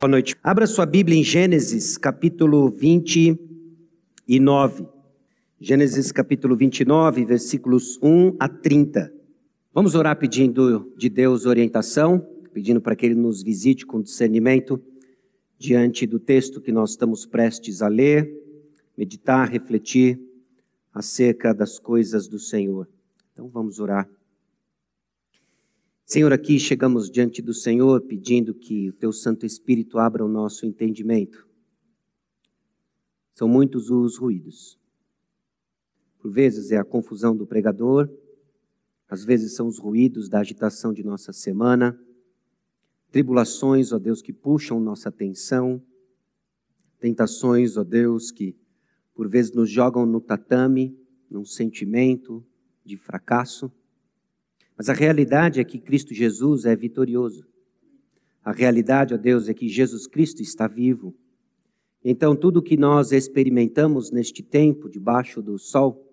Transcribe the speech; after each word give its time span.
Boa 0.00 0.12
noite. 0.12 0.36
Abra 0.44 0.64
sua 0.64 0.86
Bíblia 0.86 1.18
em 1.18 1.24
Gênesis, 1.24 1.98
capítulo 1.98 2.70
29. 2.70 4.86
Gênesis, 5.58 6.12
capítulo 6.12 6.54
29, 6.54 7.24
versículos 7.24 7.98
1 8.00 8.36
a 8.38 8.48
30. 8.48 9.12
Vamos 9.74 9.96
orar 9.96 10.16
pedindo 10.16 10.94
de 10.96 11.08
Deus 11.08 11.46
orientação, 11.46 12.24
pedindo 12.52 12.80
para 12.80 12.94
que 12.94 13.06
Ele 13.06 13.16
nos 13.16 13.42
visite 13.42 13.84
com 13.84 14.00
discernimento 14.00 14.80
diante 15.58 16.06
do 16.06 16.20
texto 16.20 16.60
que 16.60 16.70
nós 16.70 16.90
estamos 16.90 17.26
prestes 17.26 17.82
a 17.82 17.88
ler, 17.88 18.32
meditar, 18.96 19.50
refletir 19.50 20.16
acerca 20.94 21.52
das 21.52 21.80
coisas 21.80 22.28
do 22.28 22.38
Senhor. 22.38 22.88
Então 23.32 23.48
vamos 23.48 23.80
orar. 23.80 24.08
Senhor, 26.10 26.32
aqui 26.32 26.58
chegamos 26.58 27.10
diante 27.10 27.42
do 27.42 27.52
Senhor 27.52 28.00
pedindo 28.00 28.54
que 28.54 28.88
o 28.88 28.94
Teu 28.94 29.12
Santo 29.12 29.44
Espírito 29.44 29.98
abra 29.98 30.24
o 30.24 30.28
nosso 30.28 30.64
entendimento. 30.64 31.46
São 33.34 33.46
muitos 33.46 33.90
os 33.90 34.16
ruídos. 34.16 34.80
Por 36.18 36.30
vezes 36.32 36.70
é 36.70 36.78
a 36.78 36.84
confusão 36.84 37.36
do 37.36 37.46
pregador, 37.46 38.08
às 39.06 39.22
vezes 39.22 39.54
são 39.54 39.68
os 39.68 39.78
ruídos 39.78 40.30
da 40.30 40.40
agitação 40.40 40.94
de 40.94 41.04
nossa 41.04 41.30
semana, 41.30 42.00
tribulações, 43.10 43.92
ó 43.92 43.98
Deus, 43.98 44.22
que 44.22 44.32
puxam 44.32 44.80
nossa 44.80 45.10
atenção, 45.10 45.78
tentações, 46.98 47.76
ó 47.76 47.84
Deus, 47.84 48.30
que 48.30 48.56
por 49.14 49.28
vezes 49.28 49.52
nos 49.52 49.68
jogam 49.68 50.06
no 50.06 50.22
tatame, 50.22 50.98
num 51.30 51.44
sentimento 51.44 52.42
de 52.82 52.96
fracasso. 52.96 53.70
Mas 54.78 54.88
a 54.88 54.92
realidade 54.92 55.58
é 55.58 55.64
que 55.64 55.80
Cristo 55.80 56.14
Jesus 56.14 56.64
é 56.64 56.76
vitorioso. 56.76 57.44
A 58.44 58.52
realidade, 58.52 59.12
ó 59.12 59.16
Deus, 59.16 59.48
é 59.48 59.52
que 59.52 59.68
Jesus 59.68 60.06
Cristo 60.06 60.40
está 60.40 60.68
vivo. 60.68 61.12
Então, 62.04 62.36
tudo 62.36 62.62
que 62.62 62.76
nós 62.76 63.10
experimentamos 63.10 64.12
neste 64.12 64.40
tempo, 64.40 64.88
debaixo 64.88 65.42
do 65.42 65.58
sol, 65.58 66.08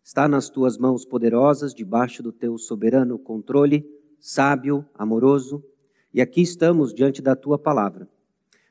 está 0.00 0.28
nas 0.28 0.48
tuas 0.48 0.78
mãos 0.78 1.04
poderosas, 1.04 1.74
debaixo 1.74 2.22
do 2.22 2.30
teu 2.30 2.56
soberano 2.56 3.18
controle, 3.18 3.84
sábio, 4.20 4.86
amoroso. 4.94 5.64
E 6.12 6.20
aqui 6.20 6.40
estamos 6.40 6.94
diante 6.94 7.20
da 7.20 7.34
tua 7.34 7.58
palavra. 7.58 8.08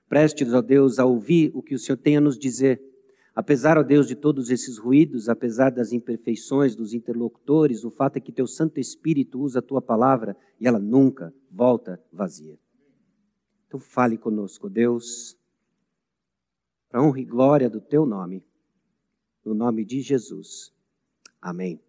Prestes, 0.07 0.53
ó 0.53 0.61
Deus, 0.61 0.99
a 0.99 1.05
ouvir 1.05 1.51
o 1.53 1.61
que 1.61 1.75
o 1.75 1.79
Senhor 1.79 1.97
tem 1.97 2.15
a 2.15 2.21
nos 2.21 2.39
dizer 2.39 2.81
Apesar, 3.35 3.79
ó 3.79 3.83
Deus, 3.83 4.07
de 4.07 4.15
todos 4.15 4.51
esses 4.51 4.77
ruídos, 4.77 5.27
apesar 5.27 5.71
das 5.71 5.91
imperfeições 5.91 6.75
dos 6.75 6.93
interlocutores, 6.93 7.83
o 7.83 7.89
fato 7.89 8.17
é 8.17 8.19
que 8.19 8.31
teu 8.31 8.45
Santo 8.45 8.79
Espírito 8.79 9.39
usa 9.39 9.57
a 9.57 9.61
tua 9.61 9.81
palavra 9.81 10.37
e 10.59 10.67
ela 10.67 10.77
nunca 10.77 11.33
volta 11.49 11.99
vazia. 12.11 12.59
Então 13.67 13.79
fale 13.79 14.19
conosco, 14.19 14.69
Deus, 14.69 15.35
para 16.89 17.01
honra 17.01 17.19
e 17.21 17.25
glória 17.25 17.67
do 17.67 17.81
teu 17.81 18.05
nome, 18.05 18.43
no 19.43 19.55
nome 19.55 19.83
de 19.83 19.99
Jesus. 19.99 20.71
Amém. 21.41 21.81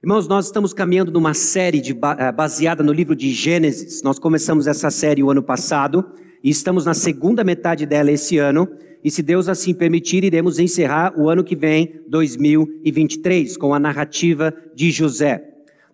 Irmãos, 0.00 0.28
nós 0.28 0.46
estamos 0.46 0.72
caminhando 0.72 1.10
numa 1.10 1.34
série 1.34 1.80
de, 1.80 1.90
eh, 1.90 2.30
baseada 2.30 2.84
no 2.84 2.92
livro 2.92 3.16
de 3.16 3.32
Gênesis. 3.32 4.02
Nós 4.02 4.20
começamos 4.20 4.68
essa 4.68 4.88
série 4.88 5.24
o 5.24 5.30
ano 5.32 5.42
passado 5.42 6.12
e 6.44 6.48
estamos 6.48 6.84
na 6.84 6.94
segunda 6.94 7.42
metade 7.42 7.84
dela 7.84 8.12
esse 8.12 8.38
ano 8.38 8.68
e 9.02 9.10
se 9.10 9.22
Deus 9.22 9.48
assim 9.48 9.72
permitir, 9.72 10.24
iremos 10.24 10.58
encerrar 10.58 11.14
o 11.16 11.28
ano 11.28 11.44
que 11.44 11.54
vem, 11.54 12.00
2023, 12.08 13.56
com 13.56 13.72
a 13.72 13.78
narrativa 13.78 14.52
de 14.74 14.90
José. 14.90 15.44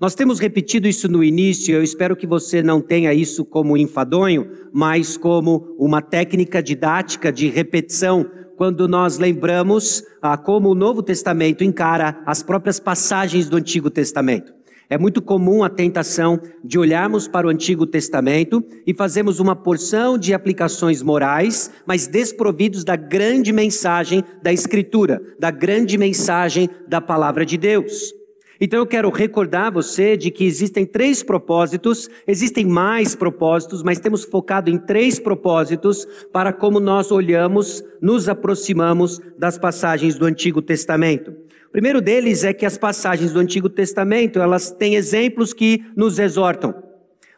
Nós 0.01 0.15
temos 0.15 0.39
repetido 0.39 0.89
isso 0.89 1.09
no 1.09 1.23
início, 1.23 1.75
eu 1.75 1.83
espero 1.83 2.17
que 2.17 2.27
você 2.27 2.63
não 2.63 2.81
tenha 2.81 3.15
isso 3.15 3.45
como 3.45 3.77
enfadonho, 3.77 4.51
mas 4.73 5.17
como 5.17 5.75
uma 5.79 6.03
técnica 6.03 6.63
didática 6.63 7.33
de 7.33 7.49
repetição, 7.49 8.29
quando 8.57 8.89
nós 8.89 9.19
lembramos 9.19 10.03
ah, 10.21 10.37
como 10.37 10.71
o 10.71 10.75
Novo 10.75 11.03
Testamento 11.03 11.65
encara 11.65 12.23
as 12.27 12.43
próprias 12.43 12.79
passagens 12.79 13.49
do 13.49 13.57
Antigo 13.57 13.91
Testamento. 13.91 14.53
É 14.95 14.99
muito 14.99 15.21
comum 15.21 15.65
a 15.65 15.69
tentação 15.69 16.41
de 16.63 16.79
olharmos 16.79 17.27
para 17.27 17.49
o 17.49 17.51
Antigo 17.51 17.85
Testamento 17.85 18.65
e 18.87 18.95
fazermos 18.95 19.41
uma 19.41 19.57
porção 19.57 20.17
de 20.17 20.33
aplicações 20.33 21.03
morais, 21.03 21.69
mas 21.85 22.07
desprovidos 22.07 22.85
da 22.85 22.95
grande 22.95 23.53
mensagem 23.53 24.23
da 24.41 24.53
Escritura, 24.53 25.21
da 25.37 25.51
grande 25.51 25.99
mensagem 25.99 26.71
da 26.87 27.01
palavra 27.01 27.45
de 27.45 27.57
Deus. 27.57 28.15
Então 28.61 28.79
eu 28.79 28.87
quero 28.87 29.11
recordar 29.11 29.73
você 29.73 30.17
de 30.17 30.31
que 30.31 30.45
existem 30.45 30.87
três 30.87 31.23
propósitos, 31.23 32.09
existem 32.27 32.65
mais 32.65 33.15
propósitos, 33.15 33.83
mas 33.83 33.99
temos 33.99 34.25
focado 34.25 34.71
em 34.71 34.79
três 34.79 35.19
propósitos 35.19 36.07
para 36.33 36.53
como 36.53 36.79
nós 36.79 37.11
olhamos, 37.11 37.83
nos 38.01 38.29
aproximamos 38.29 39.21
das 39.39 39.59
passagens 39.59 40.17
do 40.17 40.27
Antigo 40.27 40.63
Testamento 40.63 41.45
primeiro 41.75 42.01
deles 42.01 42.45
é 42.45 42.53
que 42.53 42.65
as 42.65 42.79
passagens 42.79 43.33
do 43.33 43.41
Antigo 43.41 43.69
Testamento, 43.69 44.39
elas 44.39 44.71
têm 44.71 44.95
exemplos 44.95 45.53
que 45.53 45.85
nos 45.97 46.21
exortam. 46.21 46.73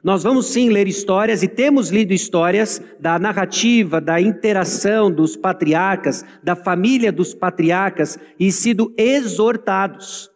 Nós 0.05 0.23
vamos 0.23 0.49
sim 0.49 0.69
ler 0.69 0.87
histórias 0.87 1.43
e 1.43 1.49
temos 1.49 1.89
lido 1.89 2.13
histórias 2.13 2.83
da 3.01 3.19
narrativa, 3.19 3.99
da 3.99 4.21
interação 4.21 5.11
dos 5.11 5.37
patriarcas, 5.37 6.23
da 6.43 6.55
família 6.55 7.11
dos 7.11 7.33
patriarcas 7.33 8.19
e 8.39 8.53
sido 8.53 8.93
exortados. 8.95 10.31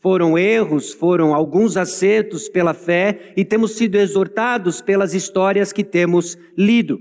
Foram 0.00 0.38
erros, 0.38 0.92
foram 0.92 1.34
alguns 1.34 1.76
acertos 1.76 2.48
pela 2.48 2.72
fé 2.72 3.32
e 3.36 3.44
temos 3.44 3.72
sido 3.72 3.96
exortados 3.96 4.80
pelas 4.80 5.12
histórias 5.12 5.72
que 5.72 5.82
temos 5.82 6.38
lido. 6.56 7.00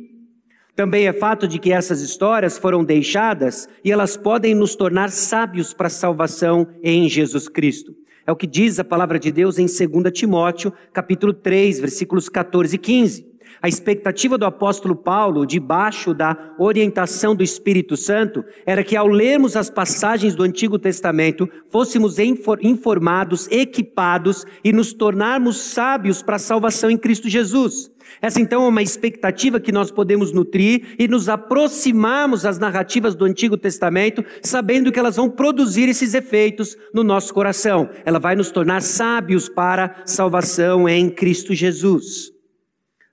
Também 0.76 1.08
é 1.08 1.14
fato 1.14 1.48
de 1.48 1.60
que 1.60 1.72
essas 1.72 2.02
histórias 2.02 2.58
foram 2.58 2.84
deixadas 2.84 3.68
e 3.84 3.92
elas 3.92 4.18
podem 4.18 4.56
nos 4.56 4.76
tornar 4.76 5.10
sábios 5.12 5.74
para 5.74 5.88
a 5.88 5.92
salvação 5.92 6.68
em 6.84 7.08
Jesus 7.08 7.48
Cristo. 7.48 7.96
É 8.26 8.32
o 8.32 8.36
que 8.36 8.46
diz 8.46 8.80
a 8.80 8.84
palavra 8.84 9.18
de 9.18 9.32
Deus 9.32 9.58
em 9.58 9.66
2 9.66 10.12
Timóteo, 10.12 10.74
capítulo 10.92 11.34
3, 11.34 11.80
versículos 11.80 12.28
14 12.28 12.76
e 12.76 12.78
15. 12.78 13.37
A 13.62 13.68
expectativa 13.68 14.38
do 14.38 14.46
apóstolo 14.46 14.96
Paulo, 14.96 15.46
debaixo 15.46 16.14
da 16.14 16.54
orientação 16.58 17.36
do 17.36 17.44
Espírito 17.44 17.98
Santo, 17.98 18.44
era 18.66 18.84
que 18.84 18.96
ao 18.96 19.08
lermos 19.08 19.56
as 19.56 19.70
passagens 19.70 20.36
do 20.36 20.44
Antigo 20.44 20.78
Testamento, 20.78 21.50
fôssemos 21.70 22.18
informados, 22.20 23.48
equipados 23.50 24.46
e 24.64 24.72
nos 24.72 24.94
tornarmos 24.94 25.58
sábios 25.58 26.22
para 26.22 26.36
a 26.36 26.40
salvação 26.40 26.90
em 26.90 26.98
Cristo 26.98 27.30
Jesus. 27.30 27.92
Essa 28.22 28.40
então 28.40 28.64
é 28.64 28.68
uma 28.68 28.82
expectativa 28.82 29.60
que 29.60 29.72
nós 29.72 29.92
podemos 29.92 30.32
nutrir 30.32 30.96
e 30.98 31.08
nos 31.08 31.30
aproximarmos 31.30 32.46
às 32.46 32.58
narrativas 32.58 33.16
do 33.16 33.26
Antigo 33.26 33.58
Testamento, 33.58 34.24
sabendo 34.42 34.92
que 34.92 35.00
elas 35.00 35.18
vão 35.18 35.30
produzir 35.30 35.90
esses 35.90 36.14
efeitos 36.14 36.78
no 36.94 37.04
nosso 37.04 37.34
coração. 37.34 37.90
Ela 38.06 38.20
vai 38.20 38.36
nos 38.36 38.50
tornar 38.50 38.82
sábios 38.82 39.50
para 39.50 40.02
salvação 40.06 40.88
em 40.88 41.10
Cristo 41.10 41.54
Jesus. 41.54 42.37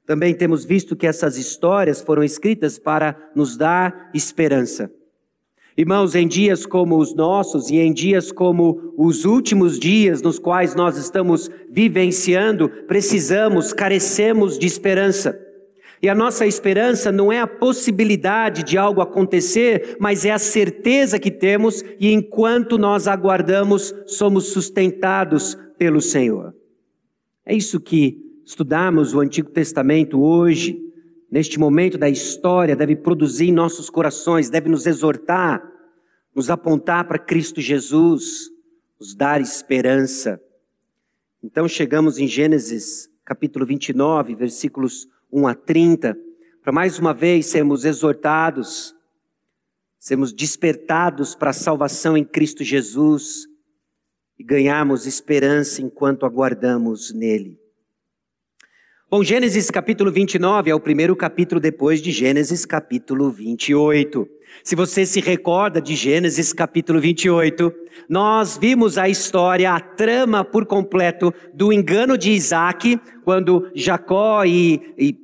Também 0.07 0.35
temos 0.35 0.65
visto 0.65 0.95
que 0.95 1.07
essas 1.07 1.37
histórias 1.37 2.03
foram 2.03 2.23
escritas 2.23 2.79
para 2.79 3.17
nos 3.35 3.57
dar 3.57 4.11
esperança. 4.13 4.91
Irmãos, 5.77 6.15
em 6.15 6.29
dias 6.29 6.65
como 6.65 6.97
os 6.99 7.15
nossos 7.15 7.69
e 7.69 7.79
em 7.79 7.93
dias 7.93 8.31
como 8.31 8.95
os 8.97 9.25
últimos 9.25 9.79
dias 9.79 10.23
nos 10.23 10.39
quais 10.39 10.75
nós 10.75 10.97
estamos 10.97 11.51
vivenciando, 11.69 12.69
precisamos, 12.87 13.73
carecemos 13.73 14.57
de 14.57 14.67
esperança. 14.67 15.41
E 16.01 16.09
a 16.09 16.15
nossa 16.15 16.47
esperança 16.47 17.11
não 17.11 17.33
é 17.33 17.41
a 17.41 17.47
possibilidade 17.47 18.63
de 18.63 18.77
algo 18.79 19.01
acontecer, 19.01 19.97
mas 19.99 20.25
é 20.25 20.31
a 20.31 20.39
certeza 20.39 21.19
que 21.19 21.31
temos 21.31 21.83
e 21.99 22.13
enquanto 22.13 22.79
nós 22.79 23.09
aguardamos, 23.09 23.93
somos 24.07 24.49
sustentados 24.49 25.57
pelo 25.77 26.01
Senhor. 26.01 26.55
É 27.45 27.55
isso 27.55 27.81
que 27.81 28.24
estudamos 28.45 29.15
o 29.15 29.21
Antigo 29.21 29.51
Testamento 29.51 30.23
hoje 30.23 30.85
neste 31.35 31.59
momento 31.59 31.99
da 31.99 32.09
história, 32.09 32.77
deve 32.77 32.95
produzir 32.95 33.47
em 33.47 33.53
nossos 33.53 33.91
corações, 33.91 34.49
deve 34.49 34.69
nos 34.69 34.87
exortar, 34.87 35.69
nos 36.33 36.49
apontar 36.49 37.09
para 37.09 37.19
Cristo 37.19 37.61
Jesus, 37.61 38.51
nos 39.01 39.17
dar 39.17 39.41
esperança. 39.41 40.41
Então 41.43 41.67
chegamos 41.67 42.21
em 42.21 42.29
Gênesis 42.29 43.11
capítulo 43.25 43.67
29, 43.67 44.37
versículos 44.37 45.09
1 45.33 45.49
a 45.49 45.55
30, 45.55 46.17
para 46.63 46.73
mais 46.73 47.01
uma 47.01 47.13
vez 47.13 47.47
sermos 47.47 47.85
exortados, 47.85 48.95
sermos 49.99 50.33
despertados 50.33 51.35
para 51.35 51.51
a 51.51 51.55
salvação 51.55 52.17
em 52.17 52.25
Cristo 52.25 52.63
Jesus 52.63 53.49
e 54.39 54.45
ganharmos 54.45 55.05
esperança 55.05 55.83
enquanto 55.83 56.25
aguardamos 56.25 57.13
nele. 57.13 57.64
Bom, 59.17 59.23
Gênesis 59.23 59.71
capítulo 59.71 60.11
29 60.11 60.73
é 60.73 60.75
o 60.75 60.81
primeiro 60.81 61.15
capítulo 61.15 61.61
depois 61.61 62.03
de 62.03 62.11
Gênesis 62.11 62.67
capítulo 62.67 63.31
28. 63.31 64.29
Se 64.65 64.75
você 64.75 65.07
se 65.07 65.21
recorda 65.21 65.81
de 65.81 65.95
Gênesis 65.95 66.53
capítulo 66.53 67.01
28, 67.01 67.73
nós 68.09 68.59
vimos 68.61 68.99
a 68.99 69.09
história, 69.09 69.73
a 69.73 69.79
trama 69.79 70.45
por 70.45 70.67
completo 70.67 71.33
do 71.55 71.73
engano 71.73 72.19
de 72.19 72.33
Isaac, 72.33 72.99
quando 73.25 73.71
Jacó 73.73 74.45
e, 74.45 74.83
e 74.99 75.17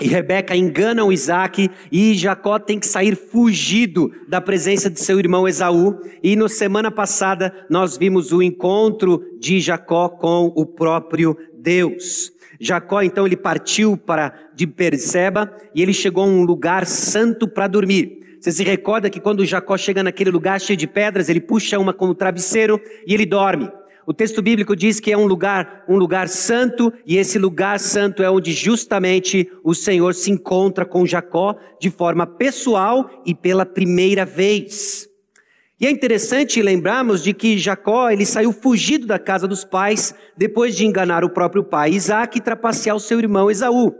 E 0.00 0.08
Rebeca 0.08 0.56
engana 0.56 1.04
o 1.04 1.12
Isaac 1.12 1.70
e 1.92 2.14
Jacó 2.14 2.58
tem 2.58 2.80
que 2.80 2.88
sair 2.88 3.14
fugido 3.14 4.10
da 4.28 4.40
presença 4.40 4.90
de 4.90 4.98
seu 4.98 5.16
irmão 5.20 5.46
Esaú. 5.46 6.00
E 6.24 6.34
na 6.34 6.48
semana 6.48 6.90
passada 6.90 7.54
nós 7.70 7.96
vimos 7.96 8.32
o 8.32 8.42
encontro 8.42 9.22
de 9.38 9.60
Jacó 9.60 10.08
com 10.08 10.52
o 10.56 10.66
próprio 10.66 11.38
Deus. 11.54 12.36
Jacó 12.60 13.02
então 13.02 13.26
ele 13.26 13.36
partiu 13.36 13.96
para 13.96 14.32
de 14.54 14.66
Perseba 14.66 15.54
e 15.74 15.82
ele 15.82 15.92
chegou 15.92 16.24
a 16.24 16.26
um 16.26 16.42
lugar 16.42 16.86
santo 16.86 17.46
para 17.46 17.66
dormir. 17.66 18.18
Você 18.40 18.52
se 18.52 18.62
recorda 18.62 19.10
que 19.10 19.20
quando 19.20 19.44
Jacó 19.44 19.76
chega 19.76 20.02
naquele 20.02 20.30
lugar 20.30 20.60
cheio 20.60 20.76
de 20.76 20.86
pedras, 20.86 21.28
ele 21.28 21.40
puxa 21.40 21.78
uma 21.78 21.92
como 21.92 22.14
travesseiro 22.14 22.80
e 23.06 23.12
ele 23.12 23.26
dorme. 23.26 23.68
O 24.06 24.14
texto 24.14 24.40
bíblico 24.40 24.74
diz 24.74 25.00
que 25.00 25.12
é 25.12 25.18
um 25.18 25.26
lugar, 25.26 25.84
um 25.86 25.96
lugar 25.96 26.28
santo, 26.28 26.90
e 27.04 27.18
esse 27.18 27.38
lugar 27.38 27.78
santo 27.78 28.22
é 28.22 28.30
onde 28.30 28.52
justamente 28.52 29.50
o 29.62 29.74
Senhor 29.74 30.14
se 30.14 30.30
encontra 30.30 30.86
com 30.86 31.04
Jacó 31.04 31.56
de 31.78 31.90
forma 31.90 32.26
pessoal 32.26 33.22
e 33.26 33.34
pela 33.34 33.66
primeira 33.66 34.24
vez. 34.24 35.07
E 35.80 35.86
é 35.86 35.90
interessante 35.90 36.60
lembrarmos 36.60 37.22
de 37.22 37.32
que 37.32 37.56
Jacó, 37.56 38.10
ele 38.10 38.26
saiu 38.26 38.52
fugido 38.52 39.06
da 39.06 39.18
casa 39.18 39.46
dos 39.46 39.64
pais 39.64 40.12
depois 40.36 40.76
de 40.76 40.84
enganar 40.84 41.22
o 41.22 41.30
próprio 41.30 41.62
pai 41.62 41.90
Isaac 41.90 42.36
e 42.36 42.40
trapacear 42.40 42.96
o 42.96 43.00
seu 43.00 43.20
irmão 43.20 43.48
Esaú. 43.48 43.94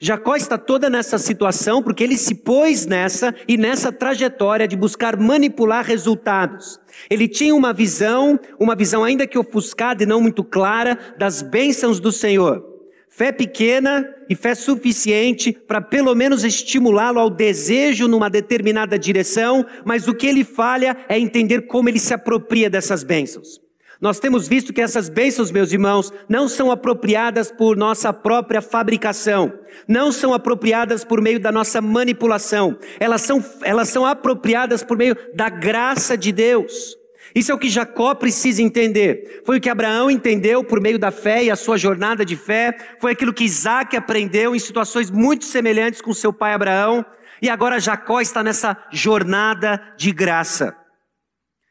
Jacó 0.00 0.36
está 0.36 0.58
toda 0.58 0.90
nessa 0.90 1.18
situação 1.18 1.82
porque 1.82 2.04
ele 2.04 2.16
se 2.16 2.34
pôs 2.34 2.84
nessa 2.84 3.34
e 3.48 3.56
nessa 3.56 3.90
trajetória 3.90 4.68
de 4.68 4.76
buscar 4.76 5.16
manipular 5.16 5.84
resultados. 5.84 6.78
Ele 7.08 7.26
tinha 7.26 7.54
uma 7.54 7.72
visão, 7.72 8.38
uma 8.60 8.76
visão 8.76 9.02
ainda 9.02 9.26
que 9.26 9.38
ofuscada 9.38 10.02
e 10.02 10.06
não 10.06 10.20
muito 10.20 10.44
clara, 10.44 10.98
das 11.18 11.40
bênçãos 11.40 11.98
do 11.98 12.12
Senhor. 12.12 12.77
Fé 13.18 13.32
pequena 13.32 14.08
e 14.30 14.36
fé 14.36 14.54
suficiente 14.54 15.52
para 15.52 15.80
pelo 15.80 16.14
menos 16.14 16.44
estimulá-lo 16.44 17.18
ao 17.18 17.28
desejo 17.28 18.06
numa 18.06 18.30
determinada 18.30 18.96
direção, 18.96 19.66
mas 19.84 20.06
o 20.06 20.14
que 20.14 20.28
ele 20.28 20.44
falha 20.44 20.96
é 21.08 21.18
entender 21.18 21.62
como 21.62 21.88
ele 21.88 21.98
se 21.98 22.14
apropria 22.14 22.70
dessas 22.70 23.02
bênçãos. 23.02 23.60
Nós 24.00 24.20
temos 24.20 24.46
visto 24.46 24.72
que 24.72 24.80
essas 24.80 25.08
bênçãos, 25.08 25.50
meus 25.50 25.72
irmãos, 25.72 26.12
não 26.28 26.48
são 26.48 26.70
apropriadas 26.70 27.50
por 27.50 27.76
nossa 27.76 28.12
própria 28.12 28.62
fabricação, 28.62 29.52
não 29.88 30.12
são 30.12 30.32
apropriadas 30.32 31.02
por 31.02 31.20
meio 31.20 31.40
da 31.40 31.50
nossa 31.50 31.80
manipulação, 31.80 32.78
elas 33.00 33.22
são, 33.22 33.44
elas 33.64 33.88
são 33.88 34.06
apropriadas 34.06 34.84
por 34.84 34.96
meio 34.96 35.16
da 35.34 35.48
graça 35.48 36.16
de 36.16 36.30
Deus. 36.30 36.96
Isso 37.34 37.52
é 37.52 37.54
o 37.54 37.58
que 37.58 37.68
Jacó 37.68 38.14
precisa 38.14 38.62
entender. 38.62 39.42
Foi 39.44 39.58
o 39.58 39.60
que 39.60 39.68
Abraão 39.68 40.10
entendeu 40.10 40.64
por 40.64 40.80
meio 40.80 40.98
da 40.98 41.10
fé 41.10 41.44
e 41.44 41.50
a 41.50 41.56
sua 41.56 41.76
jornada 41.76 42.24
de 42.24 42.36
fé. 42.36 42.76
Foi 43.00 43.12
aquilo 43.12 43.32
que 43.32 43.44
Isaac 43.44 43.96
aprendeu 43.96 44.54
em 44.54 44.58
situações 44.58 45.10
muito 45.10 45.44
semelhantes 45.44 46.00
com 46.00 46.12
seu 46.12 46.32
pai 46.32 46.54
Abraão. 46.54 47.04
E 47.40 47.48
agora 47.48 47.78
Jacó 47.80 48.20
está 48.20 48.42
nessa 48.42 48.76
jornada 48.90 49.80
de 49.96 50.10
graça. 50.12 50.76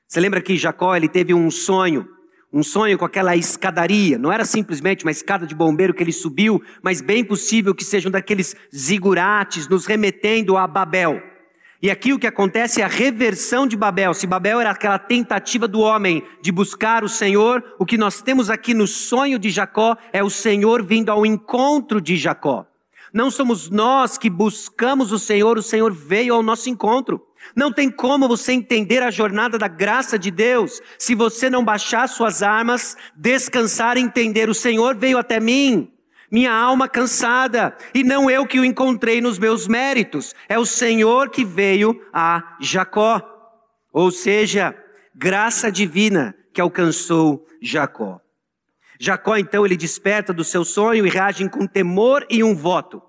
Você 0.08 0.20
lembra 0.20 0.42
que 0.42 0.58
Jacó 0.58 0.96
ele 0.96 1.10
teve 1.10 1.34
um 1.34 1.52
sonho 1.52 2.08
um 2.52 2.64
sonho 2.64 2.98
com 2.98 3.06
aquela 3.06 3.36
escadaria. 3.36 4.18
Não 4.18 4.32
era 4.32 4.46
simplesmente 4.46 5.04
uma 5.04 5.12
escada 5.12 5.46
de 5.46 5.54
bombeiro 5.54 5.94
que 5.94 6.02
ele 6.02 6.14
subiu, 6.14 6.62
mas 6.82 7.02
bem 7.02 7.24
possível 7.24 7.76
que 7.76 7.84
sejam 7.84 8.12
daqueles 8.12 8.56
zigurates 8.76 9.68
nos 9.68 9.86
remetendo 9.86 10.58
a 10.58 10.66
Babel. 10.66 11.22
E 11.82 11.92
aqui 11.92 12.12
o 12.12 12.18
que 12.18 12.26
acontece 12.26 12.82
é 12.82 12.84
a 12.84 12.88
reversão 12.88 13.68
de 13.68 13.78
Babel. 13.78 14.14
Se 14.14 14.26
Babel 14.26 14.60
era 14.60 14.72
aquela 14.72 14.98
tentativa 14.98 15.68
do 15.68 15.80
homem 15.80 16.24
de 16.42 16.52
buscar 16.52 17.04
o 17.04 17.10
Senhor, 17.10 17.64
o 17.78 17.86
que 17.86 17.98
nós 17.98 18.22
temos 18.22 18.50
aqui 18.50 18.74
no 18.74 18.88
sonho 18.88 19.38
de 19.38 19.50
Jacó 19.50 19.96
é 20.12 20.24
o 20.24 20.30
Senhor 20.30 20.84
vindo 20.84 21.12
ao 21.12 21.26
encontro 21.26 22.02
de 22.02 22.18
Jacó. 22.18 22.66
Não 23.14 23.30
somos 23.30 23.70
nós 23.70 24.18
que 24.18 24.30
buscamos 24.30 25.12
o 25.12 25.20
Senhor, 25.20 25.58
o 25.58 25.64
Senhor 25.64 25.94
veio 25.94 26.34
ao 26.34 26.44
nosso 26.44 26.70
encontro. 26.70 27.22
Não 27.56 27.72
tem 27.72 27.90
como 27.90 28.28
você 28.28 28.52
entender 28.52 29.02
a 29.02 29.12
jornada 29.12 29.58
da 29.58 29.68
graça 29.68 30.18
de 30.18 30.32
Deus 30.32 30.82
se 30.98 31.16
você 31.16 31.50
não 31.50 31.64
baixar 31.64 32.10
suas 32.10 32.42
armas, 32.42 32.98
descansar 33.16 33.98
e 33.98 34.02
entender: 34.02 34.50
o 34.50 34.54
Senhor 34.54 34.96
veio 34.96 35.18
até 35.18 35.40
mim, 35.40 35.92
minha 36.32 36.54
alma 36.54 36.88
cansada, 36.88 37.76
e 37.94 38.04
não 38.04 38.30
eu 38.30 38.46
que 38.46 38.60
o 38.60 38.66
encontrei 38.66 39.22
nos 39.22 39.40
meus 39.40 39.68
méritos, 39.68 40.36
é 40.50 40.60
o 40.60 40.66
Senhor 40.66 41.30
que 41.30 41.46
veio 41.46 42.02
a 42.14 42.58
Jacó. 42.60 43.22
Ou 43.92 44.12
seja, 44.12 44.76
graça 45.16 45.72
divina 45.72 46.36
que 46.54 46.62
alcançou 46.62 47.46
Jacó. 47.62 48.20
Jacó 49.00 49.38
então 49.38 49.66
ele 49.66 49.78
desperta 49.78 50.34
do 50.34 50.44
seu 50.44 50.66
sonho 50.66 51.06
e 51.06 51.10
reage 51.10 51.48
com 51.50 51.68
temor 51.68 52.26
e 52.30 52.44
um 52.44 52.56
voto. 52.56 53.02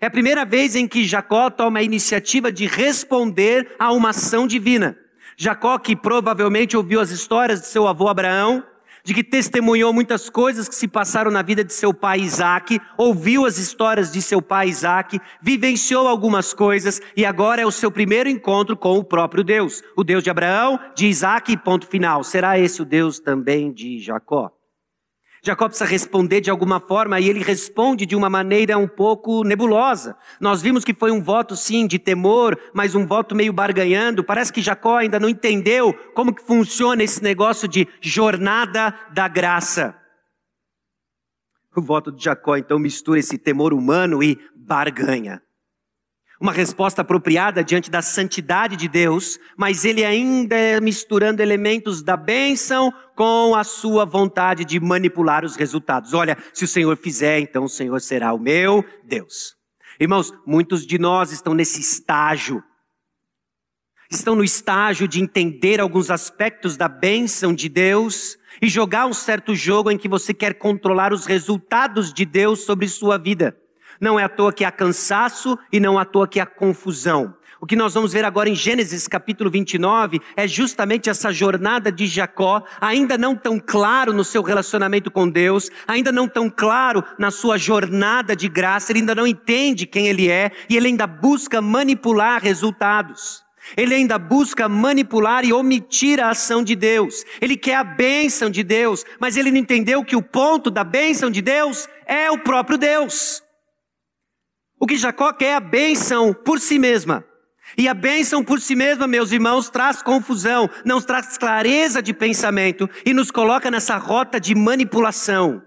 É 0.00 0.06
a 0.06 0.10
primeira 0.10 0.44
vez 0.44 0.76
em 0.76 0.86
que 0.86 1.04
Jacó 1.04 1.50
toma 1.50 1.78
a 1.78 1.82
iniciativa 1.82 2.52
de 2.52 2.66
responder 2.66 3.74
a 3.78 3.92
uma 3.92 4.10
ação 4.10 4.46
divina. 4.46 4.96
Jacó, 5.36 5.78
que 5.78 5.94
provavelmente 5.94 6.76
ouviu 6.76 7.00
as 7.00 7.10
histórias 7.10 7.60
de 7.60 7.68
seu 7.68 7.86
avô 7.86 8.08
Abraão, 8.08 8.64
de 9.08 9.14
que 9.14 9.24
testemunhou 9.24 9.90
muitas 9.90 10.28
coisas 10.28 10.68
que 10.68 10.74
se 10.74 10.86
passaram 10.86 11.30
na 11.30 11.40
vida 11.40 11.64
de 11.64 11.72
seu 11.72 11.94
pai 11.94 12.20
Isaac, 12.20 12.78
ouviu 12.94 13.46
as 13.46 13.56
histórias 13.56 14.12
de 14.12 14.20
seu 14.20 14.42
pai 14.42 14.68
Isaac, 14.68 15.18
vivenciou 15.40 16.06
algumas 16.06 16.52
coisas 16.52 17.00
e 17.16 17.24
agora 17.24 17.62
é 17.62 17.66
o 17.66 17.70
seu 17.70 17.90
primeiro 17.90 18.28
encontro 18.28 18.76
com 18.76 18.98
o 18.98 19.02
próprio 19.02 19.42
Deus. 19.42 19.82
O 19.96 20.04
Deus 20.04 20.22
de 20.22 20.28
Abraão, 20.28 20.78
de 20.94 21.06
Isaac, 21.06 21.56
ponto 21.56 21.86
final. 21.86 22.22
Será 22.22 22.58
esse 22.58 22.82
o 22.82 22.84
Deus 22.84 23.18
também 23.18 23.72
de 23.72 23.98
Jacó? 23.98 24.57
Jacó 25.42 25.68
precisa 25.68 25.88
responder 25.88 26.40
de 26.40 26.50
alguma 26.50 26.80
forma 26.80 27.20
e 27.20 27.28
ele 27.28 27.42
responde 27.42 28.04
de 28.04 28.16
uma 28.16 28.28
maneira 28.28 28.76
um 28.76 28.88
pouco 28.88 29.44
nebulosa. 29.44 30.16
Nós 30.40 30.60
vimos 30.60 30.84
que 30.84 30.92
foi 30.92 31.10
um 31.10 31.22
voto 31.22 31.54
sim 31.54 31.86
de 31.86 31.98
temor, 31.98 32.58
mas 32.74 32.94
um 32.94 33.06
voto 33.06 33.34
meio 33.34 33.52
barganhando. 33.52 34.24
Parece 34.24 34.52
que 34.52 34.60
Jacó 34.60 34.96
ainda 34.96 35.20
não 35.20 35.28
entendeu 35.28 35.94
como 36.14 36.34
que 36.34 36.42
funciona 36.42 37.02
esse 37.02 37.22
negócio 37.22 37.68
de 37.68 37.86
jornada 38.00 38.94
da 39.12 39.28
graça. 39.28 39.94
O 41.76 41.80
voto 41.80 42.10
de 42.10 42.24
Jacó 42.24 42.56
então 42.56 42.78
mistura 42.78 43.20
esse 43.20 43.38
temor 43.38 43.72
humano 43.72 44.22
e 44.22 44.38
barganha. 44.56 45.40
Uma 46.40 46.52
resposta 46.52 47.02
apropriada 47.02 47.64
diante 47.64 47.90
da 47.90 48.00
santidade 48.00 48.76
de 48.76 48.86
Deus, 48.86 49.40
mas 49.56 49.84
ele 49.84 50.04
ainda 50.04 50.54
é 50.54 50.80
misturando 50.80 51.42
elementos 51.42 52.00
da 52.00 52.16
bênção 52.16 52.92
com 53.16 53.56
a 53.56 53.64
sua 53.64 54.04
vontade 54.04 54.64
de 54.64 54.78
manipular 54.78 55.44
os 55.44 55.56
resultados. 55.56 56.14
Olha, 56.14 56.38
se 56.54 56.64
o 56.64 56.68
Senhor 56.68 56.96
fizer, 56.96 57.40
então 57.40 57.64
o 57.64 57.68
Senhor 57.68 58.00
será 58.00 58.32
o 58.32 58.38
meu 58.38 58.84
Deus. 59.04 59.56
Irmãos, 59.98 60.32
muitos 60.46 60.86
de 60.86 60.96
nós 60.96 61.32
estão 61.32 61.54
nesse 61.54 61.80
estágio. 61.80 62.62
Estão 64.08 64.36
no 64.36 64.44
estágio 64.44 65.08
de 65.08 65.20
entender 65.20 65.80
alguns 65.80 66.08
aspectos 66.08 66.76
da 66.76 66.86
bênção 66.86 67.52
de 67.52 67.68
Deus 67.68 68.38
e 68.62 68.68
jogar 68.68 69.06
um 69.06 69.12
certo 69.12 69.56
jogo 69.56 69.90
em 69.90 69.98
que 69.98 70.08
você 70.08 70.32
quer 70.32 70.54
controlar 70.54 71.12
os 71.12 71.26
resultados 71.26 72.12
de 72.12 72.24
Deus 72.24 72.60
sobre 72.60 72.86
sua 72.86 73.18
vida. 73.18 73.56
Não 74.00 74.18
é 74.18 74.24
à 74.24 74.28
toa 74.28 74.52
que 74.52 74.64
há 74.64 74.70
cansaço 74.70 75.58
e 75.72 75.80
não 75.80 75.98
é 75.98 76.02
à 76.02 76.04
toa 76.04 76.28
que 76.28 76.40
há 76.40 76.46
confusão. 76.46 77.34
O 77.60 77.66
que 77.66 77.74
nós 77.74 77.94
vamos 77.94 78.12
ver 78.12 78.24
agora 78.24 78.48
em 78.48 78.54
Gênesis 78.54 79.08
capítulo 79.08 79.50
29 79.50 80.20
é 80.36 80.46
justamente 80.46 81.10
essa 81.10 81.32
jornada 81.32 81.90
de 81.90 82.06
Jacó, 82.06 82.62
ainda 82.80 83.18
não 83.18 83.34
tão 83.34 83.58
claro 83.58 84.12
no 84.12 84.22
seu 84.22 84.42
relacionamento 84.42 85.10
com 85.10 85.28
Deus, 85.28 85.68
ainda 85.84 86.12
não 86.12 86.28
tão 86.28 86.48
claro 86.48 87.02
na 87.18 87.32
sua 87.32 87.58
jornada 87.58 88.36
de 88.36 88.48
graça, 88.48 88.92
ele 88.92 89.00
ainda 89.00 89.14
não 89.14 89.26
entende 89.26 89.86
quem 89.86 90.06
ele 90.06 90.30
é 90.30 90.52
e 90.70 90.76
ele 90.76 90.86
ainda 90.86 91.06
busca 91.06 91.60
manipular 91.60 92.40
resultados. 92.40 93.42
Ele 93.76 93.92
ainda 93.92 94.18
busca 94.18 94.68
manipular 94.68 95.44
e 95.44 95.52
omitir 95.52 96.20
a 96.20 96.30
ação 96.30 96.62
de 96.62 96.76
Deus. 96.76 97.24
Ele 97.40 97.56
quer 97.56 97.74
a 97.74 97.84
bênção 97.84 98.48
de 98.48 98.62
Deus, 98.62 99.04
mas 99.18 99.36
ele 99.36 99.50
não 99.50 99.58
entendeu 99.58 100.04
que 100.04 100.14
o 100.14 100.22
ponto 100.22 100.70
da 100.70 100.84
bênção 100.84 101.28
de 101.28 101.42
Deus 101.42 101.88
é 102.06 102.30
o 102.30 102.38
próprio 102.38 102.78
Deus. 102.78 103.42
O 104.80 104.86
que 104.86 104.96
Jacó 104.96 105.32
quer 105.32 105.46
é 105.46 105.54
a 105.54 105.60
bênção 105.60 106.32
por 106.32 106.60
si 106.60 106.78
mesma. 106.78 107.24
E 107.76 107.88
a 107.88 107.94
bênção 107.94 108.42
por 108.42 108.60
si 108.60 108.74
mesma, 108.74 109.06
meus 109.06 109.30
irmãos, 109.30 109.68
traz 109.68 110.02
confusão, 110.02 110.70
não 110.84 111.00
traz 111.00 111.36
clareza 111.36 112.00
de 112.00 112.14
pensamento 112.14 112.88
e 113.04 113.12
nos 113.12 113.30
coloca 113.30 113.70
nessa 113.70 113.96
rota 113.96 114.40
de 114.40 114.54
manipulação. 114.54 115.62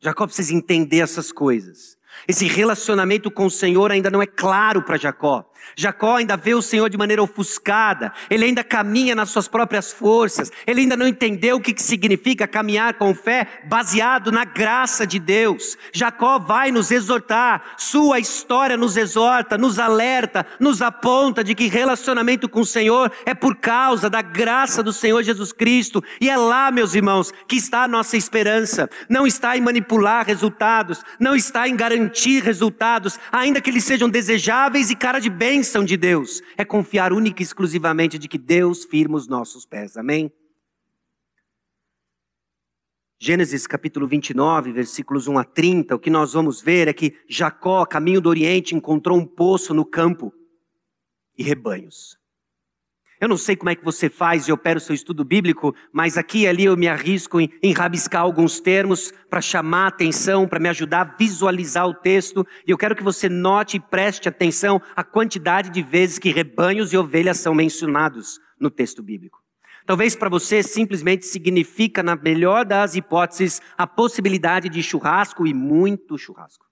Jacó 0.00 0.26
precisa 0.26 0.54
entender 0.54 1.00
essas 1.00 1.32
coisas. 1.32 1.98
Esse 2.26 2.46
relacionamento 2.46 3.30
com 3.30 3.46
o 3.46 3.50
Senhor 3.50 3.90
ainda 3.90 4.10
não 4.10 4.22
é 4.22 4.26
claro 4.26 4.82
para 4.82 4.96
Jacó. 4.96 5.44
Jacó 5.76 6.16
ainda 6.16 6.36
vê 6.36 6.54
o 6.54 6.62
Senhor 6.62 6.88
de 6.88 6.98
maneira 6.98 7.22
ofuscada, 7.22 8.12
ele 8.28 8.44
ainda 8.44 8.64
caminha 8.64 9.14
nas 9.14 9.30
suas 9.30 9.46
próprias 9.46 9.92
forças, 9.92 10.50
ele 10.66 10.80
ainda 10.80 10.96
não 10.96 11.06
entendeu 11.06 11.56
o 11.56 11.60
que 11.60 11.74
significa 11.80 12.48
caminhar 12.48 12.94
com 12.94 13.14
fé 13.14 13.46
baseado 13.64 14.32
na 14.32 14.44
graça 14.44 15.06
de 15.06 15.18
Deus. 15.18 15.76
Jacó 15.92 16.38
vai 16.38 16.72
nos 16.72 16.90
exortar, 16.90 17.62
sua 17.76 18.18
história 18.18 18.76
nos 18.76 18.96
exorta, 18.96 19.56
nos 19.56 19.78
alerta, 19.78 20.44
nos 20.58 20.82
aponta 20.82 21.44
de 21.44 21.54
que 21.54 21.68
relacionamento 21.68 22.48
com 22.48 22.60
o 22.60 22.66
Senhor 22.66 23.12
é 23.24 23.34
por 23.34 23.56
causa 23.56 24.10
da 24.10 24.20
graça 24.20 24.82
do 24.82 24.92
Senhor 24.92 25.22
Jesus 25.22 25.52
Cristo, 25.52 26.02
e 26.20 26.28
é 26.28 26.36
lá, 26.36 26.70
meus 26.70 26.94
irmãos, 26.94 27.32
que 27.46 27.56
está 27.56 27.84
a 27.84 27.88
nossa 27.88 28.16
esperança. 28.16 28.90
Não 29.08 29.26
está 29.26 29.56
em 29.56 29.60
manipular 29.60 30.26
resultados, 30.26 31.02
não 31.20 31.36
está 31.36 31.68
em 31.68 31.76
garantir 31.76 32.42
resultados, 32.42 33.18
ainda 33.30 33.60
que 33.60 33.70
eles 33.70 33.84
sejam 33.84 34.08
desejáveis 34.08 34.90
e 34.90 34.96
cara 34.96 35.20
de 35.20 35.30
bênção 35.48 35.82
de 35.82 35.96
Deus. 35.96 36.42
É 36.58 36.64
confiar 36.64 37.10
única 37.10 37.40
e 37.40 37.44
exclusivamente 37.44 38.18
de 38.18 38.28
que 38.28 38.36
Deus 38.36 38.84
firma 38.84 39.16
os 39.16 39.26
nossos 39.26 39.64
pés. 39.64 39.96
Amém? 39.96 40.30
Gênesis 43.18 43.66
capítulo 43.66 44.06
29, 44.06 44.72
versículos 44.72 45.26
1 45.26 45.38
a 45.38 45.44
30, 45.44 45.96
o 45.96 45.98
que 45.98 46.10
nós 46.10 46.34
vamos 46.34 46.60
ver 46.60 46.86
é 46.86 46.92
que 46.92 47.18
Jacó, 47.26 47.84
caminho 47.86 48.20
do 48.20 48.28
Oriente, 48.28 48.76
encontrou 48.76 49.16
um 49.16 49.24
poço 49.24 49.72
no 49.72 49.86
campo 49.86 50.34
e 51.36 51.42
rebanhos. 51.42 52.17
Eu 53.20 53.28
não 53.28 53.36
sei 53.36 53.56
como 53.56 53.70
é 53.70 53.74
que 53.74 53.84
você 53.84 54.08
faz 54.08 54.46
e 54.46 54.52
opera 54.52 54.78
o 54.78 54.80
seu 54.80 54.94
estudo 54.94 55.24
bíblico, 55.24 55.74
mas 55.92 56.16
aqui 56.16 56.42
e 56.42 56.46
ali 56.46 56.64
eu 56.64 56.76
me 56.76 56.86
arrisco 56.86 57.40
em, 57.40 57.50
em 57.60 57.72
rabiscar 57.72 58.22
alguns 58.22 58.60
termos 58.60 59.12
para 59.28 59.40
chamar 59.40 59.84
a 59.84 59.88
atenção, 59.88 60.46
para 60.46 60.60
me 60.60 60.68
ajudar 60.68 61.00
a 61.00 61.16
visualizar 61.16 61.86
o 61.88 61.94
texto. 61.94 62.46
E 62.64 62.70
eu 62.70 62.78
quero 62.78 62.94
que 62.94 63.02
você 63.02 63.28
note 63.28 63.76
e 63.76 63.80
preste 63.80 64.28
atenção 64.28 64.80
à 64.94 65.02
quantidade 65.02 65.70
de 65.70 65.82
vezes 65.82 66.18
que 66.18 66.30
rebanhos 66.30 66.92
e 66.92 66.96
ovelhas 66.96 67.38
são 67.38 67.54
mencionados 67.54 68.38
no 68.60 68.70
texto 68.70 69.02
bíblico. 69.02 69.42
Talvez 69.84 70.14
para 70.14 70.28
você 70.28 70.62
simplesmente 70.62 71.26
significa, 71.26 72.02
na 72.02 72.14
melhor 72.14 72.64
das 72.64 72.94
hipóteses, 72.94 73.60
a 73.76 73.86
possibilidade 73.86 74.68
de 74.68 74.82
churrasco 74.82 75.46
e 75.46 75.52
muito 75.52 76.16
churrasco. 76.16 76.66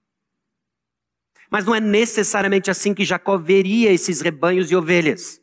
Mas 1.49 1.65
não 1.65 1.73
é 1.75 1.79
necessariamente 1.79 2.69
assim 2.69 2.93
que 2.93 3.03
Jacó 3.03 3.37
veria 3.37 3.91
esses 3.91 4.21
rebanhos 4.21 4.71
e 4.71 4.75
ovelhas. 4.75 5.41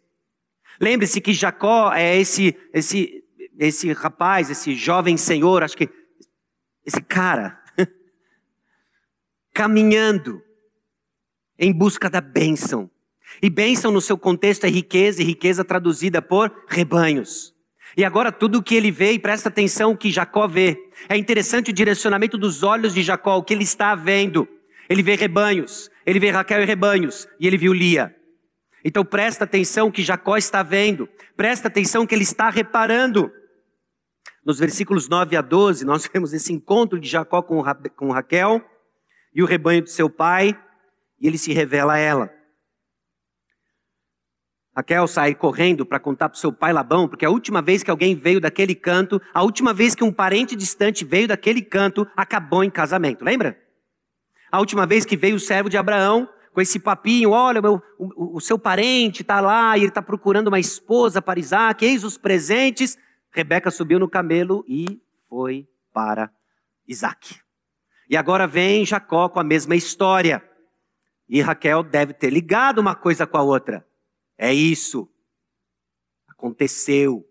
Lembre-se 0.81 1.21
que 1.21 1.33
Jacó 1.33 1.93
é 1.93 2.19
esse, 2.19 2.57
esse, 2.73 3.25
esse 3.59 3.93
rapaz, 3.93 4.51
esse 4.51 4.75
jovem 4.75 5.17
senhor, 5.17 5.63
acho 5.63 5.77
que 5.77 5.89
esse 6.85 7.01
cara, 7.01 7.59
caminhando 9.53 10.43
em 11.59 11.73
busca 11.73 12.11
da 12.11 12.21
bênção. 12.21 12.91
E 13.43 13.49
bênção 13.51 13.91
no 13.91 14.01
seu 14.01 14.17
contexto 14.19 14.65
é 14.65 14.69
riqueza, 14.69 15.23
e 15.23 15.25
riqueza 15.25 15.65
traduzida 15.65 16.21
por 16.21 16.65
rebanhos. 16.69 17.55
E 17.97 18.05
agora 18.05 18.33
tudo 18.33 18.59
o 18.59 18.63
que 18.63 18.75
ele 18.75 18.91
vê, 18.91 19.13
e 19.13 19.19
presta 19.19 19.49
atenção 19.49 19.93
o 19.93 19.97
que 19.97 20.11
Jacó 20.11 20.47
vê. 20.47 20.77
É 21.09 21.17
interessante 21.17 21.71
o 21.71 21.75
direcionamento 21.75 22.37
dos 22.37 22.63
olhos 22.63 22.93
de 22.93 23.03
Jacó, 23.03 23.37
o 23.37 23.43
que 23.43 23.55
ele 23.55 23.65
está 23.65 23.95
vendo. 23.95 24.49
Ele 24.89 25.03
vê 25.03 25.15
rebanhos, 25.15 25.91
ele 26.05 26.19
vê 26.19 26.31
Raquel 26.31 26.63
e 26.63 26.67
rebanhos, 26.67 27.29
e 27.39 27.47
ele 27.47 27.57
viu 27.57 27.73
Lia. 27.73 28.15
Então 28.85 29.03
presta 29.03 29.45
atenção 29.45 29.91
que 29.91 30.03
Jacó 30.03 30.37
está 30.37 30.63
vendo, 30.63 31.09
presta 31.35 31.69
atenção 31.69 32.07
que 32.07 32.15
ele 32.15 32.23
está 32.23 32.51
reparando. 32.51 33.33
Nos 34.45 34.59
versículos 34.59 35.09
9 35.09 35.37
a 35.37 35.41
12, 35.41 35.87
nós 35.87 36.07
vemos 36.13 36.35
esse 36.35 36.53
encontro 36.53 37.01
de 37.01 37.09
Jacó 37.09 37.41
com, 37.41 37.61
Ra 37.63 37.75
com 37.97 38.11
Raquel 38.11 38.63
e 39.35 39.43
o 39.43 39.47
rebanho 39.47 39.83
de 39.83 39.91
seu 39.91 40.09
pai, 40.11 40.57
e 41.19 41.27
ele 41.27 41.39
se 41.39 41.53
revela 41.53 41.95
a 41.95 41.99
ela. 41.99 42.31
Raquel 44.77 45.07
sai 45.07 45.35
correndo 45.35 45.87
para 45.87 46.01
contar 46.01 46.29
para 46.29 46.39
seu 46.39 46.53
pai 46.53 46.73
Labão, 46.73 47.09
porque 47.09 47.25
a 47.25 47.31
última 47.31 47.63
vez 47.63 47.83
que 47.83 47.91
alguém 47.91 48.15
veio 48.15 48.41
daquele 48.41 48.75
canto, 48.75 49.21
a 49.33 49.43
última 49.43 49.73
vez 49.73 49.95
que 49.95 50.05
um 50.05 50.13
parente 50.13 50.55
distante 50.55 51.05
veio 51.05 51.29
daquele 51.29 51.63
canto, 51.63 52.07
acabou 52.17 52.63
em 52.63 52.71
casamento. 52.71 53.25
Lembra? 53.25 53.59
A 54.51 54.59
última 54.59 54.85
vez 54.85 55.05
que 55.05 55.17
veio 55.17 55.37
o 55.37 55.41
servo 55.41 55.71
de 55.71 55.77
Abraão, 55.77 56.29
com 56.55 56.61
esse 56.61 56.79
papinho, 56.79 57.33
olha, 57.33 57.61
meu, 57.61 57.83
o, 57.99 58.37
o 58.37 58.41
seu 58.41 58.57
parente 58.57 59.23
está 59.23 59.41
lá 59.41 59.77
e 59.77 59.81
ele 59.81 59.89
está 59.89 60.01
procurando 60.01 60.47
uma 60.47 60.61
esposa 60.61 61.21
para 61.21 61.41
Isaac, 61.41 61.85
eis 61.85 62.05
os 62.05 62.17
presentes. 62.17 62.97
Rebeca 63.33 63.73
subiu 63.73 63.99
no 63.99 64.09
camelo 64.09 64.65
e 64.69 65.03
foi 65.29 65.69
para 65.93 66.31
Isaac. 66.87 67.41
E 68.09 68.17
agora 68.17 68.47
vem 68.47 68.87
Jacó 68.87 69.29
com 69.29 69.41
a 69.41 69.45
mesma 69.45 69.75
história. 69.75 70.49
E 71.29 71.41
Raquel 71.41 71.83
deve 71.83 72.15
ter 72.15 72.31
ligado 72.31 72.79
uma 72.79 72.95
coisa 72.95 73.27
com 73.27 73.37
a 73.37 73.43
outra. 73.43 73.85
É 74.39 74.55
isso. 74.55 75.09
Aconteceu. 76.29 77.29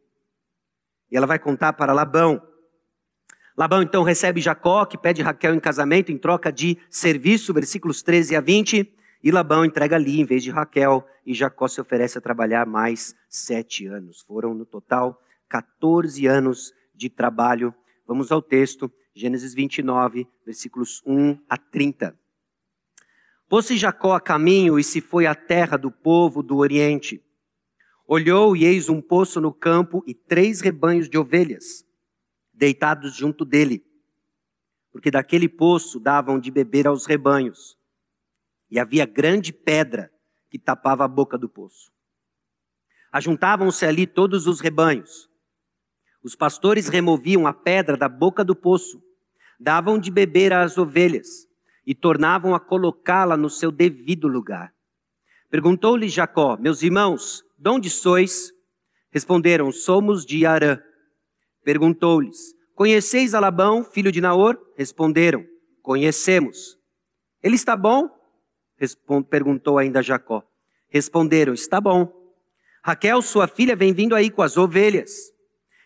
E 1.09 1.15
ela 1.15 1.27
vai 1.27 1.39
contar 1.39 1.71
para 1.73 1.93
Labão. 1.93 2.45
Labão 3.55 3.81
então 3.81 4.03
recebe 4.03 4.41
Jacó, 4.41 4.85
que 4.85 4.97
pede 4.97 5.21
Raquel 5.21 5.53
em 5.55 5.61
casamento 5.61 6.11
em 6.11 6.17
troca 6.17 6.51
de 6.51 6.77
serviço, 6.89 7.53
versículos 7.53 8.01
13 8.01 8.35
a 8.35 8.41
20. 8.41 8.93
E 9.23 9.31
Labão 9.31 9.63
entrega 9.63 9.95
ali 9.95 10.19
em 10.19 10.25
vez 10.25 10.43
de 10.43 10.51
Raquel, 10.51 11.07
e 11.25 11.33
Jacó 11.33 11.67
se 11.69 11.79
oferece 11.79 12.17
a 12.17 12.21
trabalhar 12.21 12.65
mais 12.67 13.15
sete 13.29 13.87
anos. 13.87 14.21
Foram 14.21 14.53
no 14.53 14.65
total 14.65 15.17
14 15.47 16.27
anos 16.27 16.73
de 16.93 17.09
trabalho. 17.09 17.73
Vamos 18.05 18.33
ao 18.33 18.41
texto, 18.41 18.91
Gênesis 19.15 19.53
29, 19.53 20.27
versículos 20.45 21.01
1 21.05 21.39
a 21.47 21.57
30. 21.57 22.19
Pôs-se 23.47 23.77
Jacó 23.77 24.13
a 24.13 24.19
caminho 24.19 24.77
e 24.77 24.83
se 24.83 24.99
foi 24.99 25.25
à 25.25 25.33
terra 25.33 25.77
do 25.77 25.89
povo 25.89 26.43
do 26.43 26.57
Oriente. 26.57 27.23
Olhou 28.05 28.57
e 28.57 28.65
eis 28.65 28.89
um 28.89 29.01
poço 29.01 29.39
no 29.39 29.53
campo 29.53 30.03
e 30.05 30.13
três 30.13 30.59
rebanhos 30.59 31.07
de 31.07 31.17
ovelhas, 31.17 31.85
deitados 32.53 33.15
junto 33.15 33.45
dele, 33.45 33.85
porque 34.91 35.09
daquele 35.09 35.47
poço 35.47 35.97
davam 35.97 36.37
de 36.37 36.51
beber 36.51 36.87
aos 36.87 37.05
rebanhos. 37.05 37.77
E 38.73 38.79
havia 38.79 39.05
grande 39.05 39.53
pedra 39.53 40.11
que 40.49 40.57
tapava 40.57 41.05
a 41.05 41.07
boca 41.07 41.37
do 41.37 41.47
poço. 41.47 41.91
Ajuntavam-se 43.11 43.85
ali 43.85 44.07
todos 44.07 44.47
os 44.47 44.59
rebanhos. 44.59 45.29
Os 46.23 46.35
pastores 46.35 46.87
removiam 46.87 47.45
a 47.45 47.53
pedra 47.53 47.95
da 47.95 48.09
boca 48.09 48.43
do 48.43 48.55
poço, 48.55 48.99
davam 49.59 49.99
de 49.99 50.09
beber 50.09 50.51
às 50.53 50.75
ovelhas 50.75 51.47
e 51.85 51.93
tornavam 51.93 52.55
a 52.55 52.59
colocá-la 52.59 53.37
no 53.37 53.47
seu 53.47 53.71
devido 53.71 54.27
lugar. 54.27 54.73
Perguntou-lhe 55.51 56.09
Jacó: 56.09 56.57
Meus 56.57 56.81
irmãos, 56.81 57.43
de 57.55 57.69
onde 57.69 57.91
sois? 57.91 58.51
Responderam: 59.11 59.71
Somos 59.71 60.25
de 60.25 60.47
Arã. 60.47 60.81
Perguntou-lhes: 61.63 62.55
Conheceis 62.73 63.35
a 63.35 63.39
Labão, 63.39 63.83
filho 63.83 64.11
de 64.11 64.19
Naor? 64.19 64.57
Responderam: 64.75 65.45
Conhecemos. 65.83 66.75
Ele 67.43 67.53
está 67.53 67.77
bom? 67.77 68.22
Perguntou 69.29 69.77
ainda 69.77 70.01
Jacó. 70.01 70.43
Responderam: 70.89 71.53
Está 71.53 71.79
bom. 71.79 72.11
Raquel, 72.83 73.21
sua 73.21 73.47
filha, 73.47 73.75
vem 73.75 73.93
vindo 73.93 74.15
aí 74.15 74.29
com 74.29 74.41
as 74.41 74.57
ovelhas. 74.57 75.31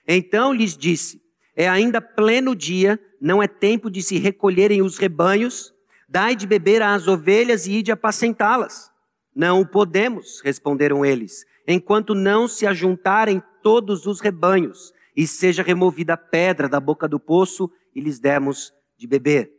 Então 0.08 0.54
lhes 0.54 0.76
disse: 0.76 1.22
É 1.56 1.68
ainda 1.68 2.02
pleno 2.02 2.56
dia, 2.56 3.00
não 3.22 3.42
é 3.42 3.48
tempo 3.48 3.90
de 3.90 4.02
se 4.02 4.18
recolherem 4.18 4.82
os 4.82 4.98
rebanhos 4.98 5.76
Dai 6.10 6.38
de 6.38 6.48
beber 6.48 6.82
às 6.82 7.06
ovelhas 7.08 7.68
e 7.68 7.74
ide 7.74 7.92
apacentá-las. 7.92 8.90
Não 9.36 9.60
o 9.60 9.68
podemos, 9.68 10.40
responderam 10.42 11.06
eles, 11.06 11.46
enquanto 11.68 12.16
não 12.16 12.48
se 12.48 12.66
ajuntarem 12.66 13.44
todos 13.62 14.06
os 14.06 14.22
rebanhos 14.22 14.94
e 15.16 15.28
seja 15.28 15.62
removida 15.62 16.14
a 16.14 16.18
pedra 16.18 16.70
da 16.70 16.80
boca 16.80 17.10
do 17.10 17.20
poço 17.20 17.70
e 17.94 18.00
lhes 18.00 18.20
demos 18.20 18.74
de 18.98 19.06
beber. 19.06 19.52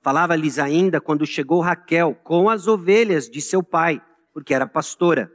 Falava-lhes 0.00 0.58
ainda 0.58 1.00
quando 1.00 1.26
chegou 1.26 1.60
Raquel 1.60 2.14
com 2.14 2.48
as 2.48 2.66
ovelhas 2.66 3.28
de 3.28 3.40
seu 3.40 3.62
pai, 3.62 4.00
porque 4.32 4.54
era 4.54 4.66
pastora. 4.66 5.30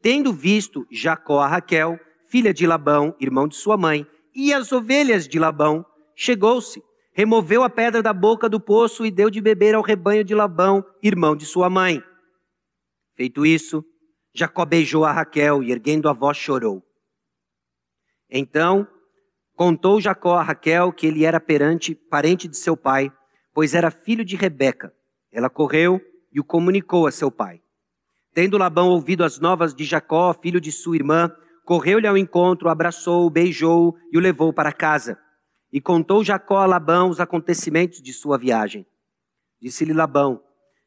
Tendo 0.00 0.32
visto 0.32 0.86
Jacó 0.90 1.40
a 1.40 1.46
Raquel, 1.46 1.98
filha 2.28 2.52
de 2.52 2.66
Labão, 2.66 3.14
irmão 3.20 3.46
de 3.46 3.56
sua 3.56 3.76
mãe, 3.76 4.06
e 4.34 4.52
as 4.52 4.72
ovelhas 4.72 5.28
de 5.28 5.38
Labão, 5.38 5.84
chegou-se 6.16 6.82
removeu 7.12 7.62
a 7.62 7.70
pedra 7.70 8.02
da 8.02 8.12
boca 8.12 8.48
do 8.48 8.58
poço 8.58 9.04
e 9.04 9.10
deu 9.10 9.28
de 9.30 9.40
beber 9.40 9.74
ao 9.74 9.82
rebanho 9.82 10.24
de 10.24 10.34
Labão, 10.34 10.84
irmão 11.02 11.36
de 11.36 11.44
sua 11.44 11.68
mãe. 11.68 12.02
Feito 13.14 13.44
isso, 13.44 13.84
Jacó 14.34 14.64
beijou 14.64 15.04
a 15.04 15.12
Raquel 15.12 15.62
e, 15.62 15.70
erguendo 15.70 16.08
a 16.08 16.12
voz, 16.12 16.36
chorou. 16.38 16.82
Então, 18.30 18.88
contou 19.54 20.00
Jacó 20.00 20.36
a 20.36 20.42
Raquel 20.42 20.90
que 20.92 21.06
ele 21.06 21.24
era 21.24 21.38
perante, 21.38 21.94
parente 21.94 22.48
de 22.48 22.56
seu 22.56 22.76
pai, 22.76 23.12
pois 23.54 23.74
era 23.74 23.90
filho 23.90 24.24
de 24.24 24.36
Rebeca. 24.36 24.92
Ela 25.30 25.50
correu 25.50 26.00
e 26.32 26.40
o 26.40 26.44
comunicou 26.44 27.06
a 27.06 27.10
seu 27.10 27.30
pai. 27.30 27.60
Tendo 28.34 28.56
Labão 28.56 28.88
ouvido 28.88 29.24
as 29.24 29.38
novas 29.38 29.74
de 29.74 29.84
Jacó, 29.84 30.32
filho 30.32 30.60
de 30.60 30.72
sua 30.72 30.96
irmã, 30.96 31.30
correu-lhe 31.64 32.06
ao 32.06 32.16
encontro, 32.16 32.68
abraçou-o, 32.68 33.30
beijou-o 33.30 33.94
e 34.10 34.16
o 34.16 34.20
levou 34.20 34.52
para 34.52 34.72
casa. 34.72 35.18
E 35.70 35.80
contou 35.80 36.24
Jacó 36.24 36.58
a 36.58 36.66
Labão 36.66 37.10
os 37.10 37.20
acontecimentos 37.20 38.00
de 38.00 38.12
sua 38.12 38.38
viagem. 38.38 38.86
Disse-lhe 39.60 39.92
Labão: 39.92 40.42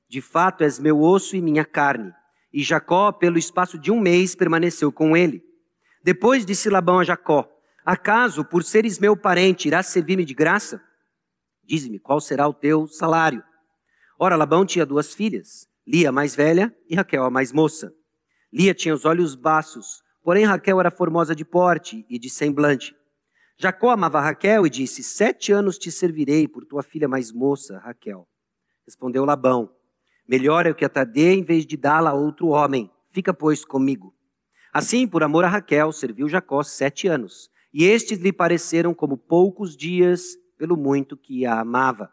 De 0.10 0.22
fato 0.22 0.64
és 0.64 0.80
meu 0.80 1.00
osso 1.00 1.36
e 1.36 1.42
minha 1.42 1.66
carne. 1.66 2.12
E 2.52 2.64
Jacó, 2.64 3.12
pelo 3.12 3.38
espaço 3.38 3.78
de 3.78 3.92
um 3.92 4.00
mês, 4.00 4.36
permaneceu 4.36 4.92
com 4.92 5.16
ele. 5.16 5.44
Depois 6.04 6.46
disse 6.46 6.70
Labão 6.70 7.00
a 7.00 7.04
Jacó: 7.04 7.48
Acaso, 7.86 8.44
por 8.44 8.64
seres 8.64 8.98
meu 9.00 9.16
parente, 9.16 9.68
irás 9.68 9.88
servir-me 9.88 10.26
de 10.26 10.34
graça? 10.34 10.82
Dize-me, 11.66 12.00
qual 12.00 12.22
será 12.22 12.48
o 12.48 12.54
teu 12.54 12.88
salário? 12.88 13.44
Ora, 14.20 14.36
Labão 14.36 14.66
tinha 14.66 14.86
duas 14.86 15.14
filhas, 15.14 15.68
Lia 15.88 16.10
a 16.10 16.12
mais 16.12 16.36
velha 16.36 16.76
e 16.90 16.96
Raquel 16.96 17.24
a 17.24 17.30
mais 17.30 17.52
moça. 17.52 17.94
Lia 18.52 18.74
tinha 18.74 18.94
os 18.94 19.06
olhos 19.06 19.36
baços, 19.36 20.02
porém 20.24 20.46
Raquel 20.46 20.80
era 20.80 20.90
formosa 20.90 21.36
de 21.36 21.46
porte 21.46 22.06
e 22.10 22.18
de 22.18 22.30
semblante. 22.30 22.96
Jacó 23.58 23.92
amava 23.92 24.20
Raquel 24.20 24.66
e 24.66 24.70
disse: 24.70 25.04
Sete 25.04 25.52
anos 25.52 25.78
te 25.78 25.92
servirei 25.92 26.48
por 26.48 26.66
tua 26.66 26.82
filha 26.82 27.08
mais 27.08 27.32
moça, 27.32 27.78
Raquel. 27.78 28.28
Respondeu 28.86 29.26
Labão: 29.26 29.70
Melhor 30.28 30.66
é 30.66 30.72
o 30.72 30.76
que 30.76 30.86
a 30.86 31.04
dê 31.04 31.34
em 31.34 31.44
vez 31.44 31.66
de 31.66 31.78
dá-la 31.78 32.10
a 32.10 32.16
outro 32.16 32.48
homem. 32.48 32.90
Fica, 33.12 33.34
pois, 33.34 33.64
comigo. 33.64 34.14
Assim, 34.74 35.08
por 35.08 35.24
amor 35.24 35.46
a 35.46 35.48
Raquel, 35.48 35.92
serviu 35.92 36.28
Jacó 36.28 36.64
sete 36.64 37.08
anos. 37.08 37.50
E 37.72 37.86
estes 37.86 38.20
lhe 38.20 38.34
pareceram 38.34 38.94
como 38.94 39.18
poucos 39.18 39.76
dias, 39.78 40.36
pelo 40.58 40.78
muito 40.78 41.18
que 41.18 41.46
a 41.46 41.60
amava. 41.60 42.12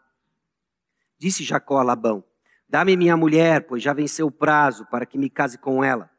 Disse 1.17 1.43
Jacó 1.43 1.79
a 1.79 1.83
Labão: 1.83 2.23
Dá-me 2.67 2.97
minha 2.97 3.15
mulher, 3.15 3.67
pois 3.67 3.83
já 3.83 3.93
venceu 3.93 4.27
o 4.27 4.31
prazo, 4.31 4.85
para 4.87 5.05
que 5.05 5.17
me 5.17 5.29
case 5.29 5.57
com 5.57 5.83
ela. 5.83 6.09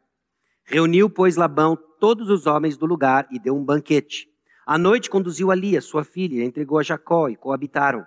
Reuniu, 0.65 1.11
pois, 1.11 1.37
Labão 1.37 1.77
todos 1.99 2.31
os 2.31 2.47
homens 2.47 2.77
do 2.77 2.87
lugar 2.87 3.27
e 3.31 3.39
deu 3.39 3.57
um 3.57 3.65
banquete. 3.65 4.29
À 4.67 4.79
noite 4.79 5.11
conduziu 5.11 5.51
a 5.51 5.55
Lia, 5.55 5.81
sua 5.81 6.05
filha, 6.05 6.43
e 6.43 6.45
entregou 6.45 6.79
a 6.79 6.83
Jacó, 6.83 7.29
e 7.29 7.37
coabitaram. 7.37 8.07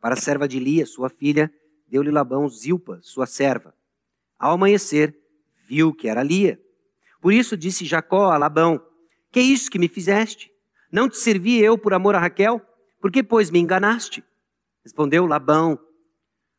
Para 0.00 0.14
a 0.14 0.16
serva 0.16 0.48
de 0.48 0.58
Lia, 0.58 0.84
sua 0.86 1.08
filha, 1.08 1.52
deu-lhe 1.86 2.10
Labão 2.10 2.48
Zilpa, 2.48 2.98
sua 3.02 3.26
serva. 3.26 3.74
Ao 4.38 4.52
amanhecer, 4.52 5.16
viu 5.66 5.94
que 5.94 6.08
era 6.08 6.22
Lia. 6.22 6.60
Por 7.20 7.32
isso 7.32 7.56
disse 7.56 7.84
Jacó 7.84 8.32
a 8.32 8.38
Labão: 8.38 8.84
Que 9.30 9.40
é 9.40 9.42
isso 9.42 9.70
que 9.70 9.78
me 9.78 9.88
fizeste? 9.88 10.50
Não 10.90 11.08
te 11.08 11.16
servi 11.16 11.58
eu 11.58 11.78
por 11.78 11.94
amor 11.94 12.14
a 12.14 12.18
Raquel? 12.18 12.60
Por 13.04 13.12
que, 13.12 13.22
pois, 13.22 13.50
me 13.50 13.58
enganaste? 13.58 14.24
Respondeu 14.82 15.26
Labão: 15.26 15.78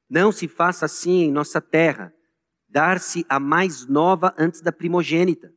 Não 0.08 0.32
se 0.32 0.48
faça 0.48 0.86
assim 0.86 1.24
em 1.24 1.32
nossa 1.32 1.60
terra, 1.60 2.14
dar-se 2.70 3.26
a 3.28 3.40
mais 3.40 3.88
nova 3.88 4.32
antes 4.38 4.62
da 4.62 4.72
primogênita. 4.72 5.52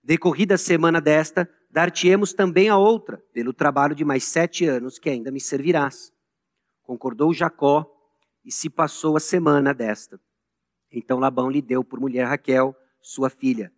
Decorrida 0.00 0.54
a 0.54 0.56
semana 0.56 1.00
desta, 1.00 1.50
dar-te-emos 1.68 2.32
também 2.32 2.68
a 2.68 2.76
outra, 2.76 3.20
pelo 3.32 3.52
trabalho 3.52 3.96
de 3.96 4.04
mais 4.04 4.22
sete 4.22 4.64
anos 4.64 4.96
que 4.96 5.10
ainda 5.10 5.32
me 5.32 5.40
servirás. 5.40 6.12
Concordou 6.84 7.34
Jacó 7.34 7.84
e 8.44 8.52
se 8.52 8.70
passou 8.70 9.16
a 9.16 9.20
semana 9.20 9.74
desta. 9.74 10.20
Então 10.92 11.18
Labão 11.18 11.50
lhe 11.50 11.60
deu 11.60 11.82
por 11.82 11.98
mulher 11.98 12.28
Raquel, 12.28 12.76
sua 13.02 13.28
filha. 13.28 13.72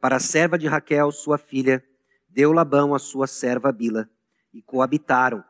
Para 0.00 0.18
a 0.18 0.20
serva 0.20 0.56
de 0.56 0.68
Raquel, 0.68 1.10
sua 1.10 1.36
filha, 1.36 1.84
deu 2.28 2.52
Labão 2.52 2.94
a 2.94 2.98
sua 3.00 3.26
serva 3.26 3.72
Bila, 3.72 4.08
e 4.54 4.62
coabitaram. 4.62 5.49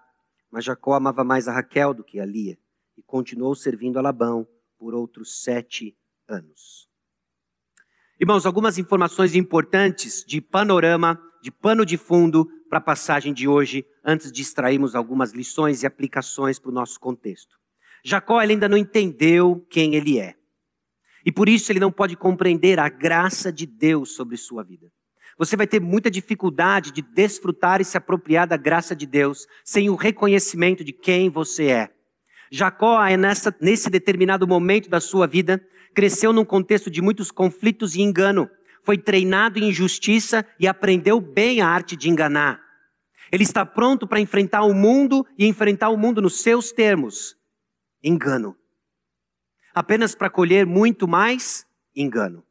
Mas 0.50 0.64
Jacó 0.64 0.95
amava 0.95 1.23
mais 1.23 1.47
a 1.47 1.52
Raquel 1.52 1.95
do 1.95 2.04
que 2.04 2.19
a 2.19 2.26
Lia, 2.26 2.59
e 2.97 3.02
continuou 3.02 3.54
servindo 3.54 3.99
a 3.99 4.02
Labão 4.02 4.47
por 4.78 4.95
outros 4.95 5.42
sete 5.42 5.97
anos. 6.28 6.88
Irmãos, 8.19 8.45
algumas 8.45 8.76
informações 8.76 9.35
importantes 9.35 10.25
de 10.26 10.40
panorama, 10.40 11.19
de 11.42 11.50
pano 11.50 11.87
de 11.87 11.97
fundo 11.97 12.47
para 12.69 12.78
a 12.78 12.83
passagem 12.83 13.33
de 13.33 13.49
hoje, 13.49 13.87
antes 14.04 14.30
de 14.30 14.42
extrairmos 14.42 14.95
algumas 14.95 15.33
lições 15.33 15.83
e 15.83 15.87
aplicações 15.87 16.59
para 16.59 16.71
o 16.71 16.75
nosso 16.75 17.00
contexto. 17.00 17.59
Jacó 18.04 18.38
ainda 18.38 18.69
não 18.69 18.76
entendeu 18.76 19.66
quem 19.71 19.95
ele 19.95 20.19
é. 20.19 20.35
E 21.25 21.33
por 21.33 21.49
isso 21.49 21.71
ele 21.71 21.80
não 21.80 21.92
pode 21.92 22.16
compreender 22.16 22.78
a 22.78 22.88
graça 22.88 23.52
de 23.52 23.66
Deus 23.66 24.14
sobre 24.14 24.37
sua 24.37 24.62
vida. 24.62 24.90
Você 25.40 25.56
vai 25.56 25.66
ter 25.66 25.80
muita 25.80 26.09
dificuldade 26.09 26.92
de 26.92 27.02
desfrutar 27.02 27.80
e 27.80 27.85
se 27.85 27.97
apropriar 27.97 28.47
da 28.47 28.56
graça 28.56 28.94
de 28.94 29.06
Deus 29.06 29.47
sem 29.64 29.88
o 29.88 29.97
reconhecimento 29.97 30.85
de 30.85 30.92
quem 30.92 31.28
você 31.28 31.68
é. 31.68 31.90
Jacó, 32.52 33.02
é 33.02 33.16
nessa, 33.16 33.52
nesse 33.61 33.88
determinado 33.88 34.47
momento 34.47 34.90
da 34.90 35.00
sua 35.00 35.26
vida, 35.26 35.61
cresceu 35.94 36.32
num 36.32 36.44
contexto 36.44 36.90
de 36.90 37.00
muitos 37.00 37.30
conflitos 37.30 37.94
e 37.94 38.02
engano. 38.02 38.50
Foi 38.85 38.99
treinado 38.99 39.59
em 39.59 39.70
injustiça 39.70 40.47
e 40.59 40.68
aprendeu 40.68 41.20
bem 41.20 41.62
a 41.62 41.68
arte 41.68 41.97
de 41.97 42.11
enganar. 42.11 42.61
Ele 43.32 43.44
está 43.44 43.64
pronto 43.64 44.06
para 44.06 44.20
enfrentar 44.20 44.64
o 44.64 44.75
mundo 44.75 45.26
e 45.38 45.47
enfrentar 45.47 45.88
o 45.88 45.97
mundo 45.97 46.20
nos 46.20 46.42
seus 46.42 46.70
termos. 46.70 47.35
Engano 48.04 48.54
apenas 49.75 50.14
para 50.14 50.30
colher 50.30 50.66
muito 50.66 51.06
mais 51.06 51.66
engano. 51.94 52.44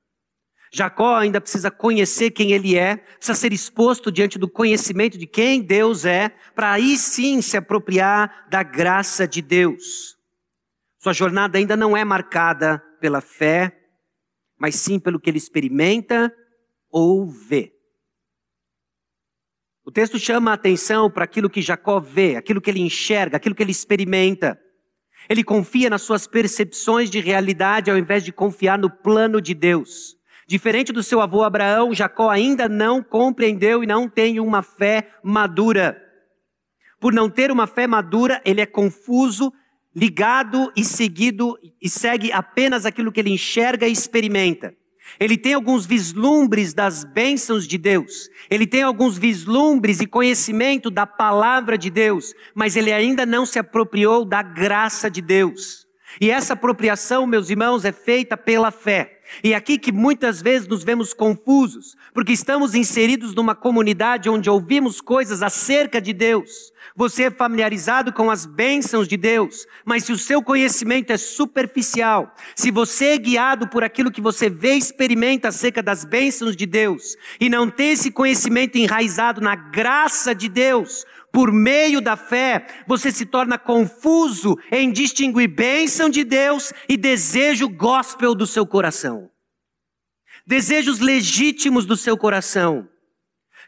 Jacó 0.71 1.15
ainda 1.15 1.41
precisa 1.41 1.71
conhecer 1.71 2.31
quem 2.31 2.51
ele 2.51 2.77
é, 2.77 2.97
precisa 2.97 3.33
ser 3.33 3.51
exposto 3.51 4.11
diante 4.11 4.37
do 4.37 4.47
conhecimento 4.47 5.17
de 5.17 5.25
quem 5.25 5.61
Deus 5.61 6.05
é, 6.05 6.29
para 6.53 6.71
aí 6.71 6.97
sim 6.97 7.41
se 7.41 7.57
apropriar 7.57 8.47
da 8.49 8.61
graça 8.61 9.27
de 9.27 9.41
Deus. 9.41 10.17
Sua 10.99 11.13
jornada 11.13 11.57
ainda 11.57 11.75
não 11.75 11.97
é 11.97 12.03
marcada 12.03 12.83
pela 12.99 13.21
fé, 13.21 13.75
mas 14.59 14.75
sim 14.75 14.99
pelo 14.99 15.19
que 15.19 15.29
ele 15.29 15.37
experimenta 15.37 16.31
ou 16.91 17.27
vê. 17.27 17.73
O 19.83 19.91
texto 19.91 20.19
chama 20.19 20.51
a 20.51 20.53
atenção 20.53 21.09
para 21.09 21.23
aquilo 21.23 21.49
que 21.49 21.63
Jacó 21.63 21.99
vê, 21.99 22.35
aquilo 22.35 22.61
que 22.61 22.69
ele 22.69 22.81
enxerga, 22.81 23.37
aquilo 23.37 23.55
que 23.55 23.63
ele 23.63 23.71
experimenta. 23.71 24.59
Ele 25.27 25.43
confia 25.43 25.89
nas 25.89 26.03
suas 26.03 26.27
percepções 26.27 27.09
de 27.09 27.19
realidade 27.19 27.89
ao 27.89 27.97
invés 27.97 28.23
de 28.23 28.31
confiar 28.31 28.77
no 28.77 28.89
plano 28.89 29.41
de 29.41 29.55
Deus. 29.55 30.18
Diferente 30.49 30.91
do 30.91 31.03
seu 31.03 31.21
avô 31.21 31.43
Abraão, 31.43 31.93
Jacó 31.93 32.27
ainda 32.27 32.67
não 32.67 33.03
compreendeu 33.03 33.83
e 33.83 33.85
não 33.85 34.09
tem 34.09 34.39
uma 34.39 34.63
fé 34.63 35.11
madura. 35.23 35.95
Por 36.99 37.13
não 37.13 37.29
ter 37.29 37.51
uma 37.51 37.67
fé 37.67 37.85
madura, 37.85 38.41
ele 38.43 38.59
é 38.59 38.65
confuso, 38.65 39.53
ligado 39.95 40.73
e 40.75 40.83
seguido 40.83 41.55
e 41.79 41.87
segue 41.87 42.31
apenas 42.31 42.83
aquilo 42.83 43.11
que 43.11 43.19
ele 43.19 43.29
enxerga 43.29 43.87
e 43.87 43.91
experimenta. 43.91 44.73
Ele 45.19 45.37
tem 45.37 45.53
alguns 45.53 45.85
vislumbres 45.85 46.73
das 46.73 47.03
bênçãos 47.03 47.67
de 47.67 47.77
Deus. 47.77 48.27
Ele 48.49 48.65
tem 48.65 48.81
alguns 48.81 49.19
vislumbres 49.19 49.99
e 49.99 50.07
conhecimento 50.07 50.89
da 50.89 51.05
palavra 51.05 51.77
de 51.77 51.91
Deus, 51.91 52.33
mas 52.55 52.75
ele 52.75 52.91
ainda 52.91 53.23
não 53.23 53.45
se 53.45 53.59
apropriou 53.59 54.25
da 54.25 54.41
graça 54.41 55.11
de 55.11 55.21
Deus. 55.21 55.87
E 56.19 56.29
essa 56.31 56.53
apropriação, 56.53 57.27
meus 57.27 57.49
irmãos, 57.49 57.85
é 57.85 57.91
feita 57.91 58.35
pela 58.35 58.71
fé. 58.71 59.19
E 59.43 59.53
é 59.53 59.55
aqui 59.55 59.77
que 59.77 59.91
muitas 59.91 60.41
vezes 60.41 60.67
nos 60.67 60.83
vemos 60.83 61.13
confusos, 61.13 61.95
porque 62.13 62.33
estamos 62.33 62.73
inseridos 62.73 63.35
numa 63.35 63.53
comunidade 63.53 64.29
onde 64.29 64.49
ouvimos 64.49 65.01
coisas 65.01 65.43
acerca 65.43 66.01
de 66.01 66.13
Deus, 66.13 66.71
você 66.95 67.23
é 67.23 67.31
familiarizado 67.31 68.11
com 68.11 68.29
as 68.29 68.45
bênçãos 68.45 69.07
de 69.07 69.15
Deus, 69.15 69.65
mas 69.85 70.03
se 70.03 70.11
o 70.11 70.17
seu 70.17 70.41
conhecimento 70.41 71.11
é 71.11 71.17
superficial, 71.17 72.35
se 72.55 72.71
você 72.71 73.11
é 73.11 73.17
guiado 73.17 73.67
por 73.67 73.83
aquilo 73.83 74.11
que 74.11 74.19
você 74.19 74.49
vê 74.49 74.73
e 74.73 74.79
experimenta 74.79 75.47
acerca 75.47 75.81
das 75.81 76.03
bênçãos 76.03 76.55
de 76.55 76.65
Deus, 76.65 77.15
e 77.39 77.49
não 77.49 77.69
tem 77.69 77.91
esse 77.91 78.11
conhecimento 78.11 78.77
enraizado 78.77 79.39
na 79.39 79.55
graça 79.55 80.33
de 80.33 80.49
Deus, 80.49 81.05
por 81.31 81.51
meio 81.51 82.01
da 82.01 82.15
fé, 82.15 82.65
você 82.87 83.11
se 83.11 83.25
torna 83.25 83.57
confuso 83.57 84.57
em 84.71 84.91
distinguir 84.91 85.47
bênção 85.47 86.09
de 86.09 86.23
Deus 86.23 86.73
e 86.87 86.97
desejo 86.97 87.69
gospel 87.69 88.33
do 88.33 88.47
seu 88.47 88.65
coração. 88.65 89.29
Desejos 90.45 90.99
legítimos 90.99 91.85
do 91.85 91.95
seu 91.95 92.17
coração 92.17 92.87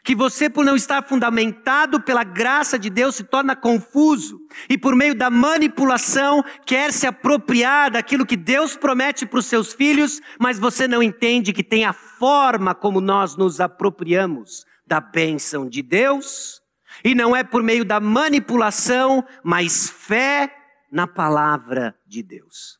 que 0.04 0.14
você, 0.14 0.50
por 0.50 0.64
não 0.64 0.74
estar 0.74 1.06
fundamentado 1.06 2.00
pela 2.00 2.24
graça 2.24 2.78
de 2.78 2.90
Deus, 2.90 3.14
se 3.14 3.24
torna 3.24 3.54
confuso 3.54 4.40
e, 4.68 4.76
por 4.76 4.96
meio 4.96 5.14
da 5.14 5.30
manipulação, 5.30 6.42
quer 6.66 6.92
se 6.92 7.06
apropriar 7.06 7.90
daquilo 7.92 8.26
que 8.26 8.36
Deus 8.36 8.76
promete 8.76 9.24
para 9.24 9.38
os 9.38 9.46
seus 9.46 9.72
filhos, 9.72 10.20
mas 10.40 10.58
você 10.58 10.88
não 10.88 11.02
entende 11.02 11.52
que 11.52 11.62
tem 11.62 11.84
a 11.84 11.92
forma 11.92 12.74
como 12.74 13.00
nós 13.00 13.36
nos 13.36 13.60
apropriamos 13.60 14.64
da 14.84 15.00
bênção 15.00 15.68
de 15.68 15.82
Deus, 15.82 16.61
e 17.04 17.14
não 17.14 17.34
é 17.34 17.42
por 17.42 17.62
meio 17.62 17.84
da 17.84 18.00
manipulação, 18.00 19.24
mas 19.42 19.88
fé 19.90 20.54
na 20.90 21.06
palavra 21.06 21.94
de 22.06 22.22
Deus. 22.22 22.78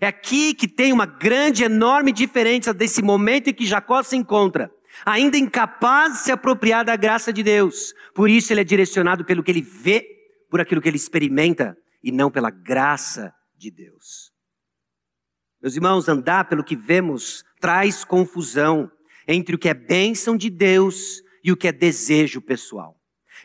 É 0.00 0.06
aqui 0.06 0.54
que 0.54 0.68
tem 0.68 0.92
uma 0.92 1.06
grande, 1.06 1.64
enorme 1.64 2.12
diferença 2.12 2.72
desse 2.72 3.02
momento 3.02 3.48
em 3.50 3.54
que 3.54 3.66
Jacó 3.66 4.02
se 4.02 4.16
encontra 4.16 4.70
ainda 5.04 5.36
incapaz 5.36 6.12
de 6.14 6.18
se 6.20 6.32
apropriar 6.32 6.84
da 6.84 6.96
graça 6.96 7.32
de 7.32 7.42
Deus. 7.42 7.94
Por 8.14 8.28
isso 8.28 8.52
ele 8.52 8.60
é 8.60 8.64
direcionado 8.64 9.24
pelo 9.24 9.42
que 9.42 9.50
ele 9.50 9.62
vê, 9.62 10.06
por 10.50 10.60
aquilo 10.60 10.80
que 10.80 10.88
ele 10.88 10.96
experimenta 10.96 11.76
e 12.02 12.10
não 12.10 12.30
pela 12.30 12.50
graça 12.50 13.32
de 13.56 13.70
Deus. 13.70 14.32
Meus 15.62 15.74
irmãos, 15.74 16.08
andar 16.08 16.48
pelo 16.48 16.64
que 16.64 16.74
vemos 16.74 17.44
traz 17.60 18.04
confusão 18.04 18.90
entre 19.28 19.54
o 19.54 19.58
que 19.58 19.68
é 19.68 19.74
bênção 19.74 20.36
de 20.36 20.50
Deus 20.50 21.22
e 21.44 21.52
o 21.52 21.56
que 21.56 21.68
é 21.68 21.72
desejo 21.72 22.40
pessoal. 22.40 22.99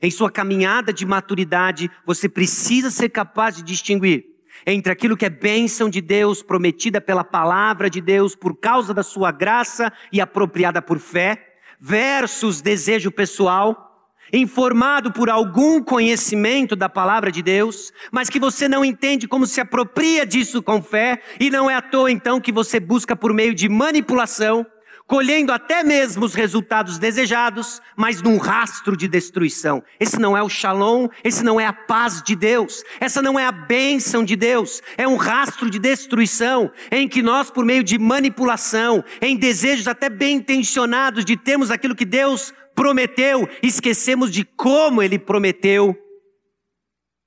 Em 0.06 0.12
sua 0.12 0.30
caminhada 0.30 0.94
de 0.94 1.04
maturidade, 1.04 1.90
você 2.06 2.30
precisa 2.30 2.92
ser 2.92 3.10
capaz 3.10 3.56
de 3.56 3.64
distinguir 3.64 4.24
entre 4.64 4.92
aquilo 4.92 5.18
que 5.18 5.26
é 5.26 5.30
bênção 5.32 5.90
de 5.90 6.00
Deus, 6.00 6.44
prometida 6.44 7.02
pela 7.02 7.24
palavra 7.24 7.90
de 7.90 8.00
Deus, 8.00 8.36
por 8.36 8.56
causa 8.56 8.94
da 8.94 9.02
sua 9.02 9.32
graça 9.32 9.92
e 10.12 10.22
apropriada 10.22 10.80
por 10.80 11.00
fé, 11.00 11.56
versus 11.80 12.62
desejo 12.62 13.12
pessoal, 13.12 14.14
informado 14.32 15.12
por 15.12 15.28
algum 15.28 15.82
conhecimento 15.82 16.76
da 16.76 16.88
palavra 16.88 17.32
de 17.32 17.42
Deus, 17.42 17.92
mas 18.12 18.30
que 18.30 18.40
você 18.40 18.70
não 18.70 18.86
entende 18.86 19.28
como 19.28 19.48
se 19.48 19.60
apropria 19.60 20.24
disso 20.24 20.62
com 20.62 20.84
fé, 20.84 21.20
e 21.40 21.50
não 21.50 21.68
é 21.68 21.74
à 21.74 21.82
toa 21.82 22.12
então 22.12 22.40
que 22.40 22.52
você 22.52 22.80
busca 22.80 23.16
por 23.16 23.34
meio 23.34 23.56
de 23.56 23.68
manipulação, 23.68 24.68
colhendo 25.08 25.52
até 25.52 25.84
mesmo 25.84 26.26
os 26.26 26.34
resultados 26.34 26.98
desejados, 26.98 27.82
mas 27.96 28.22
num 28.22 28.38
rastro 28.38 28.98
de 28.98 29.08
destruição. 29.08 29.84
Esse 30.00 30.20
não 30.20 30.36
é 30.36 30.42
o 30.42 30.50
shalom, 30.50 31.08
esse 31.24 31.44
não 31.44 31.60
é 31.60 31.66
a 31.66 31.74
paz 31.74 32.22
de 32.22 32.36
Deus, 32.36 32.84
essa 33.00 33.22
não 33.22 33.40
é 33.40 33.46
a 33.46 33.52
bênção 33.52 34.24
de 34.24 34.36
Deus, 34.36 34.82
é 34.98 35.08
um 35.08 35.16
rastro 35.16 35.70
de 35.70 35.78
destruição 35.78 36.72
em 36.92 37.08
que 37.08 37.22
nós, 37.22 37.52
por 37.52 37.66
meio 37.66 37.84
de 37.84 38.00
manipulação, 38.00 39.04
em 39.22 39.38
desejos 39.38 39.88
até 39.88 40.10
bem 40.10 40.38
intencionados 40.38 41.24
de 41.24 41.38
termos 41.38 41.70
aquilo 41.70 41.96
que 41.96 42.06
Deus 42.06 42.54
prometeu, 42.74 43.48
esquecemos 43.62 44.32
de 44.32 44.44
como 44.44 45.02
Ele 45.02 45.20
prometeu 45.20 45.96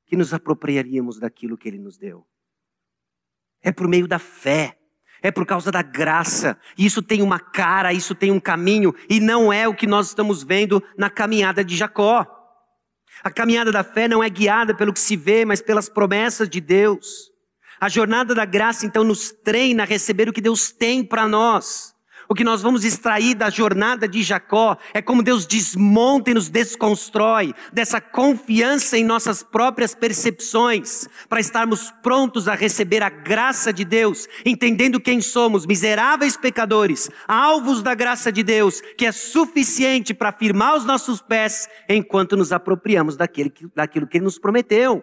que 0.06 0.16
nos 0.16 0.34
apropriaríamos 0.34 1.18
daquilo 1.18 1.56
que 1.56 1.68
Ele 1.68 1.78
nos 1.78 1.96
deu. 1.96 2.26
É 3.62 3.70
por 3.70 3.88
meio 3.88 4.08
da 4.08 4.18
fé 4.18 4.77
é 5.22 5.30
por 5.30 5.44
causa 5.46 5.70
da 5.70 5.82
graça. 5.82 6.58
Isso 6.76 7.02
tem 7.02 7.22
uma 7.22 7.38
cara, 7.38 7.92
isso 7.92 8.14
tem 8.14 8.30
um 8.30 8.40
caminho, 8.40 8.94
e 9.08 9.20
não 9.20 9.52
é 9.52 9.66
o 9.68 9.74
que 9.74 9.86
nós 9.86 10.08
estamos 10.08 10.42
vendo 10.42 10.82
na 10.96 11.10
caminhada 11.10 11.64
de 11.64 11.76
Jacó. 11.76 12.26
A 13.22 13.30
caminhada 13.30 13.72
da 13.72 13.82
fé 13.82 14.06
não 14.06 14.22
é 14.22 14.30
guiada 14.30 14.74
pelo 14.74 14.92
que 14.92 15.00
se 15.00 15.16
vê, 15.16 15.44
mas 15.44 15.60
pelas 15.60 15.88
promessas 15.88 16.48
de 16.48 16.60
Deus. 16.60 17.30
A 17.80 17.88
jornada 17.88 18.34
da 18.34 18.44
graça, 18.44 18.86
então, 18.86 19.04
nos 19.04 19.30
treina 19.30 19.82
a 19.82 19.86
receber 19.86 20.28
o 20.28 20.32
que 20.32 20.40
Deus 20.40 20.70
tem 20.70 21.04
para 21.04 21.28
nós. 21.28 21.94
O 22.30 22.34
que 22.34 22.44
nós 22.44 22.60
vamos 22.60 22.84
extrair 22.84 23.34
da 23.34 23.48
jornada 23.48 24.06
de 24.06 24.22
Jacó 24.22 24.76
é 24.92 25.00
como 25.00 25.22
Deus 25.22 25.46
desmonta 25.46 26.30
e 26.30 26.34
nos 26.34 26.50
desconstrói 26.50 27.54
dessa 27.72 28.02
confiança 28.02 28.98
em 28.98 29.04
nossas 29.04 29.42
próprias 29.42 29.94
percepções, 29.94 31.08
para 31.26 31.40
estarmos 31.40 31.90
prontos 32.02 32.46
a 32.46 32.54
receber 32.54 33.02
a 33.02 33.08
graça 33.08 33.72
de 33.72 33.82
Deus, 33.82 34.28
entendendo 34.44 35.00
quem 35.00 35.22
somos, 35.22 35.64
miseráveis 35.64 36.36
pecadores, 36.36 37.08
alvos 37.26 37.82
da 37.82 37.94
graça 37.94 38.30
de 38.30 38.42
Deus, 38.42 38.82
que 38.98 39.06
é 39.06 39.12
suficiente 39.12 40.12
para 40.12 40.30
firmar 40.30 40.76
os 40.76 40.84
nossos 40.84 41.22
pés 41.22 41.66
enquanto 41.88 42.36
nos 42.36 42.52
apropriamos 42.52 43.16
daquele, 43.16 43.50
daquilo 43.74 44.06
que 44.06 44.18
Ele 44.18 44.24
nos 44.24 44.38
prometeu. 44.38 45.02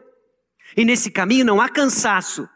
E 0.77 0.85
nesse 0.85 1.09
caminho 1.09 1.43
não 1.43 1.59
há 1.59 1.69
cansaço, 1.69 2.47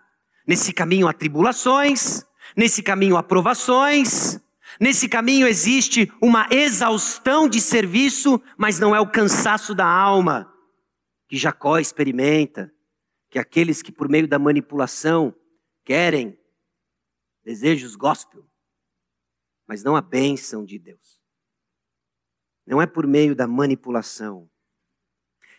nesse 0.47 0.71
caminho 0.71 1.07
há 1.07 1.13
tribulações, 1.13 2.23
nesse 2.55 2.83
caminho 2.83 3.17
há 3.17 3.23
provações, 3.23 4.39
Nesse 4.79 5.09
caminho 5.09 5.45
existe 5.45 6.11
uma 6.21 6.47
exaustão 6.49 7.49
de 7.49 7.59
serviço, 7.59 8.41
mas 8.57 8.79
não 8.79 8.95
é 8.95 8.99
o 8.99 9.11
cansaço 9.11 9.75
da 9.75 9.85
alma 9.85 10.49
que 11.27 11.37
Jacó 11.37 11.77
experimenta, 11.77 12.73
que 13.29 13.37
aqueles 13.37 13.81
que 13.81 13.91
por 13.91 14.09
meio 14.09 14.27
da 14.27 14.39
manipulação 14.39 15.35
querem 15.85 16.39
desejos 17.43 17.95
gospel, 17.95 18.43
mas 19.67 19.83
não 19.83 19.95
a 19.95 20.01
bênção 20.01 20.65
de 20.65 20.79
Deus. 20.79 21.19
Não 22.65 22.81
é 22.81 22.87
por 22.87 23.05
meio 23.05 23.35
da 23.35 23.47
manipulação. 23.47 24.49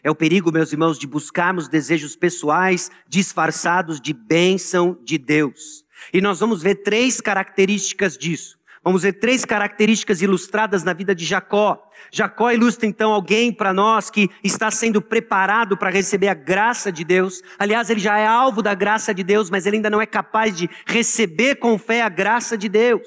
É 0.02 0.10
o 0.10 0.14
perigo, 0.14 0.50
meus 0.50 0.72
irmãos, 0.72 0.98
de 0.98 1.06
buscarmos 1.06 1.68
desejos 1.68 2.16
pessoais 2.16 2.90
disfarçados 3.06 4.00
de 4.00 4.12
bênção 4.12 4.98
de 5.04 5.18
Deus. 5.18 5.84
E 6.12 6.20
nós 6.20 6.40
vamos 6.40 6.62
ver 6.62 6.76
três 6.76 7.20
características 7.20 8.16
disso. 8.16 8.59
Vamos 8.82 9.02
ver 9.02 9.12
três 9.14 9.44
características 9.44 10.22
ilustradas 10.22 10.82
na 10.82 10.94
vida 10.94 11.14
de 11.14 11.24
Jacó. 11.24 11.86
Jacó 12.10 12.50
ilustra 12.50 12.86
então 12.86 13.12
alguém 13.12 13.52
para 13.52 13.74
nós 13.74 14.08
que 14.08 14.30
está 14.42 14.70
sendo 14.70 15.02
preparado 15.02 15.76
para 15.76 15.90
receber 15.90 16.28
a 16.28 16.34
graça 16.34 16.90
de 16.90 17.04
Deus. 17.04 17.42
Aliás, 17.58 17.90
ele 17.90 18.00
já 18.00 18.18
é 18.18 18.26
alvo 18.26 18.62
da 18.62 18.74
graça 18.74 19.12
de 19.12 19.22
Deus, 19.22 19.50
mas 19.50 19.66
ele 19.66 19.76
ainda 19.76 19.90
não 19.90 20.00
é 20.00 20.06
capaz 20.06 20.56
de 20.56 20.68
receber 20.86 21.56
com 21.56 21.78
fé 21.78 22.00
a 22.00 22.08
graça 22.08 22.56
de 22.56 22.70
Deus. 22.70 23.06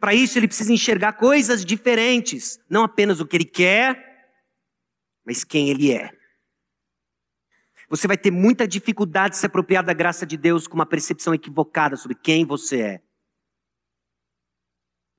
Para 0.00 0.12
isso, 0.12 0.36
ele 0.36 0.48
precisa 0.48 0.72
enxergar 0.72 1.12
coisas 1.12 1.64
diferentes, 1.64 2.58
não 2.68 2.82
apenas 2.82 3.20
o 3.20 3.26
que 3.26 3.36
ele 3.36 3.44
quer, 3.44 3.96
mas 5.24 5.44
quem 5.44 5.68
ele 5.68 5.92
é. 5.92 6.10
Você 7.88 8.08
vai 8.08 8.16
ter 8.16 8.32
muita 8.32 8.66
dificuldade 8.66 9.34
de 9.34 9.36
se 9.38 9.46
apropriar 9.46 9.84
da 9.84 9.92
graça 9.92 10.26
de 10.26 10.36
Deus 10.36 10.66
com 10.66 10.74
uma 10.74 10.86
percepção 10.86 11.32
equivocada 11.32 11.94
sobre 11.94 12.16
quem 12.16 12.44
você 12.44 12.80
é. 12.80 13.11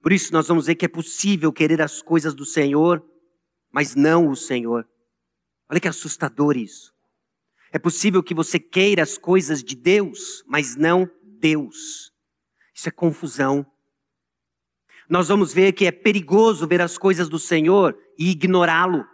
Por 0.03 0.11
isso 0.11 0.33
nós 0.33 0.49
vamos 0.49 0.65
ver 0.65 0.75
que 0.75 0.83
é 0.83 0.89
possível 0.89 1.53
querer 1.53 1.81
as 1.81 2.01
coisas 2.01 2.35
do 2.35 2.45
Senhor, 2.45 3.01
mas 3.71 3.95
não 3.95 4.27
o 4.27 4.35
Senhor. 4.35 4.85
Olha 5.69 5.79
que 5.79 5.87
assustador 5.87 6.57
isso. 6.57 6.91
É 7.71 7.79
possível 7.79 8.21
que 8.21 8.33
você 8.33 8.59
queira 8.59 9.01
as 9.01 9.17
coisas 9.17 9.63
de 9.63 9.77
Deus, 9.77 10.43
mas 10.45 10.75
não 10.75 11.09
Deus. 11.39 12.11
Isso 12.75 12.89
é 12.89 12.91
confusão. 12.91 13.65
Nós 15.09 15.29
vamos 15.29 15.53
ver 15.53 15.71
que 15.71 15.85
é 15.85 15.91
perigoso 15.91 16.67
ver 16.67 16.81
as 16.81 16.97
coisas 16.97 17.29
do 17.29 17.39
Senhor 17.39 17.97
e 18.19 18.29
ignorá-lo. 18.29 19.05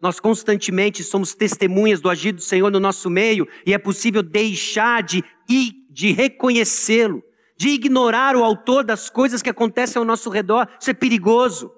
Nós 0.00 0.18
constantemente 0.18 1.04
somos 1.04 1.34
testemunhas 1.34 2.00
do 2.00 2.08
agir 2.08 2.32
do 2.32 2.40
Senhor 2.40 2.70
no 2.70 2.80
nosso 2.80 3.10
meio 3.10 3.46
e 3.66 3.74
é 3.74 3.78
possível 3.78 4.22
deixar 4.22 5.02
de, 5.02 5.22
de 5.90 6.10
reconhecê-lo 6.12 7.22
de 7.56 7.70
ignorar 7.70 8.36
o 8.36 8.44
autor 8.44 8.84
das 8.84 9.08
coisas 9.08 9.42
que 9.42 9.50
acontecem 9.50 9.98
ao 9.98 10.04
nosso 10.04 10.30
redor. 10.30 10.68
Isso 10.80 10.90
é 10.90 10.94
perigoso. 10.94 11.72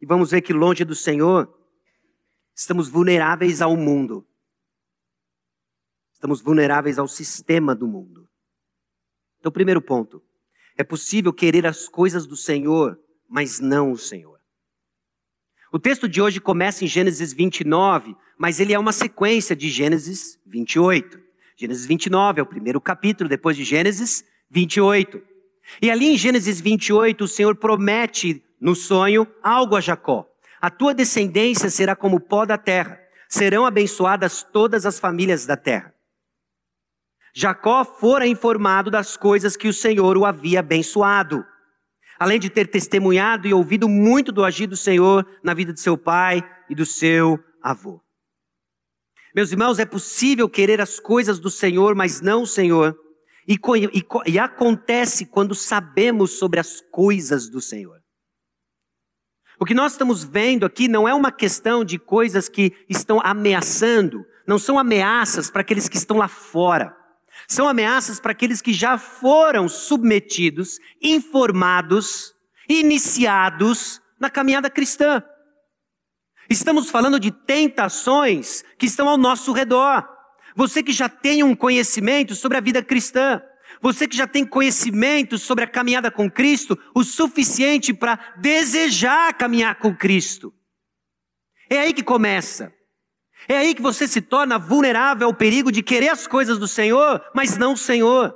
E 0.00 0.06
vamos 0.06 0.30
ver 0.30 0.42
que 0.42 0.52
longe 0.52 0.84
do 0.84 0.94
Senhor, 0.94 1.52
estamos 2.54 2.88
vulneráveis 2.88 3.62
ao 3.62 3.76
mundo. 3.76 4.26
Estamos 6.12 6.40
vulneráveis 6.40 6.98
ao 6.98 7.08
sistema 7.08 7.74
do 7.74 7.86
mundo. 7.86 8.28
Então, 9.38 9.52
primeiro 9.52 9.80
ponto. 9.80 10.22
É 10.76 10.82
possível 10.82 11.32
querer 11.32 11.66
as 11.66 11.88
coisas 11.88 12.26
do 12.26 12.36
Senhor, 12.36 12.98
mas 13.28 13.60
não 13.60 13.92
o 13.92 13.98
Senhor. 13.98 14.40
O 15.72 15.78
texto 15.78 16.08
de 16.08 16.22
hoje 16.22 16.40
começa 16.40 16.84
em 16.84 16.86
Gênesis 16.86 17.32
29, 17.32 18.16
mas 18.38 18.60
ele 18.60 18.72
é 18.72 18.78
uma 18.78 18.92
sequência 18.92 19.56
de 19.56 19.68
Gênesis 19.68 20.38
28. 20.46 21.23
Gênesis 21.56 21.86
29 21.86 22.40
é 22.40 22.42
o 22.42 22.46
primeiro 22.46 22.80
capítulo, 22.80 23.28
depois 23.28 23.56
de 23.56 23.64
Gênesis 23.64 24.24
28. 24.50 25.22
E 25.80 25.90
ali 25.90 26.06
em 26.06 26.16
Gênesis 26.16 26.60
28, 26.60 27.24
o 27.24 27.28
Senhor 27.28 27.54
promete 27.54 28.42
no 28.60 28.74
sonho 28.74 29.26
algo 29.42 29.76
a 29.76 29.80
Jacó. 29.80 30.26
A 30.60 30.68
tua 30.68 30.92
descendência 30.92 31.70
será 31.70 31.94
como 31.94 32.16
o 32.16 32.20
pó 32.20 32.44
da 32.44 32.58
terra, 32.58 32.98
serão 33.28 33.66
abençoadas 33.66 34.42
todas 34.42 34.84
as 34.84 34.98
famílias 34.98 35.46
da 35.46 35.56
terra. 35.56 35.94
Jacó 37.34 37.84
fora 37.84 38.26
informado 38.26 38.90
das 38.90 39.16
coisas 39.16 39.56
que 39.56 39.68
o 39.68 39.72
Senhor 39.72 40.16
o 40.16 40.24
havia 40.24 40.60
abençoado. 40.60 41.44
Além 42.18 42.38
de 42.38 42.48
ter 42.48 42.68
testemunhado 42.68 43.48
e 43.48 43.54
ouvido 43.54 43.88
muito 43.88 44.30
do 44.30 44.44
agir 44.44 44.68
do 44.68 44.76
Senhor 44.76 45.26
na 45.42 45.52
vida 45.52 45.72
de 45.72 45.80
seu 45.80 45.98
pai 45.98 46.48
e 46.70 46.74
do 46.74 46.86
seu 46.86 47.42
avô. 47.60 48.03
Meus 49.34 49.50
irmãos, 49.50 49.80
é 49.80 49.84
possível 49.84 50.48
querer 50.48 50.80
as 50.80 51.00
coisas 51.00 51.40
do 51.40 51.50
Senhor, 51.50 51.94
mas 51.96 52.20
não 52.20 52.42
o 52.42 52.46
Senhor. 52.46 52.96
E, 53.48 53.54
e, 53.54 54.32
e 54.32 54.38
acontece 54.38 55.26
quando 55.26 55.54
sabemos 55.54 56.38
sobre 56.38 56.60
as 56.60 56.80
coisas 56.80 57.48
do 57.48 57.60
Senhor. 57.60 58.00
O 59.58 59.64
que 59.64 59.74
nós 59.74 59.92
estamos 59.92 60.22
vendo 60.22 60.64
aqui 60.64 60.86
não 60.86 61.08
é 61.08 61.12
uma 61.12 61.32
questão 61.32 61.84
de 61.84 61.98
coisas 61.98 62.48
que 62.48 62.72
estão 62.88 63.20
ameaçando, 63.24 64.24
não 64.46 64.58
são 64.58 64.78
ameaças 64.78 65.50
para 65.50 65.62
aqueles 65.62 65.88
que 65.88 65.96
estão 65.96 66.16
lá 66.16 66.28
fora. 66.28 66.96
São 67.48 67.68
ameaças 67.68 68.20
para 68.20 68.32
aqueles 68.32 68.62
que 68.62 68.72
já 68.72 68.96
foram 68.96 69.68
submetidos, 69.68 70.78
informados, 71.02 72.32
iniciados 72.68 74.00
na 74.18 74.30
caminhada 74.30 74.70
cristã. 74.70 75.22
Estamos 76.48 76.90
falando 76.90 77.18
de 77.18 77.30
tentações 77.30 78.64
que 78.78 78.86
estão 78.86 79.08
ao 79.08 79.16
nosso 79.16 79.52
redor. 79.52 80.08
Você 80.54 80.82
que 80.82 80.92
já 80.92 81.08
tem 81.08 81.42
um 81.42 81.54
conhecimento 81.54 82.34
sobre 82.34 82.58
a 82.58 82.60
vida 82.60 82.82
cristã, 82.82 83.42
você 83.80 84.06
que 84.06 84.16
já 84.16 84.26
tem 84.26 84.44
conhecimento 84.46 85.36
sobre 85.38 85.64
a 85.64 85.66
caminhada 85.66 86.10
com 86.10 86.30
Cristo, 86.30 86.78
o 86.94 87.02
suficiente 87.02 87.92
para 87.92 88.18
desejar 88.38 89.34
caminhar 89.34 89.76
com 89.76 89.94
Cristo. 89.94 90.54
É 91.68 91.78
aí 91.78 91.92
que 91.92 92.02
começa. 92.02 92.72
É 93.48 93.58
aí 93.58 93.74
que 93.74 93.82
você 93.82 94.06
se 94.06 94.20
torna 94.20 94.58
vulnerável 94.58 95.26
ao 95.26 95.34
perigo 95.34 95.70
de 95.70 95.82
querer 95.82 96.08
as 96.08 96.26
coisas 96.26 96.58
do 96.58 96.68
Senhor, 96.68 97.22
mas 97.34 97.58
não 97.58 97.74
o 97.74 97.76
Senhor. 97.76 98.34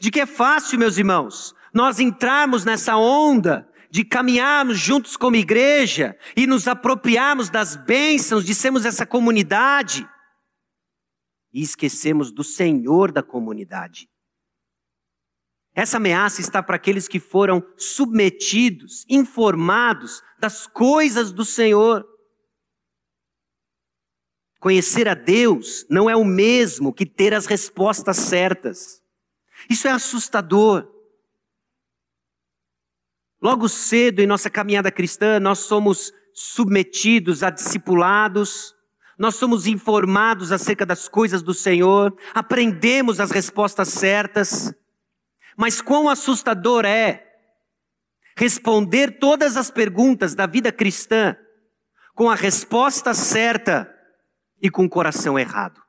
De 0.00 0.10
que 0.10 0.20
é 0.20 0.26
fácil, 0.26 0.78
meus 0.78 0.96
irmãos, 0.96 1.54
nós 1.74 1.98
entrarmos 1.98 2.64
nessa 2.64 2.96
onda 2.96 3.67
de 3.90 4.04
caminharmos 4.04 4.78
juntos 4.78 5.16
como 5.16 5.36
igreja 5.36 6.16
e 6.36 6.46
nos 6.46 6.68
apropriarmos 6.68 7.48
das 7.48 7.76
bênçãos 7.76 8.44
de 8.44 8.54
sermos 8.54 8.84
essa 8.84 9.06
comunidade 9.06 10.08
e 11.52 11.62
esquecemos 11.62 12.30
do 12.30 12.44
Senhor 12.44 13.10
da 13.10 13.22
comunidade. 13.22 14.08
Essa 15.74 15.96
ameaça 15.96 16.40
está 16.40 16.62
para 16.62 16.76
aqueles 16.76 17.06
que 17.06 17.20
foram 17.20 17.62
submetidos, 17.76 19.04
informados 19.08 20.22
das 20.38 20.66
coisas 20.66 21.30
do 21.30 21.44
Senhor. 21.44 22.04
Conhecer 24.58 25.08
a 25.08 25.14
Deus 25.14 25.86
não 25.88 26.10
é 26.10 26.16
o 26.16 26.24
mesmo 26.24 26.92
que 26.92 27.06
ter 27.06 27.32
as 27.32 27.46
respostas 27.46 28.16
certas. 28.16 29.00
Isso 29.70 29.86
é 29.86 29.92
assustador. 29.92 30.97
Logo 33.40 33.68
cedo 33.68 34.20
em 34.20 34.26
nossa 34.26 34.50
caminhada 34.50 34.90
cristã, 34.90 35.38
nós 35.38 35.60
somos 35.60 36.12
submetidos 36.32 37.42
a 37.42 37.50
discipulados, 37.50 38.74
nós 39.18 39.34
somos 39.36 39.66
informados 39.66 40.52
acerca 40.52 40.86
das 40.86 41.08
coisas 41.08 41.42
do 41.42 41.52
Senhor, 41.52 42.16
aprendemos 42.34 43.20
as 43.20 43.30
respostas 43.30 43.88
certas, 43.88 44.72
mas 45.56 45.80
quão 45.80 46.08
assustador 46.08 46.84
é 46.84 47.24
responder 48.36 49.18
todas 49.18 49.56
as 49.56 49.68
perguntas 49.68 50.34
da 50.34 50.46
vida 50.46 50.70
cristã 50.70 51.36
com 52.14 52.30
a 52.30 52.36
resposta 52.36 53.12
certa 53.12 53.92
e 54.62 54.70
com 54.70 54.84
o 54.84 54.88
coração 54.88 55.36
errado. 55.36 55.82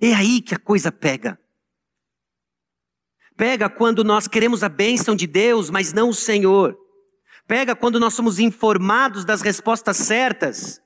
É 0.00 0.14
aí 0.14 0.42
que 0.42 0.54
a 0.54 0.58
coisa 0.58 0.92
pega. 0.92 1.40
Pega 3.36 3.68
quando 3.68 4.02
nós 4.02 4.26
queremos 4.26 4.62
a 4.62 4.68
bênção 4.68 5.14
de 5.14 5.26
Deus, 5.26 5.68
mas 5.68 5.92
não 5.92 6.08
o 6.08 6.14
Senhor. 6.14 6.76
Pega 7.46 7.76
quando 7.76 8.00
nós 8.00 8.14
somos 8.14 8.38
informados 8.38 9.24
das 9.24 9.42
respostas 9.42 9.98
certas, 9.98 10.82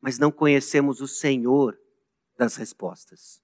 mas 0.00 0.18
não 0.18 0.30
conhecemos 0.30 1.00
o 1.00 1.08
Senhor 1.08 1.78
das 2.36 2.56
respostas. 2.56 3.40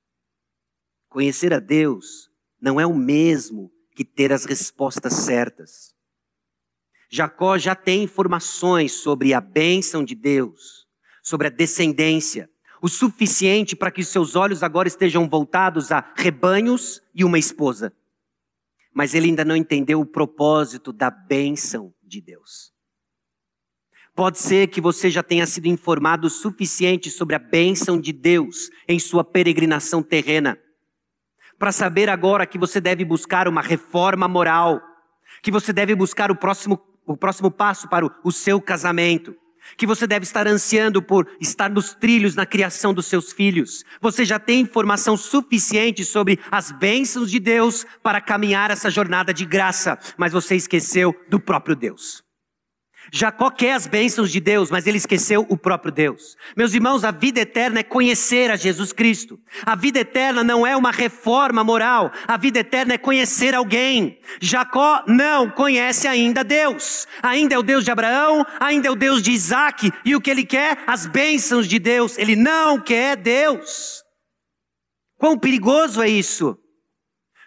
Conhecer 1.09 1.55
a 1.55 1.61
Deus 1.61 2.31
não 2.61 2.81
é 2.81 2.87
o 2.87 2.95
mesmo 2.95 3.73
que 3.95 4.05
ter 4.05 4.33
as 4.33 4.45
respostas 4.45 5.15
certas. 5.15 5.95
Jacó 7.09 7.57
já 7.57 7.75
tem 7.75 8.03
informações 8.03 8.93
sobre 8.93 9.33
a 9.33 9.41
bênção 9.41 10.05
de 10.05 10.15
Deus, 10.15 10.87
sobre 11.23 11.47
a 11.47 11.51
descendência, 11.51 12.51
o 12.83 12.89
suficiente 12.89 13.77
para 13.77 13.91
que 13.91 14.03
seus 14.03 14.37
olhos 14.37 14.63
agora 14.63 14.89
estejam 14.89 15.29
voltados 15.29 15.93
a 15.93 16.13
rebanhos 16.17 17.01
e 17.15 17.25
uma 17.25 17.39
esposa. 17.39 17.93
Mas 18.93 19.15
ele 19.15 19.29
ainda 19.29 19.45
não 19.45 19.57
entendeu 19.57 20.01
o 20.01 20.07
propósito 20.07 20.93
da 20.93 21.11
bênção 21.11 21.95
de 22.03 22.21
Deus. 22.21 22.73
Pode 24.15 24.39
ser 24.39 24.69
que 24.69 24.81
você 24.81 25.09
já 25.11 25.23
tenha 25.23 25.47
sido 25.47 25.67
informado 25.67 26.27
o 26.27 26.31
suficiente 26.31 27.11
sobre 27.11 27.37
a 27.37 27.39
bênção 27.39 28.01
de 28.01 28.13
Deus 28.13 28.71
em 28.89 28.99
sua 28.99 29.23
peregrinação 29.23 30.03
terrena 30.03 30.59
para 31.61 31.73
saber 31.73 32.09
agora 32.09 32.47
que 32.47 32.57
você 32.57 32.81
deve 32.81 33.05
buscar 33.05 33.47
uma 33.47 33.61
reforma 33.61 34.27
moral, 34.27 34.81
que 35.43 35.51
você 35.51 35.75
deve 35.75 35.95
buscar 35.95 36.31
o 36.31 36.35
próximo, 36.35 36.81
o 37.07 37.15
próximo 37.15 37.51
passo 37.51 37.87
para 37.87 38.07
o, 38.07 38.11
o 38.25 38.33
seu 38.33 38.59
casamento, 38.63 39.37
que 39.77 39.87
você 39.87 40.07
deve 40.07 40.25
estar 40.25 40.47
ansiando 40.47 41.03
por 41.03 41.29
estar 41.41 41.71
nos 41.71 41.95
trilhos 41.95 42.35
na 42.35 42.47
criação 42.47 42.95
dos 42.95 43.07
seus 43.07 43.33
filhos. 43.33 43.85
Você 44.01 44.25
já 44.25 44.39
tem 44.39 44.61
informação 44.61 45.17
suficiente 45.17 46.05
sobre 46.05 46.39
as 46.51 46.71
bênçãos 46.71 47.31
de 47.31 47.39
Deus 47.39 47.87
para 48.03 48.21
caminhar 48.21 48.71
essa 48.71 48.91
jornada 48.91 49.33
de 49.33 49.45
graça, 49.45 49.99
mas 50.17 50.33
você 50.33 50.57
esqueceu 50.57 51.15
do 51.29 51.41
próprio 51.41 51.77
Deus. 51.77 52.30
Jacó 53.13 53.51
quer 53.51 53.73
as 53.73 53.87
bênçãos 53.87 54.31
de 54.31 54.39
Deus, 54.39 54.71
mas 54.71 54.87
ele 54.87 54.99
esqueceu 54.99 55.47
o 55.49 55.57
próprio 55.57 55.91
Deus. 55.91 56.37
Meus 56.57 56.75
irmãos, 56.75 57.03
a 57.03 57.11
vida 57.11 57.41
eterna 57.41 57.81
é 57.81 57.83
conhecer 57.83 58.51
a 58.51 58.57
Jesus 58.57 58.93
Cristo. 58.93 59.39
A 59.65 59.75
vida 59.75 60.01
eterna 60.01 60.45
não 60.45 60.67
é 60.67 60.77
uma 60.77 60.91
reforma 60.91 61.65
moral. 61.65 62.13
A 62.29 62.37
vida 62.37 62.61
eterna 62.61 62.95
é 62.95 62.99
conhecer 62.99 63.55
alguém. 63.55 64.21
Jacó 64.41 65.03
não 65.07 65.51
conhece 65.51 66.07
ainda 66.07 66.45
Deus. 66.45 67.09
Ainda 67.23 67.55
é 67.55 67.59
o 67.59 67.63
Deus 67.63 67.85
de 67.85 67.91
Abraão, 67.91 68.45
ainda 68.61 68.89
é 68.89 68.91
o 68.91 68.97
Deus 68.97 69.23
de 69.23 69.33
Isaac. 69.33 69.91
E 70.05 70.15
o 70.15 70.21
que 70.21 70.31
ele 70.31 70.45
quer? 70.45 70.79
As 70.87 71.07
bênçãos 71.07 71.67
de 71.67 71.79
Deus. 71.79 72.19
Ele 72.19 72.37
não 72.37 72.79
quer 72.79 73.17
Deus. 73.17 74.05
Quão 75.17 75.39
perigoso 75.39 76.03
é 76.03 76.09
isso? 76.09 76.60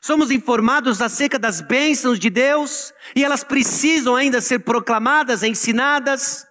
Somos 0.03 0.31
informados 0.31 1.01
acerca 1.01 1.39
das 1.39 1.61
bênçãos 1.61 2.19
de 2.19 2.29
Deus 2.29 2.93
e 3.15 3.23
elas 3.23 3.41
precisam 3.41 4.17
ainda 4.17 4.41
ser 4.41 4.59
proclamadas, 4.59 5.43
ensinadas. 5.43 6.45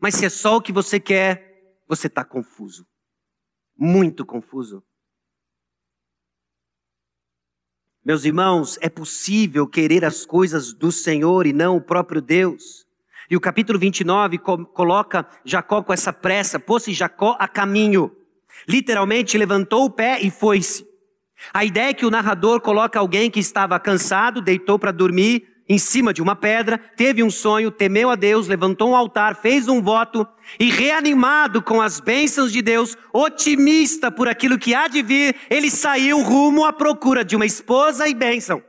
Mas 0.00 0.16
se 0.16 0.26
é 0.26 0.28
só 0.28 0.56
o 0.56 0.60
que 0.60 0.72
você 0.72 0.98
quer, 0.98 1.76
você 1.86 2.08
está 2.08 2.24
confuso. 2.24 2.84
Muito 3.78 4.26
confuso. 4.26 4.82
Meus 8.04 8.24
irmãos, 8.24 8.76
é 8.80 8.88
possível 8.88 9.64
querer 9.64 10.04
as 10.04 10.26
coisas 10.26 10.72
do 10.72 10.90
Senhor 10.90 11.46
e 11.46 11.52
não 11.52 11.76
o 11.76 11.80
próprio 11.80 12.20
Deus. 12.20 12.84
E 13.30 13.36
o 13.36 13.40
capítulo 13.40 13.78
29 13.78 14.36
coloca 14.38 15.28
Jacó 15.44 15.80
com 15.80 15.92
essa 15.92 16.12
pressa, 16.12 16.58
pôs-se 16.58 16.92
Jacó 16.92 17.36
a 17.38 17.46
caminho. 17.46 18.10
Literalmente 18.68 19.38
levantou 19.38 19.84
o 19.84 19.90
pé 19.90 20.20
e 20.20 20.28
foi-se. 20.28 20.87
A 21.52 21.64
ideia 21.64 21.90
é 21.90 21.94
que 21.94 22.06
o 22.06 22.10
narrador 22.10 22.60
coloca 22.60 22.98
alguém 22.98 23.30
que 23.30 23.40
estava 23.40 23.78
cansado, 23.78 24.40
deitou 24.40 24.78
para 24.78 24.92
dormir 24.92 25.46
em 25.68 25.78
cima 25.78 26.14
de 26.14 26.22
uma 26.22 26.34
pedra, 26.34 26.78
teve 26.78 27.22
um 27.22 27.30
sonho, 27.30 27.70
temeu 27.70 28.10
a 28.10 28.14
Deus, 28.14 28.48
levantou 28.48 28.90
um 28.90 28.96
altar, 28.96 29.36
fez 29.36 29.68
um 29.68 29.82
voto 29.82 30.26
e 30.58 30.70
reanimado 30.70 31.62
com 31.62 31.82
as 31.82 32.00
bênçãos 32.00 32.50
de 32.50 32.62
Deus, 32.62 32.96
otimista 33.12 34.10
por 34.10 34.28
aquilo 34.28 34.58
que 34.58 34.74
há 34.74 34.88
de 34.88 35.02
vir, 35.02 35.36
ele 35.50 35.70
saiu 35.70 36.22
rumo 36.22 36.64
à 36.64 36.72
procura 36.72 37.22
de 37.22 37.36
uma 37.36 37.44
esposa 37.44 38.08
e 38.08 38.14
bênção. 38.14 38.62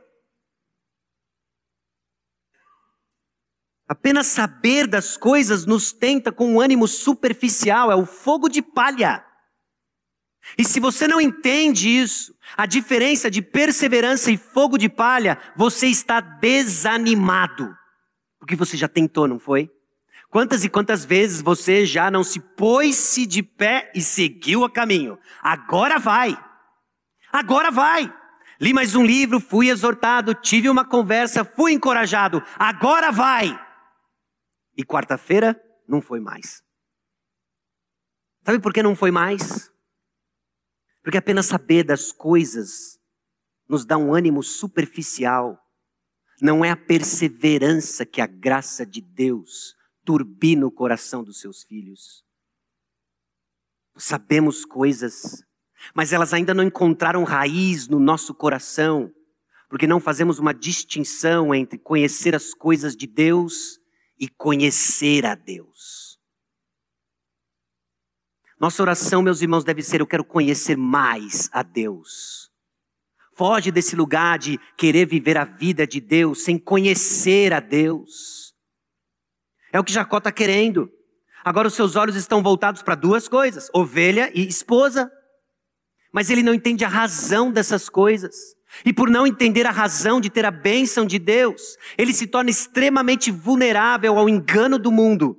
Apenas 3.88 4.26
saber 4.26 4.86
das 4.86 5.16
coisas 5.16 5.64
nos 5.66 5.92
tenta 5.92 6.30
com 6.30 6.54
um 6.54 6.60
ânimo 6.60 6.86
superficial, 6.86 7.90
é 7.90 7.96
o 7.96 8.06
fogo 8.06 8.48
de 8.48 8.62
palha. 8.62 9.24
E 10.56 10.64
se 10.64 10.80
você 10.80 11.06
não 11.06 11.20
entende 11.20 11.88
isso, 11.88 12.34
a 12.56 12.66
diferença 12.66 13.30
de 13.30 13.42
perseverança 13.42 14.30
e 14.30 14.36
fogo 14.36 14.76
de 14.76 14.88
palha, 14.88 15.38
você 15.56 15.86
está 15.86 16.20
desanimado. 16.20 17.74
Porque 18.38 18.56
você 18.56 18.76
já 18.76 18.88
tentou, 18.88 19.28
não 19.28 19.38
foi? 19.38 19.70
Quantas 20.30 20.64
e 20.64 20.68
quantas 20.68 21.04
vezes 21.04 21.42
você 21.42 21.84
já 21.84 22.10
não 22.10 22.22
se 22.22 22.38
pôs-se 22.38 23.26
de 23.26 23.42
pé 23.42 23.90
e 23.94 24.00
seguiu 24.00 24.64
a 24.64 24.70
caminho? 24.70 25.18
Agora 25.42 25.98
vai! 25.98 26.36
Agora 27.32 27.70
vai! 27.70 28.12
Li 28.60 28.72
mais 28.72 28.94
um 28.94 29.04
livro, 29.04 29.40
fui 29.40 29.70
exortado, 29.70 30.34
tive 30.34 30.68
uma 30.68 30.84
conversa, 30.84 31.44
fui 31.44 31.72
encorajado. 31.72 32.42
Agora 32.58 33.10
vai! 33.10 33.58
E 34.76 34.84
quarta-feira 34.84 35.60
não 35.88 36.00
foi 36.00 36.20
mais. 36.20 36.62
Sabe 38.44 38.58
por 38.58 38.72
que 38.72 38.82
não 38.82 38.94
foi 38.94 39.10
mais? 39.10 39.69
Porque 41.10 41.18
apenas 41.18 41.46
saber 41.46 41.82
das 41.82 42.12
coisas 42.12 42.96
nos 43.68 43.84
dá 43.84 43.98
um 43.98 44.14
ânimo 44.14 44.44
superficial. 44.44 45.58
Não 46.40 46.64
é 46.64 46.70
a 46.70 46.76
perseverança 46.76 48.06
que 48.06 48.20
a 48.20 48.28
graça 48.28 48.86
de 48.86 49.00
Deus 49.00 49.74
turbina 50.04 50.64
o 50.64 50.70
coração 50.70 51.24
dos 51.24 51.40
seus 51.40 51.64
filhos. 51.64 52.24
Sabemos 53.96 54.64
coisas, 54.64 55.44
mas 55.92 56.12
elas 56.12 56.32
ainda 56.32 56.54
não 56.54 56.62
encontraram 56.62 57.24
raiz 57.24 57.88
no 57.88 57.98
nosso 57.98 58.32
coração, 58.32 59.12
porque 59.68 59.88
não 59.88 59.98
fazemos 59.98 60.38
uma 60.38 60.54
distinção 60.54 61.52
entre 61.52 61.76
conhecer 61.76 62.36
as 62.36 62.54
coisas 62.54 62.94
de 62.94 63.08
Deus 63.08 63.80
e 64.16 64.28
conhecer 64.28 65.26
a 65.26 65.34
Deus. 65.34 65.99
Nossa 68.60 68.82
oração, 68.82 69.22
meus 69.22 69.40
irmãos, 69.40 69.64
deve 69.64 69.82
ser: 69.82 70.02
eu 70.02 70.06
quero 70.06 70.22
conhecer 70.22 70.76
mais 70.76 71.48
a 71.50 71.62
Deus. 71.62 72.50
Foge 73.34 73.70
desse 73.70 73.96
lugar 73.96 74.38
de 74.38 74.60
querer 74.76 75.06
viver 75.06 75.38
a 75.38 75.44
vida 75.44 75.86
de 75.86 75.98
Deus 75.98 76.44
sem 76.44 76.58
conhecer 76.58 77.54
a 77.54 77.60
Deus. 77.60 78.54
É 79.72 79.80
o 79.80 79.84
que 79.84 79.92
Jacó 79.92 80.18
está 80.18 80.30
querendo. 80.30 80.90
Agora 81.42 81.68
os 81.68 81.74
seus 81.74 81.96
olhos 81.96 82.16
estão 82.16 82.42
voltados 82.42 82.82
para 82.82 82.94
duas 82.94 83.28
coisas: 83.28 83.70
ovelha 83.72 84.30
e 84.34 84.46
esposa. 84.46 85.10
Mas 86.12 86.28
ele 86.28 86.42
não 86.42 86.52
entende 86.52 86.84
a 86.84 86.88
razão 86.88 87.50
dessas 87.50 87.88
coisas. 87.88 88.36
E 88.84 88.92
por 88.92 89.08
não 89.08 89.26
entender 89.26 89.66
a 89.66 89.70
razão 89.70 90.20
de 90.20 90.28
ter 90.28 90.44
a 90.44 90.50
bênção 90.50 91.06
de 91.06 91.18
Deus, 91.18 91.76
ele 91.96 92.12
se 92.12 92.26
torna 92.26 92.50
extremamente 92.50 93.30
vulnerável 93.30 94.18
ao 94.18 94.28
engano 94.28 94.78
do 94.78 94.92
mundo. 94.92 95.36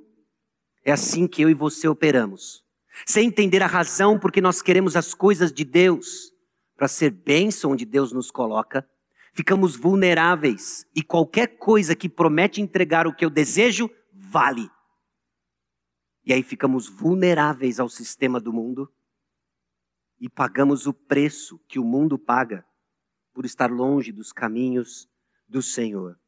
É 0.84 0.90
assim 0.90 1.28
que 1.28 1.40
eu 1.40 1.48
e 1.48 1.54
você 1.54 1.86
operamos 1.86 2.61
sem 3.06 3.28
entender 3.28 3.62
a 3.62 3.66
razão 3.66 4.18
porque 4.18 4.40
nós 4.40 4.62
queremos 4.62 4.96
as 4.96 5.14
coisas 5.14 5.52
de 5.52 5.64
Deus 5.64 6.32
para 6.76 6.88
ser 6.88 7.10
bênção 7.10 7.72
onde 7.72 7.84
Deus 7.84 8.12
nos 8.12 8.30
coloca, 8.30 8.88
ficamos 9.32 9.76
vulneráveis 9.76 10.86
e 10.94 11.02
qualquer 11.02 11.58
coisa 11.58 11.94
que 11.94 12.08
promete 12.08 12.60
entregar 12.60 13.06
o 13.06 13.14
que 13.14 13.24
eu 13.24 13.30
desejo, 13.30 13.90
vale. 14.12 14.70
E 16.24 16.32
aí 16.32 16.42
ficamos 16.42 16.88
vulneráveis 16.88 17.80
ao 17.80 17.88
sistema 17.88 18.40
do 18.40 18.52
mundo 18.52 18.92
e 20.20 20.28
pagamos 20.28 20.86
o 20.86 20.94
preço 20.94 21.58
que 21.66 21.78
o 21.78 21.84
mundo 21.84 22.18
paga 22.18 22.64
por 23.32 23.44
estar 23.44 23.70
longe 23.70 24.12
dos 24.12 24.32
caminhos 24.32 25.08
do 25.48 25.62
Senhor. 25.62 26.18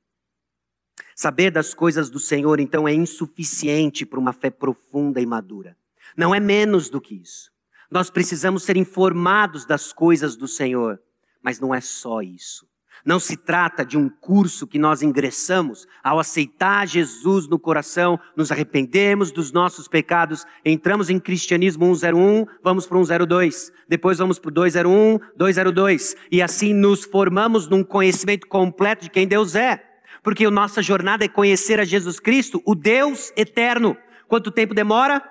Saber 1.14 1.50
das 1.50 1.74
coisas 1.74 2.11
do 2.11 2.18
Senhor, 2.18 2.61
então, 2.61 2.88
é 2.88 2.94
insuficiente 2.94 4.05
para 4.05 4.18
uma 4.18 4.33
fé 4.33 4.50
profunda 4.50 5.20
e 5.20 5.27
madura. 5.27 5.77
Não 6.17 6.35
é 6.35 6.40
menos 6.40 6.88
do 6.88 7.01
que 7.01 7.14
isso. 7.14 7.51
Nós 7.90 8.11
precisamos 8.11 8.62
ser 8.62 8.77
informados 8.77 9.64
das 9.64 9.93
coisas 9.93 10.37
do 10.37 10.49
Senhor, 10.49 11.01
mas 11.43 11.61
não 11.61 11.75
é 11.75 11.81
só 11.81 12.23
isso. 12.23 12.67
Não 13.05 13.21
se 13.21 13.37
trata 13.37 13.85
de 13.85 13.99
um 13.99 14.09
curso 14.09 14.67
que 14.67 14.79
nós 14.79 15.03
ingressamos 15.03 15.87
ao 16.03 16.19
aceitar 16.19 16.87
Jesus 16.87 17.47
no 17.47 17.59
coração, 17.59 18.19
nos 18.35 18.51
arrependemos 18.51 19.31
dos 19.31 19.53
nossos 19.53 19.87
pecados, 19.87 20.47
entramos 20.64 21.11
em 21.11 21.19
cristianismo 21.19 21.95
101, 21.95 22.47
vamos 22.62 22.87
para 22.87 23.05
102, 23.05 23.73
depois 23.87 24.19
vamos 24.19 24.38
para 24.38 24.49
o 24.49 24.53
201, 24.53 25.19
202, 25.37 26.17
e 26.31 26.40
assim 26.40 26.73
nos 26.73 27.05
formamos 27.05 27.69
num 27.69 27.85
conhecimento 27.85 28.47
completo 28.47 29.03
de 29.03 29.11
quem 29.11 29.29
Deus 29.29 29.55
é. 29.55 29.85
Porque 30.23 30.47
a 30.47 30.51
nossa 30.51 30.81
jornada 30.81 31.27
é 31.27 31.29
conhecer 31.29 31.79
a 31.79 31.85
Jesus 31.85 32.19
Cristo, 32.19 32.62
o 32.64 32.75
Deus 32.75 33.31
eterno. 33.37 33.95
Quanto 34.27 34.51
tempo 34.51 34.73
demora? 34.73 35.23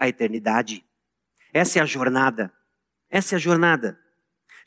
A 0.00 0.08
eternidade. 0.08 0.84
Essa 1.52 1.78
é 1.78 1.82
a 1.82 1.86
jornada. 1.86 2.52
Essa 3.08 3.34
é 3.34 3.36
a 3.36 3.38
jornada. 3.38 4.00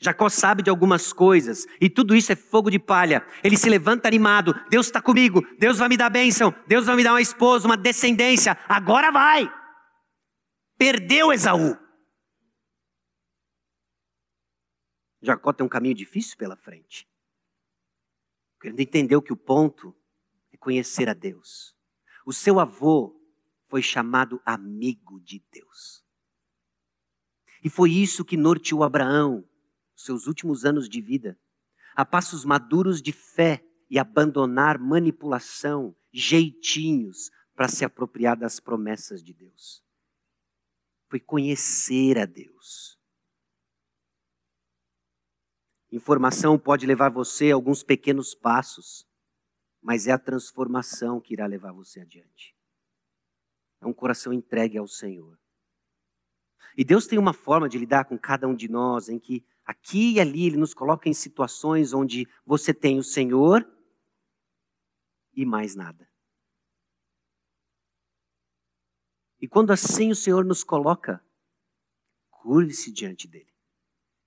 Jacó 0.00 0.28
sabe 0.28 0.62
de 0.62 0.70
algumas 0.70 1.12
coisas 1.12 1.66
e 1.80 1.88
tudo 1.88 2.14
isso 2.14 2.32
é 2.32 2.36
fogo 2.36 2.70
de 2.70 2.78
palha. 2.78 3.26
Ele 3.42 3.56
se 3.56 3.68
levanta 3.68 4.08
animado. 4.08 4.54
Deus 4.70 4.86
está 4.86 5.02
comigo. 5.02 5.42
Deus 5.58 5.78
vai 5.78 5.88
me 5.88 5.96
dar 5.96 6.10
bênção. 6.10 6.54
Deus 6.66 6.86
vai 6.86 6.96
me 6.96 7.04
dar 7.04 7.12
uma 7.12 7.20
esposa, 7.20 7.66
uma 7.66 7.76
descendência. 7.76 8.56
Agora 8.68 9.10
vai. 9.10 9.52
Perdeu 10.76 11.32
Esaú. 11.32 11.76
Jacó 15.22 15.52
tem 15.52 15.64
um 15.64 15.70
caminho 15.70 15.94
difícil 15.94 16.36
pela 16.36 16.56
frente. 16.56 17.08
Ele 18.62 18.82
entendeu 18.82 19.22
que 19.22 19.32
o 19.32 19.36
ponto 19.36 19.94
é 20.52 20.56
conhecer 20.56 21.08
a 21.08 21.14
Deus. 21.14 21.74
O 22.26 22.32
seu 22.32 22.58
avô 22.58 23.13
foi 23.74 23.82
chamado 23.82 24.40
amigo 24.46 25.18
de 25.18 25.44
Deus. 25.50 26.06
E 27.60 27.68
foi 27.68 27.90
isso 27.90 28.24
que 28.24 28.36
norteou 28.36 28.84
Abraão 28.84 29.44
seus 29.96 30.28
últimos 30.28 30.64
anos 30.64 30.88
de 30.88 31.00
vida, 31.00 31.36
a 31.92 32.04
passos 32.04 32.44
maduros 32.44 33.02
de 33.02 33.10
fé 33.10 33.66
e 33.90 33.98
abandonar 33.98 34.78
manipulação, 34.78 35.92
jeitinhos 36.12 37.32
para 37.52 37.66
se 37.66 37.84
apropriar 37.84 38.36
das 38.36 38.60
promessas 38.60 39.24
de 39.24 39.34
Deus. 39.34 39.84
Foi 41.08 41.18
conhecer 41.18 42.16
a 42.16 42.26
Deus. 42.26 42.96
Informação 45.90 46.56
pode 46.56 46.86
levar 46.86 47.10
você 47.10 47.50
a 47.50 47.56
alguns 47.56 47.82
pequenos 47.82 48.36
passos, 48.36 49.04
mas 49.82 50.06
é 50.06 50.12
a 50.12 50.18
transformação 50.18 51.20
que 51.20 51.32
irá 51.32 51.44
levar 51.46 51.72
você 51.72 52.00
adiante. 52.02 52.53
É 53.84 53.88
um 53.88 53.92
coração 53.92 54.32
entregue 54.32 54.78
ao 54.78 54.88
Senhor. 54.88 55.38
E 56.76 56.84
Deus 56.84 57.06
tem 57.06 57.18
uma 57.18 57.32
forma 57.32 57.68
de 57.68 57.78
lidar 57.78 58.06
com 58.06 58.18
cada 58.18 58.48
um 58.48 58.54
de 58.54 58.68
nós 58.68 59.08
em 59.08 59.18
que 59.18 59.44
Aqui 59.64 60.14
e 60.14 60.20
ali 60.20 60.46
ele 60.46 60.58
nos 60.58 60.74
coloca 60.74 61.08
em 61.08 61.14
situações 61.14 61.94
onde 61.94 62.28
você 62.44 62.74
tem 62.74 62.98
o 62.98 63.02
Senhor 63.02 63.66
e 65.32 65.46
mais 65.46 65.74
nada. 65.74 66.08
E 69.40 69.48
quando 69.48 69.72
assim 69.72 70.10
o 70.10 70.14
Senhor 70.14 70.44
nos 70.44 70.62
coloca, 70.62 71.24
curve-se 72.30 72.92
diante 72.92 73.26
dele. 73.26 73.52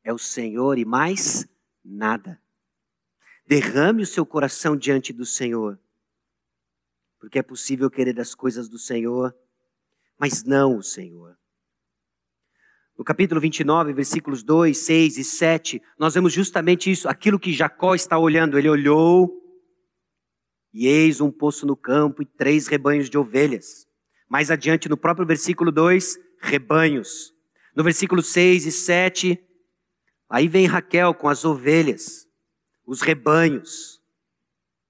É 0.04 0.12
o 0.12 0.18
Senhor 0.18 0.80
e 0.80 0.86
mais 0.86 1.48
nada. 1.84 2.42
Derrame 3.46 4.02
o 4.02 4.08
seu 4.08 4.26
coração 4.26 4.76
diante 4.76 5.14
do 5.14 5.26
Senhor. 5.26 5.80
Porque 7.20 7.40
é 7.40 7.44
possível 7.44 7.92
querer 7.92 8.20
as 8.20 8.34
coisas 8.34 8.68
do 8.68 8.80
Senhor, 8.80 9.36
mas 10.20 10.44
não 10.44 10.78
o 10.78 10.84
Senhor. 10.84 11.38
No 12.98 13.04
capítulo 13.04 13.40
29, 13.40 13.94
versículos 13.94 14.42
2, 14.42 14.76
6 14.76 15.18
e 15.18 15.24
7, 15.24 15.82
nós 16.00 16.16
vemos 16.16 16.34
justamente 16.34 16.90
isso, 16.90 17.08
aquilo 17.08 17.40
que 17.40 17.54
Jacó 17.54 17.94
está 17.94 18.18
olhando. 18.18 18.58
Ele 18.58 18.68
olhou 18.68 19.32
e 20.74 20.88
eis 20.88 21.22
um 21.22 21.32
poço 21.32 21.66
no 21.66 21.76
campo 21.76 22.24
e 22.24 22.26
três 22.26 22.68
rebanhos 22.68 23.10
de 23.10 23.18
ovelhas. 23.18 23.88
Mais 24.28 24.50
adiante, 24.50 24.90
no 24.90 24.98
próprio 24.98 25.28
versículo 25.28 25.72
2, 25.72 26.18
rebanhos. 26.42 27.34
No 27.76 27.84
versículo 27.84 28.24
6 28.24 28.66
e 28.66 28.72
7, 28.72 29.40
aí 30.28 30.48
vem 30.48 30.66
Raquel 30.66 31.14
com 31.14 31.30
as 31.30 31.46
ovelhas, 31.46 32.28
os 32.84 33.02
rebanhos. 33.02 34.02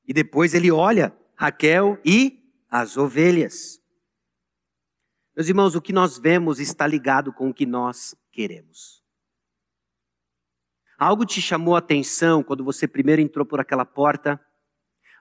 E 0.08 0.14
depois 0.14 0.54
ele 0.54 0.72
olha 0.72 1.14
Raquel 1.36 2.00
e 2.06 2.40
as 2.70 2.96
ovelhas. 2.96 3.82
Meus 5.38 5.50
irmãos, 5.50 5.76
o 5.76 5.82
que 5.82 5.94
nós 5.94 6.18
vemos 6.18 6.60
está 6.60 6.88
ligado 6.88 7.32
com 7.32 7.50
o 7.50 7.54
que 7.54 7.64
nós 7.64 8.16
queremos. 8.32 9.04
Algo 10.98 11.28
te 11.28 11.40
chamou 11.40 11.76
a 11.76 11.78
atenção 11.78 12.42
quando 12.42 12.64
você 12.64 12.88
primeiro 12.88 13.22
entrou 13.22 13.46
por 13.46 13.60
aquela 13.60 13.86
porta? 13.86 14.44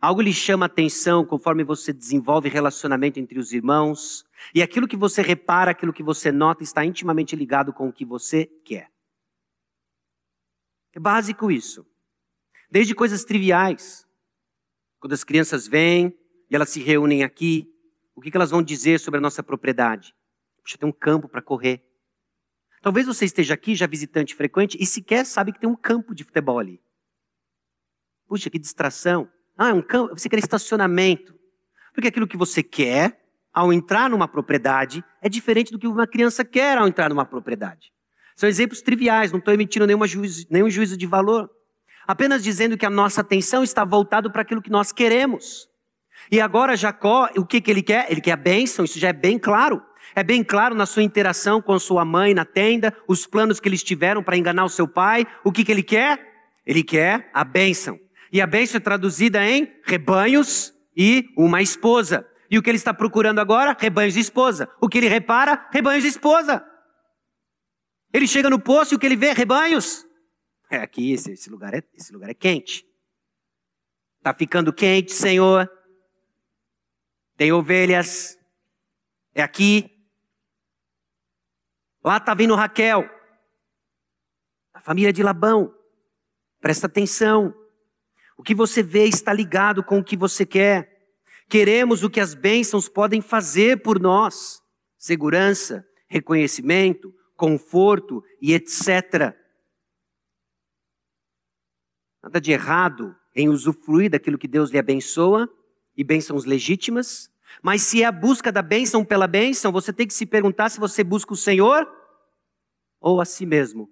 Algo 0.00 0.22
lhe 0.22 0.32
chama 0.32 0.64
a 0.64 0.68
atenção 0.68 1.22
conforme 1.22 1.62
você 1.62 1.92
desenvolve 1.92 2.48
relacionamento 2.48 3.20
entre 3.20 3.38
os 3.38 3.52
irmãos? 3.52 4.24
E 4.54 4.62
aquilo 4.62 4.88
que 4.88 4.96
você 4.96 5.20
repara, 5.20 5.72
aquilo 5.72 5.92
que 5.92 6.02
você 6.02 6.32
nota, 6.32 6.62
está 6.62 6.82
intimamente 6.82 7.36
ligado 7.36 7.70
com 7.70 7.86
o 7.86 7.92
que 7.92 8.06
você 8.06 8.46
quer. 8.64 8.90
É 10.94 10.98
básico 10.98 11.50
isso. 11.50 11.86
Desde 12.70 12.94
coisas 12.94 13.22
triviais. 13.22 14.08
Quando 14.98 15.12
as 15.12 15.24
crianças 15.24 15.68
vêm 15.68 16.18
e 16.50 16.56
elas 16.56 16.70
se 16.70 16.80
reúnem 16.80 17.22
aqui, 17.22 17.70
o 18.16 18.20
que 18.22 18.34
elas 18.34 18.50
vão 18.50 18.62
dizer 18.62 18.98
sobre 18.98 19.18
a 19.18 19.20
nossa 19.20 19.42
propriedade? 19.42 20.14
Puxa, 20.62 20.78
tem 20.78 20.88
um 20.88 20.92
campo 20.92 21.28
para 21.28 21.42
correr. 21.42 21.84
Talvez 22.80 23.06
você 23.06 23.26
esteja 23.26 23.54
aqui, 23.54 23.74
já 23.74 23.86
visitante 23.86 24.34
frequente, 24.34 24.78
e 24.80 24.86
sequer 24.86 25.26
sabe 25.26 25.52
que 25.52 25.60
tem 25.60 25.68
um 25.68 25.76
campo 25.76 26.14
de 26.14 26.24
futebol 26.24 26.58
ali. 26.58 26.80
Puxa, 28.26 28.48
que 28.48 28.58
distração. 28.58 29.28
Ah, 29.56 29.68
é 29.68 29.72
um 29.72 29.82
campo, 29.82 30.18
você 30.18 30.28
quer 30.28 30.38
estacionamento. 30.38 31.34
Porque 31.92 32.08
aquilo 32.08 32.26
que 32.26 32.36
você 32.36 32.62
quer, 32.62 33.22
ao 33.52 33.72
entrar 33.72 34.08
numa 34.08 34.26
propriedade, 34.26 35.04
é 35.20 35.28
diferente 35.28 35.70
do 35.70 35.78
que 35.78 35.86
uma 35.86 36.06
criança 36.06 36.44
quer 36.44 36.78
ao 36.78 36.88
entrar 36.88 37.10
numa 37.10 37.24
propriedade. 37.24 37.92
São 38.34 38.48
exemplos 38.48 38.82
triviais, 38.82 39.32
não 39.32 39.38
estou 39.38 39.52
emitindo 39.52 39.86
juízo, 40.06 40.46
nenhum 40.50 40.68
juízo 40.68 40.96
de 40.96 41.06
valor. 41.06 41.50
Apenas 42.06 42.42
dizendo 42.42 42.76
que 42.78 42.86
a 42.86 42.90
nossa 42.90 43.20
atenção 43.20 43.62
está 43.62 43.84
voltada 43.84 44.30
para 44.30 44.42
aquilo 44.42 44.62
que 44.62 44.70
nós 44.70 44.92
queremos. 44.92 45.68
E 46.30 46.40
agora 46.40 46.76
Jacó, 46.76 47.28
o 47.36 47.44
que, 47.44 47.60
que 47.60 47.70
ele 47.70 47.82
quer? 47.82 48.10
Ele 48.10 48.20
quer 48.20 48.32
a 48.32 48.36
bênção, 48.36 48.84
isso 48.84 48.98
já 48.98 49.08
é 49.08 49.12
bem 49.12 49.38
claro. 49.38 49.82
É 50.14 50.22
bem 50.22 50.42
claro 50.42 50.74
na 50.74 50.86
sua 50.86 51.02
interação 51.02 51.60
com 51.60 51.78
sua 51.78 52.04
mãe 52.04 52.32
na 52.32 52.44
tenda, 52.44 52.96
os 53.06 53.26
planos 53.26 53.60
que 53.60 53.68
eles 53.68 53.82
tiveram 53.82 54.22
para 54.22 54.36
enganar 54.36 54.64
o 54.64 54.68
seu 54.68 54.88
pai. 54.88 55.26
O 55.44 55.52
que, 55.52 55.64
que 55.64 55.70
ele 55.70 55.82
quer? 55.82 56.18
Ele 56.64 56.82
quer 56.82 57.30
a 57.32 57.44
bênção. 57.44 57.98
E 58.32 58.40
a 58.40 58.46
bênção 58.46 58.78
é 58.78 58.80
traduzida 58.80 59.44
em 59.44 59.72
rebanhos 59.84 60.72
e 60.96 61.28
uma 61.36 61.62
esposa. 61.62 62.26
E 62.50 62.58
o 62.58 62.62
que 62.62 62.70
ele 62.70 62.78
está 62.78 62.94
procurando 62.94 63.40
agora? 63.40 63.76
Rebanhos 63.78 64.14
de 64.14 64.20
esposa. 64.20 64.68
O 64.80 64.88
que 64.88 64.98
ele 64.98 65.08
repara? 65.08 65.68
Rebanhos 65.72 66.02
de 66.02 66.08
esposa. 66.08 66.64
Ele 68.12 68.26
chega 68.26 68.48
no 68.48 68.58
poço 68.58 68.94
e 68.94 68.96
o 68.96 68.98
que 68.98 69.06
ele 69.06 69.16
vê? 69.16 69.32
Rebanhos. 69.32 70.04
É 70.70 70.78
aqui, 70.78 71.12
esse, 71.12 71.32
esse 71.32 71.50
lugar 71.50 71.74
é, 71.74 71.82
esse 71.94 72.12
lugar 72.12 72.30
é 72.30 72.34
quente. 72.34 72.84
Está 74.18 74.34
ficando 74.34 74.72
quente, 74.72 75.12
Senhor 75.12 75.70
tem 77.36 77.52
ovelhas, 77.52 78.38
é 79.34 79.42
aqui. 79.42 79.90
Lá 82.02 82.16
está 82.16 82.34
vindo 82.34 82.54
Raquel, 82.54 83.08
a 84.72 84.80
família 84.80 85.12
de 85.12 85.22
Labão. 85.22 85.74
Presta 86.60 86.86
atenção. 86.86 87.54
O 88.36 88.42
que 88.42 88.54
você 88.54 88.82
vê 88.82 89.04
está 89.04 89.32
ligado 89.32 89.82
com 89.82 89.98
o 89.98 90.04
que 90.04 90.16
você 90.16 90.44
quer. 90.46 90.96
Queremos 91.48 92.02
o 92.02 92.10
que 92.10 92.20
as 92.20 92.34
bênçãos 92.34 92.88
podem 92.88 93.20
fazer 93.20 93.82
por 93.82 94.00
nós: 94.00 94.62
segurança, 94.96 95.86
reconhecimento, 96.08 97.14
conforto 97.36 98.24
e 98.40 98.54
etc. 98.54 99.34
Nada 102.22 102.40
de 102.40 102.50
errado 102.50 103.14
em 103.34 103.48
usufruir 103.48 104.10
daquilo 104.10 104.38
que 104.38 104.48
Deus 104.48 104.70
lhe 104.70 104.78
abençoa, 104.78 105.48
e 105.96 106.04
bênçãos 106.04 106.44
legítimas, 106.44 107.30
mas 107.62 107.82
se 107.82 108.02
é 108.02 108.06
a 108.06 108.12
busca 108.12 108.52
da 108.52 108.62
bênção 108.62 109.04
pela 109.04 109.26
bênção, 109.26 109.72
você 109.72 109.92
tem 109.92 110.06
que 110.06 110.14
se 110.14 110.26
perguntar 110.26 110.68
se 110.68 110.78
você 110.78 111.02
busca 111.02 111.32
o 111.32 111.36
Senhor 111.36 111.86
ou 113.00 113.20
a 113.20 113.24
si 113.24 113.46
mesmo. 113.46 113.90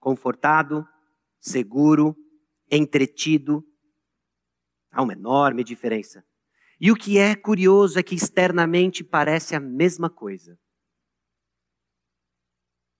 Confortado, 0.00 0.86
seguro, 1.40 2.16
entretido. 2.70 3.64
Há 4.90 5.02
uma 5.02 5.12
enorme 5.12 5.62
diferença. 5.62 6.24
E 6.80 6.90
o 6.90 6.96
que 6.96 7.18
é 7.18 7.36
curioso 7.36 7.98
é 7.98 8.02
que 8.02 8.14
externamente 8.14 9.04
parece 9.04 9.54
a 9.54 9.60
mesma 9.60 10.10
coisa. 10.10 10.58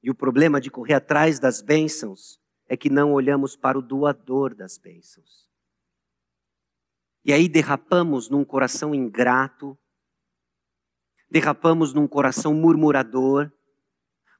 E 0.02 0.10
o 0.10 0.14
problema 0.14 0.60
de 0.60 0.70
correr 0.70 0.94
atrás 0.94 1.38
das 1.38 1.62
bênçãos 1.62 2.40
é 2.68 2.76
que 2.76 2.90
não 2.90 3.12
olhamos 3.12 3.56
para 3.56 3.78
o 3.78 3.82
doador 3.82 4.54
das 4.54 4.78
bênçãos. 4.78 5.51
E 7.24 7.32
aí 7.32 7.48
derrapamos 7.48 8.28
num 8.28 8.44
coração 8.44 8.94
ingrato, 8.94 9.78
derrapamos 11.30 11.94
num 11.94 12.08
coração 12.08 12.52
murmurador, 12.52 13.50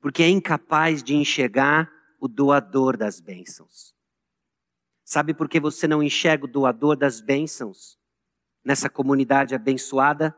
porque 0.00 0.22
é 0.22 0.28
incapaz 0.28 1.02
de 1.02 1.14
enxergar 1.14 1.90
o 2.20 2.26
doador 2.26 2.96
das 2.96 3.20
bênçãos. 3.20 3.94
Sabe 5.04 5.32
por 5.32 5.48
que 5.48 5.60
você 5.60 5.86
não 5.86 6.02
enxerga 6.02 6.44
o 6.44 6.50
doador 6.50 6.96
das 6.96 7.20
bênçãos 7.20 7.98
nessa 8.64 8.90
comunidade 8.90 9.54
abençoada? 9.54 10.36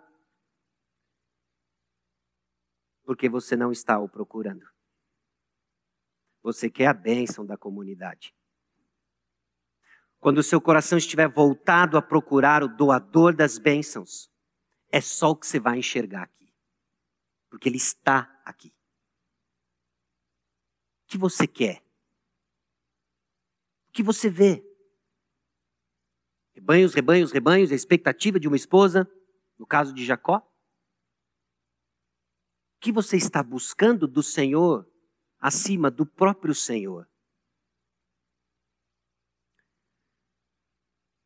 Porque 3.05 3.29
você 3.29 3.57
não 3.57 3.73
está 3.73 3.99
o 3.99 4.09
procurando. 4.09 4.67
Você 6.43 6.71
quer 6.71 6.87
a 6.87 6.95
bênção 6.95 7.47
da 7.47 7.57
comunidade. 7.57 8.35
Quando 10.25 10.39
o 10.39 10.43
seu 10.43 10.59
coração 10.59 10.97
estiver 10.97 11.29
voltado 11.29 11.99
a 11.99 12.03
procurar 12.03 12.63
o 12.63 12.77
doador 12.77 13.37
das 13.37 13.59
bênçãos, 13.59 14.31
é 14.91 14.99
só 14.99 15.33
o 15.33 15.37
que 15.37 15.47
você 15.47 15.61
vai 15.61 15.79
enxergar 15.79 16.23
aqui. 16.23 16.51
Porque 17.51 17.69
ele 17.69 17.77
está 17.77 18.21
aqui. 18.43 18.69
O 18.69 18.73
que 21.09 21.19
você 21.19 21.47
quer? 21.47 21.85
O 23.91 23.93
que 23.93 24.03
você 24.03 24.31
vê? 24.31 24.65
Rebanhos, 26.55 26.95
rebanhos, 26.95 27.31
rebanhos, 27.31 27.71
a 27.71 27.75
expectativa 27.75 28.41
de 28.41 28.49
uma 28.49 28.57
esposa, 28.57 29.07
no 29.59 29.67
caso 29.67 29.93
de 29.93 30.07
Jacó? 30.07 30.39
O 32.77 32.81
que 32.81 32.91
você 32.91 33.19
está 33.19 33.43
buscando 33.43 34.09
do 34.09 34.23
Senhor 34.23 34.91
acima 35.39 35.91
do 35.91 36.07
próprio 36.07 36.55
Senhor? 36.55 37.07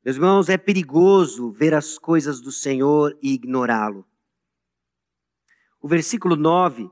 Meus 0.09 0.17
irmãos, 0.17 0.49
é 0.49 0.57
perigoso 0.57 1.51
ver 1.51 1.75
as 1.75 1.99
coisas 1.99 2.41
do 2.41 2.51
Senhor 2.51 3.15
e 3.23 3.35
ignorá-lo. 3.35 4.07
O 5.83 5.87
versículo 5.87 6.35
9, 6.35 6.89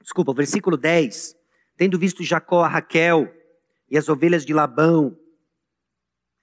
desculpa, 0.00 0.30
o 0.30 0.34
versículo 0.34 0.76
10, 0.76 1.34
tendo 1.76 1.98
visto 1.98 2.22
Jacó 2.22 2.62
a 2.62 2.68
Raquel 2.68 3.28
e 3.90 3.98
as 3.98 4.08
ovelhas 4.08 4.46
de 4.46 4.54
Labão, 4.54 5.18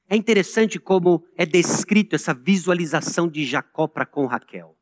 é 0.09 0.17
interessante 0.17 0.77
como 0.77 1.25
é 1.37 1.45
descrito 1.45 2.17
essa 2.17 2.33
visualização 2.33 3.29
de 3.29 3.45
Jacó 3.45 3.87
para 3.87 4.05
com 4.05 4.25
Raquel. 4.25 4.77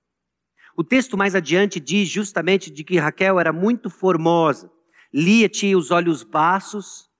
O 0.75 0.83
texto 0.83 1.15
mais 1.15 1.35
adiante 1.35 1.79
diz 1.79 2.09
justamente 2.09 2.71
de 2.71 2.83
que 2.83 2.97
Raquel 2.97 3.39
era 3.39 3.53
muito 3.53 3.91
formosa. 3.91 4.71
Lia 5.13 5.47
tinha 5.47 5.77
os 5.77 5.91
olhos 5.91 6.23
baços, 6.23 7.10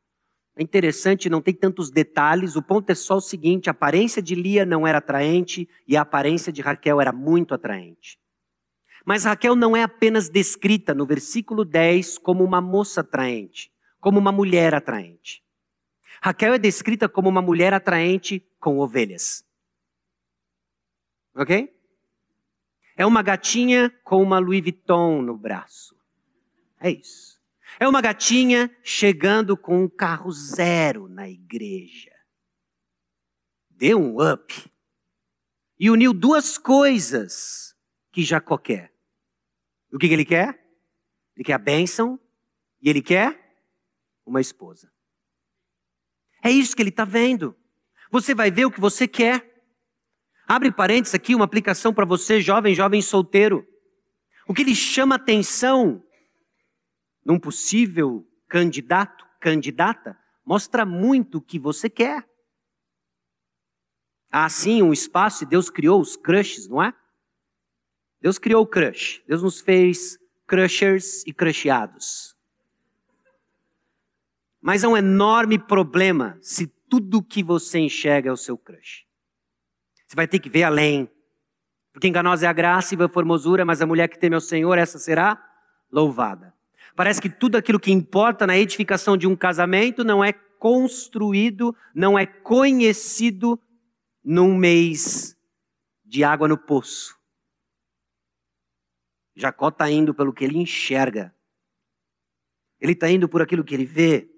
é 0.56 0.62
interessante, 0.62 1.30
não 1.30 1.41
tem 1.41 1.54
tantos 1.54 1.89
detalhes. 1.89 2.56
O 2.56 2.62
ponto 2.62 2.89
é 2.89 2.95
só 2.95 3.16
o 3.16 3.22
seguinte: 3.22 3.70
a 3.70 3.72
aparência 3.72 4.22
de 4.22 4.36
Lia 4.36 4.66
não 4.66 4.86
era 4.86 4.97
atraente 4.97 5.68
e 5.88 5.95
a 5.95 6.02
aparência 6.02 6.52
de 6.52 6.62
Raquel 6.62 6.99
era 6.99 7.12
muito 7.12 7.54
atraente. 7.54 8.20
Mas 9.06 9.24
Raquel 9.24 9.56
não 9.56 9.76
é 9.76 9.84
apenas 9.84 10.30
descrita 10.30 10.93
no 10.93 11.06
versículo 11.06 11.66
10 11.66 12.18
como 12.18 12.43
uma 12.43 12.62
moça 12.62 13.02
atraente, 13.02 13.72
como 13.99 14.20
uma 14.20 14.32
mulher 14.32 14.76
atraente. 14.76 15.41
Raquel 16.22 16.54
é 16.54 16.60
descrita 16.60 17.10
como 17.10 17.28
uma 17.28 17.41
mulher 17.41 17.74
atraente 17.74 18.45
com 18.60 18.78
ovelhas. 18.78 19.43
Ok? 21.34 21.74
É 22.95 23.06
uma 23.06 23.24
gatinha 23.24 23.89
com 24.04 24.22
uma 24.22 24.38
Louis 24.38 24.62
Vuitton 24.62 25.22
no 25.24 25.36
braço. 25.36 25.95
É 26.80 26.91
isso. 26.91 27.41
É 27.80 27.88
uma 27.88 28.01
gatinha 28.01 28.76
chegando 28.84 29.57
com 29.57 29.84
um 29.84 29.89
carro 29.89 30.32
zero 30.32 31.07
na 31.07 31.30
igreja. 31.30 32.11
Deu 33.69 33.99
um 33.99 34.22
up. 34.22 34.72
E 35.80 35.89
uniu 35.89 36.13
duas 36.13 36.57
coisas 36.57 37.76
que 38.11 38.24
Jacó 38.24 38.57
quer. 38.57 38.93
O 39.91 39.97
que, 39.97 40.07
que 40.07 40.13
ele 40.13 40.26
quer? 40.26 40.63
Ele 41.36 41.43
quer 41.43 41.53
a 41.53 41.57
bênção 41.57 42.19
e 42.82 42.89
ele 42.89 43.01
quer 43.01 43.57
uma 44.26 44.39
esposa. 44.39 44.91
É 46.43 46.49
isso 46.49 46.76
que 46.76 46.82
ele 46.82 46.89
está 46.89 47.05
vendo. 47.05 47.55
Você 48.11 48.36
vai 48.36 48.51
ver 48.51 48.65
o 48.65 48.72
que 48.72 48.80
você 48.80 49.07
quer. 49.07 49.47
Abre 50.47 50.72
parênteses 50.72 51.15
aqui, 51.15 51.34
uma 51.34 51.45
aplicação 51.45 51.93
para 51.93 52.05
você, 52.05 52.41
jovem, 52.41 52.76
jovem 52.76 53.01
solteiro. 53.01 53.65
O 54.47 54.53
que 54.53 54.63
lhe 54.63 54.76
chama 54.76 55.15
atenção 55.15 56.03
num 57.24 57.39
possível 57.39 58.28
candidato, 58.47 59.26
candidata, 59.39 60.17
mostra 60.45 60.86
muito 60.86 61.38
o 61.38 61.41
que 61.41 61.57
você 61.59 61.89
quer. 61.89 62.28
Há 64.32 64.47
sim 64.49 64.82
um 64.82 64.93
espaço 64.93 65.43
e 65.43 65.47
Deus 65.47 65.69
criou 65.69 65.99
os 65.99 66.15
crushes, 66.15 66.67
não 66.67 66.82
é? 66.82 66.93
Deus 68.22 68.38
criou 68.38 68.63
o 68.63 68.67
crush. 68.67 69.22
Deus 69.28 69.43
nos 69.43 69.59
fez 69.59 70.17
crushers 70.47 71.26
e 71.26 71.34
crusheados. 71.34 72.36
Mas 74.61 74.84
é 74.84 74.88
um 74.88 74.95
enorme 74.95 75.57
problema 75.57 76.38
se 76.41 76.67
tudo 76.67 77.24
que 77.24 77.41
você 77.41 77.80
enxerga 77.80 78.30
é 78.30 78.34
o 78.34 78.38
seu 78.38 78.57
crush. 78.57 79.05
Você 80.07 80.15
vai 80.15 80.28
ter 80.28 80.39
que 80.39 80.49
ver 80.49 80.63
além. 80.63 81.09
Porque 81.91 82.07
enganosa 82.07 82.45
é 82.45 82.49
a 82.49 82.53
graça 82.53 82.93
e 82.93 83.01
a 83.01 83.07
formosura, 83.07 83.65
mas 83.65 83.82
a 83.82 83.88
mulher 83.88 84.07
que 84.07 84.19
teme 84.19 84.36
ao 84.36 84.41
Senhor, 84.41 84.78
essa 84.78 84.99
será 84.99 85.41
louvada. 85.91 86.53
Parece 86.96 87.22
que 87.22 87.30
tudo 87.30 87.56
aquilo 87.56 87.80
que 87.80 87.92
importa 87.92 88.46
na 88.46 88.58
edificação 88.58 89.16
de 89.16 89.28
um 89.28 89.36
casamento 89.36 90.04
não 90.04 90.24
é 90.24 90.34
construído, 90.34 91.76
não 91.96 92.18
é 92.18 92.26
conhecido 92.26 93.60
num 94.24 94.56
mês 94.56 95.36
de 96.06 96.24
água 96.24 96.48
no 96.48 96.58
poço. 96.58 97.18
Jacó 99.36 99.70
está 99.70 99.89
indo 99.89 100.14
pelo 100.14 100.34
que 100.34 100.44
ele 100.44 100.58
enxerga. 100.58 101.34
Ele 102.80 102.94
está 102.94 103.10
indo 103.10 103.30
por 103.30 103.42
aquilo 103.42 103.64
que 103.64 103.74
ele 103.74 103.86
vê. 103.86 104.30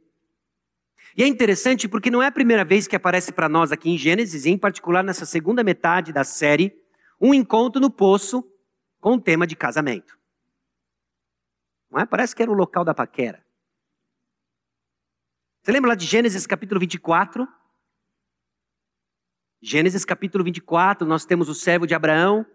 E 1.16 1.24
é 1.24 1.28
interessante 1.28 1.88
porque 1.88 2.10
não 2.10 2.22
é 2.22 2.28
a 2.28 2.32
primeira 2.32 2.64
vez 2.64 2.88
que 2.88 2.96
aparece 2.96 3.32
para 3.32 3.50
nós 3.50 3.72
aqui 3.72 3.90
em 3.90 3.98
Gênesis, 3.98 4.46
e 4.46 4.50
em 4.50 4.58
particular 4.58 5.04
nessa 5.04 5.26
segunda 5.26 5.64
metade 5.64 6.12
da 6.12 6.24
série, 6.24 6.74
um 7.20 7.34
encontro 7.34 7.82
no 7.82 7.90
poço 7.90 8.44
com 9.00 9.16
o 9.16 9.22
tema 9.22 9.46
de 9.46 9.56
casamento. 9.56 10.18
Não 11.94 12.00
é? 12.00 12.06
Parece 12.08 12.36
que 12.36 12.42
era 12.42 12.52
o 12.52 12.56
local 12.56 12.84
da 12.84 12.94
paquera. 12.96 13.46
Você 15.62 15.72
lembra 15.72 15.90
lá 15.90 15.96
de 15.96 16.08
Gênesis 16.08 16.48
capítulo 16.48 16.80
24? 16.80 17.48
Gênesis 19.62 20.04
capítulo 20.04 20.44
24, 20.44 21.08
nós 21.08 21.24
temos 21.24 21.48
o 21.48 21.54
servo 21.54 21.86
de 21.86 21.94
Abraão 21.94 22.46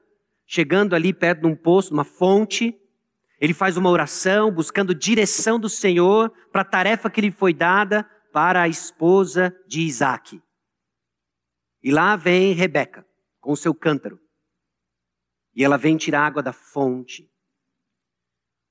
chegando 0.44 0.96
ali 0.96 1.14
perto 1.14 1.42
de 1.42 1.46
um 1.46 1.54
poço, 1.54 1.94
uma 1.94 2.04
fonte. 2.04 2.76
Ele 3.38 3.54
faz 3.54 3.76
uma 3.76 3.90
oração 3.90 4.50
buscando 4.50 4.94
direção 4.94 5.60
do 5.60 5.68
Senhor 5.68 6.30
para 6.50 6.62
a 6.62 6.64
tarefa 6.64 7.08
que 7.08 7.20
lhe 7.20 7.30
foi 7.30 7.54
dada 7.54 8.02
para 8.32 8.62
a 8.62 8.68
esposa 8.68 9.56
de 9.68 9.82
Isaac. 9.82 10.42
E 11.80 11.92
lá 11.92 12.16
vem 12.16 12.54
Rebeca 12.54 13.06
com 13.40 13.52
o 13.52 13.56
seu 13.56 13.72
cântaro. 13.72 14.18
E 15.54 15.62
ela 15.62 15.76
vem 15.76 15.96
tirar 15.96 16.26
água 16.26 16.42
da 16.42 16.52
fonte. 16.52 17.30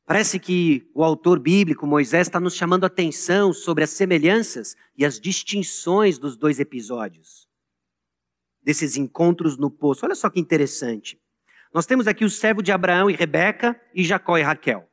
Parece 0.08 0.40
que 0.40 0.90
o 0.96 1.04
autor 1.04 1.38
bíblico, 1.38 1.86
Moisés, 1.86 2.28
está 2.28 2.40
nos 2.40 2.56
chamando 2.56 2.86
a 2.86 2.88
atenção 2.88 3.52
sobre 3.52 3.84
as 3.84 3.90
semelhanças 3.90 4.74
e 4.98 5.06
as 5.06 5.20
distinções 5.20 6.18
dos 6.18 6.38
dois 6.38 6.62
episódios, 6.62 7.46
desses 8.64 8.96
encontros 8.96 9.58
no 9.58 9.70
poço. 9.70 10.06
Olha 10.06 10.16
só 10.16 10.30
que 10.30 10.40
interessante. 10.40 11.22
Nós 11.74 11.86
temos 11.86 12.08
aqui 12.08 12.24
o 12.24 12.30
servo 12.30 12.64
de 12.64 12.72
Abraão 12.72 13.10
e 13.10 13.14
Rebeca 13.16 13.78
e 13.94 14.02
Jacó 14.06 14.38
e 14.38 14.42
Raquel. 14.42 14.90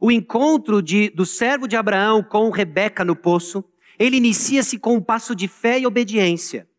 O 0.00 0.12
encontro 0.12 0.80
de, 0.80 1.10
do 1.10 1.26
servo 1.26 1.66
de 1.66 1.74
Abraão 1.74 2.22
com 2.22 2.48
Rebeca 2.48 3.04
no 3.04 3.16
poço, 3.16 3.64
ele 3.98 4.18
inicia-se 4.18 4.78
com 4.78 4.94
um 4.94 5.02
passo 5.02 5.34
de 5.34 5.48
fé 5.48 5.80
e 5.80 5.86
obediência. 5.86 6.70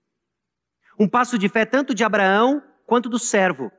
Um 0.98 1.10
passo 1.10 1.38
de 1.38 1.50
fé 1.50 1.66
tanto 1.66 1.94
de 1.94 2.06
Abraão 2.06 2.64
quanto 2.86 3.10
do 3.10 3.20
servo. 3.20 3.70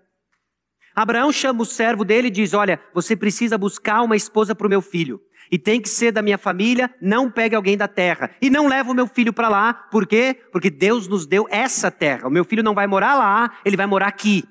Abraão 0.95 1.33
chama 1.33 1.63
o 1.63 1.67
servo 1.67 2.05
dele 2.05 2.29
e 2.29 2.31
diz: 2.31 2.55
Olha, 2.55 2.81
você 2.93 3.17
precisa 3.17 3.59
buscar 3.59 4.03
uma 4.03 4.17
esposa 4.17 4.55
para 4.55 4.67
o 4.67 4.71
meu 4.71 4.81
filho. 4.81 5.21
E 5.51 5.59
tem 5.59 5.81
que 5.81 5.89
ser 5.89 6.11
da 6.11 6.23
minha 6.23 6.39
família, 6.39 6.93
não 7.01 7.31
pegue 7.31 7.55
alguém 7.55 7.77
da 7.77 7.87
terra. 7.87 8.31
E 8.41 8.49
não 8.49 8.67
leva 8.67 8.91
o 8.91 8.95
meu 8.95 9.07
filho 9.07 9.33
para 9.33 9.49
lá, 9.49 9.75
por 9.75 10.07
quê? 10.07 10.41
Porque 10.51 10.71
Deus 10.71 11.07
nos 11.07 11.27
deu 11.27 11.47
essa 11.51 11.91
terra. 11.91 12.27
O 12.27 12.31
meu 12.31 12.45
filho 12.45 12.63
não 12.63 12.75
vai 12.75 12.87
morar 12.87 13.15
lá, 13.15 13.53
ele 13.65 13.77
vai 13.77 13.87
morar 13.87 14.09
aqui. 14.09 14.45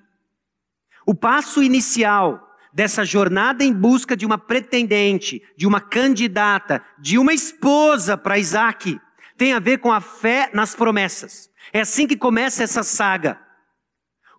O 1.05 1.15
passo 1.15 1.63
inicial 1.63 2.55
dessa 2.71 3.03
jornada 3.03 3.63
em 3.63 3.73
busca 3.73 4.15
de 4.15 4.25
uma 4.25 4.37
pretendente, 4.37 5.41
de 5.57 5.67
uma 5.67 5.81
candidata, 5.81 6.81
de 6.99 7.17
uma 7.17 7.33
esposa 7.33 8.17
para 8.17 8.37
Isaac, 8.37 8.99
tem 9.37 9.53
a 9.53 9.59
ver 9.59 9.79
com 9.79 9.91
a 9.91 9.99
fé 10.01 10.49
nas 10.53 10.75
promessas. 10.75 11.49
É 11.71 11.81
assim 11.81 12.07
que 12.07 12.15
começa 12.15 12.63
essa 12.63 12.83
saga. 12.83 13.39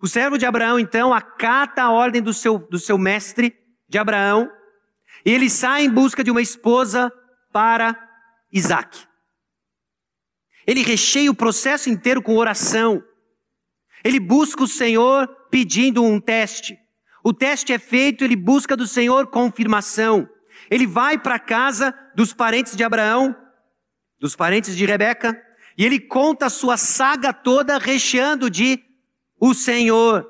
O 0.05 0.07
servo 0.07 0.37
de 0.37 0.45
Abraão, 0.45 0.77
então, 0.79 1.11
acata 1.11 1.81
a 1.81 1.89
ordem 1.89 2.21
do 2.21 2.31
seu, 2.31 2.59
do 2.59 2.77
seu 2.77 2.95
mestre 2.95 3.57
de 3.89 3.97
Abraão 3.97 4.47
e 5.25 5.31
ele 5.31 5.49
sai 5.49 5.83
em 5.83 5.89
busca 5.89 6.23
de 6.23 6.29
uma 6.29 6.43
esposa 6.43 7.11
para 7.51 7.97
Isaac. 8.53 9.03
Ele 10.67 10.83
recheia 10.83 11.31
o 11.31 11.35
processo 11.35 11.89
inteiro 11.89 12.21
com 12.21 12.37
oração. 12.37 13.03
Ele 14.03 14.19
busca 14.19 14.61
o 14.61 14.67
Senhor 14.67 15.27
pedindo 15.49 16.03
um 16.03 16.19
teste. 16.21 16.77
O 17.23 17.33
teste 17.33 17.73
é 17.73 17.79
feito, 17.79 18.23
ele 18.23 18.35
busca 18.35 18.77
do 18.77 18.85
Senhor 18.85 19.25
confirmação. 19.31 20.29
Ele 20.69 20.85
vai 20.85 21.17
para 21.17 21.37
a 21.37 21.39
casa 21.39 21.91
dos 22.15 22.31
parentes 22.31 22.75
de 22.75 22.83
Abraão, 22.83 23.35
dos 24.19 24.35
parentes 24.35 24.77
de 24.77 24.85
Rebeca, 24.85 25.35
E 25.75 25.83
ele 25.83 25.99
conta 25.99 26.45
a 26.45 26.49
sua 26.51 26.77
saga 26.77 27.33
toda 27.33 27.79
recheando 27.79 28.51
de 28.51 28.85
o 29.39 29.53
Senhor. 29.53 30.29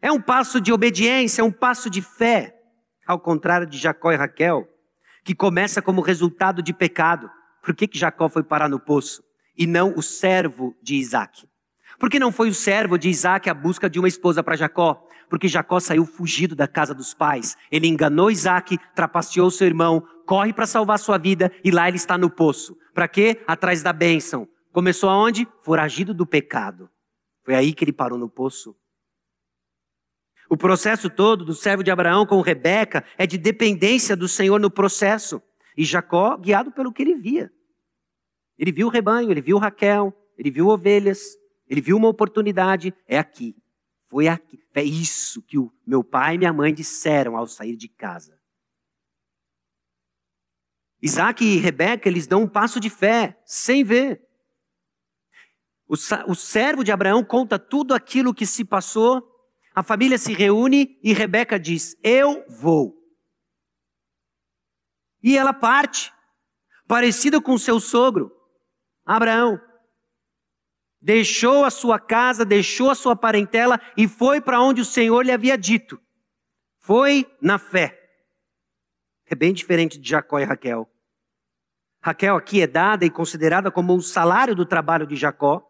É 0.00 0.12
um 0.12 0.20
passo 0.20 0.60
de 0.60 0.72
obediência, 0.72 1.40
é 1.40 1.44
um 1.44 1.50
passo 1.50 1.88
de 1.88 2.02
fé, 2.02 2.54
ao 3.06 3.18
contrário 3.18 3.66
de 3.66 3.78
Jacó 3.78 4.12
e 4.12 4.16
Raquel, 4.16 4.68
que 5.24 5.34
começa 5.34 5.80
como 5.80 6.02
resultado 6.02 6.62
de 6.62 6.72
pecado. 6.72 7.30
Por 7.62 7.74
que, 7.74 7.88
que 7.88 7.98
Jacó 7.98 8.28
foi 8.28 8.42
parar 8.42 8.68
no 8.68 8.78
poço 8.78 9.22
e 9.56 9.66
não 9.66 9.94
o 9.96 10.02
servo 10.02 10.76
de 10.82 10.96
Isaac? 10.96 11.48
Por 11.98 12.10
que 12.10 12.18
não 12.18 12.32
foi 12.32 12.48
o 12.48 12.54
servo 12.54 12.98
de 12.98 13.08
Isaac 13.08 13.48
à 13.48 13.54
busca 13.54 13.88
de 13.88 13.98
uma 13.98 14.08
esposa 14.08 14.42
para 14.42 14.56
Jacó? 14.56 15.02
Porque 15.30 15.48
Jacó 15.48 15.80
saiu 15.80 16.04
fugido 16.04 16.54
da 16.54 16.68
casa 16.68 16.92
dos 16.92 17.14
pais. 17.14 17.56
Ele 17.70 17.88
enganou 17.88 18.30
Isaac, 18.30 18.78
trapaceou 18.94 19.50
seu 19.50 19.66
irmão, 19.66 20.06
corre 20.26 20.52
para 20.52 20.66
salvar 20.66 20.98
sua 20.98 21.16
vida 21.16 21.50
e 21.64 21.70
lá 21.70 21.88
ele 21.88 21.96
está 21.96 22.18
no 22.18 22.28
poço. 22.28 22.76
Para 22.92 23.08
quê? 23.08 23.42
Atrás 23.46 23.82
da 23.82 23.92
bênção. 23.92 24.46
Começou 24.72 25.08
aonde? 25.08 25.48
Foragido 25.62 26.12
do 26.12 26.26
pecado. 26.26 26.90
Foi 27.44 27.54
aí 27.54 27.74
que 27.74 27.84
ele 27.84 27.92
parou 27.92 28.18
no 28.18 28.28
poço. 28.28 28.74
O 30.48 30.56
processo 30.56 31.08
todo 31.10 31.44
do 31.44 31.54
servo 31.54 31.82
de 31.82 31.90
Abraão 31.90 32.26
com 32.26 32.40
Rebeca 32.40 33.04
é 33.18 33.26
de 33.26 33.38
dependência 33.38 34.16
do 34.16 34.28
Senhor 34.28 34.58
no 34.58 34.70
processo. 34.70 35.42
E 35.76 35.84
Jacó, 35.84 36.36
guiado 36.36 36.72
pelo 36.72 36.92
que 36.92 37.02
ele 37.02 37.14
via. 37.14 37.52
Ele 38.58 38.72
viu 38.72 38.86
o 38.86 38.90
rebanho, 38.90 39.30
ele 39.30 39.40
viu 39.40 39.58
Raquel, 39.58 40.14
ele 40.38 40.50
viu 40.50 40.68
ovelhas, 40.68 41.20
ele 41.68 41.80
viu 41.80 41.96
uma 41.96 42.08
oportunidade, 42.08 42.94
é 43.06 43.18
aqui. 43.18 43.56
Foi 44.06 44.28
aqui. 44.28 44.60
É 44.74 44.82
isso 44.82 45.42
que 45.42 45.58
o 45.58 45.72
meu 45.86 46.04
pai 46.04 46.34
e 46.34 46.38
minha 46.38 46.52
mãe 46.52 46.72
disseram 46.72 47.36
ao 47.36 47.46
sair 47.46 47.76
de 47.76 47.88
casa. 47.88 48.38
Isaac 51.02 51.44
e 51.44 51.58
Rebeca, 51.58 52.08
eles 52.08 52.26
dão 52.26 52.42
um 52.42 52.48
passo 52.48 52.80
de 52.80 52.88
fé, 52.88 53.38
sem 53.44 53.84
ver. 53.84 54.22
O, 55.86 55.94
o 56.30 56.34
servo 56.34 56.82
de 56.82 56.90
Abraão 56.90 57.22
conta 57.22 57.58
tudo 57.58 57.94
aquilo 57.94 58.34
que 58.34 58.46
se 58.46 58.64
passou. 58.64 59.22
A 59.74 59.82
família 59.82 60.18
se 60.18 60.32
reúne 60.32 60.98
e 61.02 61.12
Rebeca 61.12 61.58
diz: 61.58 61.96
Eu 62.02 62.44
vou. 62.48 62.94
E 65.22 65.36
ela 65.36 65.52
parte, 65.52 66.12
parecida 66.86 67.40
com 67.40 67.56
seu 67.56 67.80
sogro, 67.80 68.30
Abraão. 69.04 69.60
Deixou 71.00 71.64
a 71.64 71.70
sua 71.70 71.98
casa, 71.98 72.44
deixou 72.44 72.90
a 72.90 72.94
sua 72.94 73.14
parentela 73.14 73.78
e 73.96 74.08
foi 74.08 74.40
para 74.40 74.60
onde 74.60 74.80
o 74.80 74.86
Senhor 74.86 75.22
lhe 75.22 75.32
havia 75.32 75.56
dito. 75.56 76.00
Foi 76.80 77.26
na 77.40 77.58
fé. 77.58 78.00
É 79.26 79.34
bem 79.34 79.52
diferente 79.52 79.98
de 79.98 80.08
Jacó 80.08 80.38
e 80.38 80.44
Raquel. 80.44 80.88
Raquel 82.02 82.36
aqui 82.36 82.60
é 82.60 82.66
dada 82.66 83.04
e 83.04 83.10
considerada 83.10 83.70
como 83.70 83.94
o 83.94 84.02
salário 84.02 84.54
do 84.54 84.66
trabalho 84.66 85.06
de 85.06 85.16
Jacó. 85.16 85.66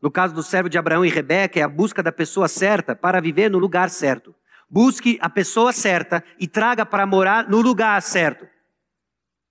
No 0.00 0.10
caso 0.10 0.34
do 0.34 0.42
servo 0.42 0.68
de 0.68 0.78
Abraão 0.78 1.04
e 1.04 1.10
Rebeca, 1.10 1.58
é 1.58 1.62
a 1.62 1.68
busca 1.68 2.02
da 2.02 2.10
pessoa 2.10 2.48
certa 2.48 2.96
para 2.96 3.20
viver 3.20 3.50
no 3.50 3.58
lugar 3.58 3.90
certo. 3.90 4.34
Busque 4.68 5.18
a 5.20 5.28
pessoa 5.28 5.72
certa 5.72 6.24
e 6.38 6.46
traga 6.46 6.86
para 6.86 7.04
morar 7.04 7.48
no 7.48 7.60
lugar 7.60 8.00
certo. 8.00 8.48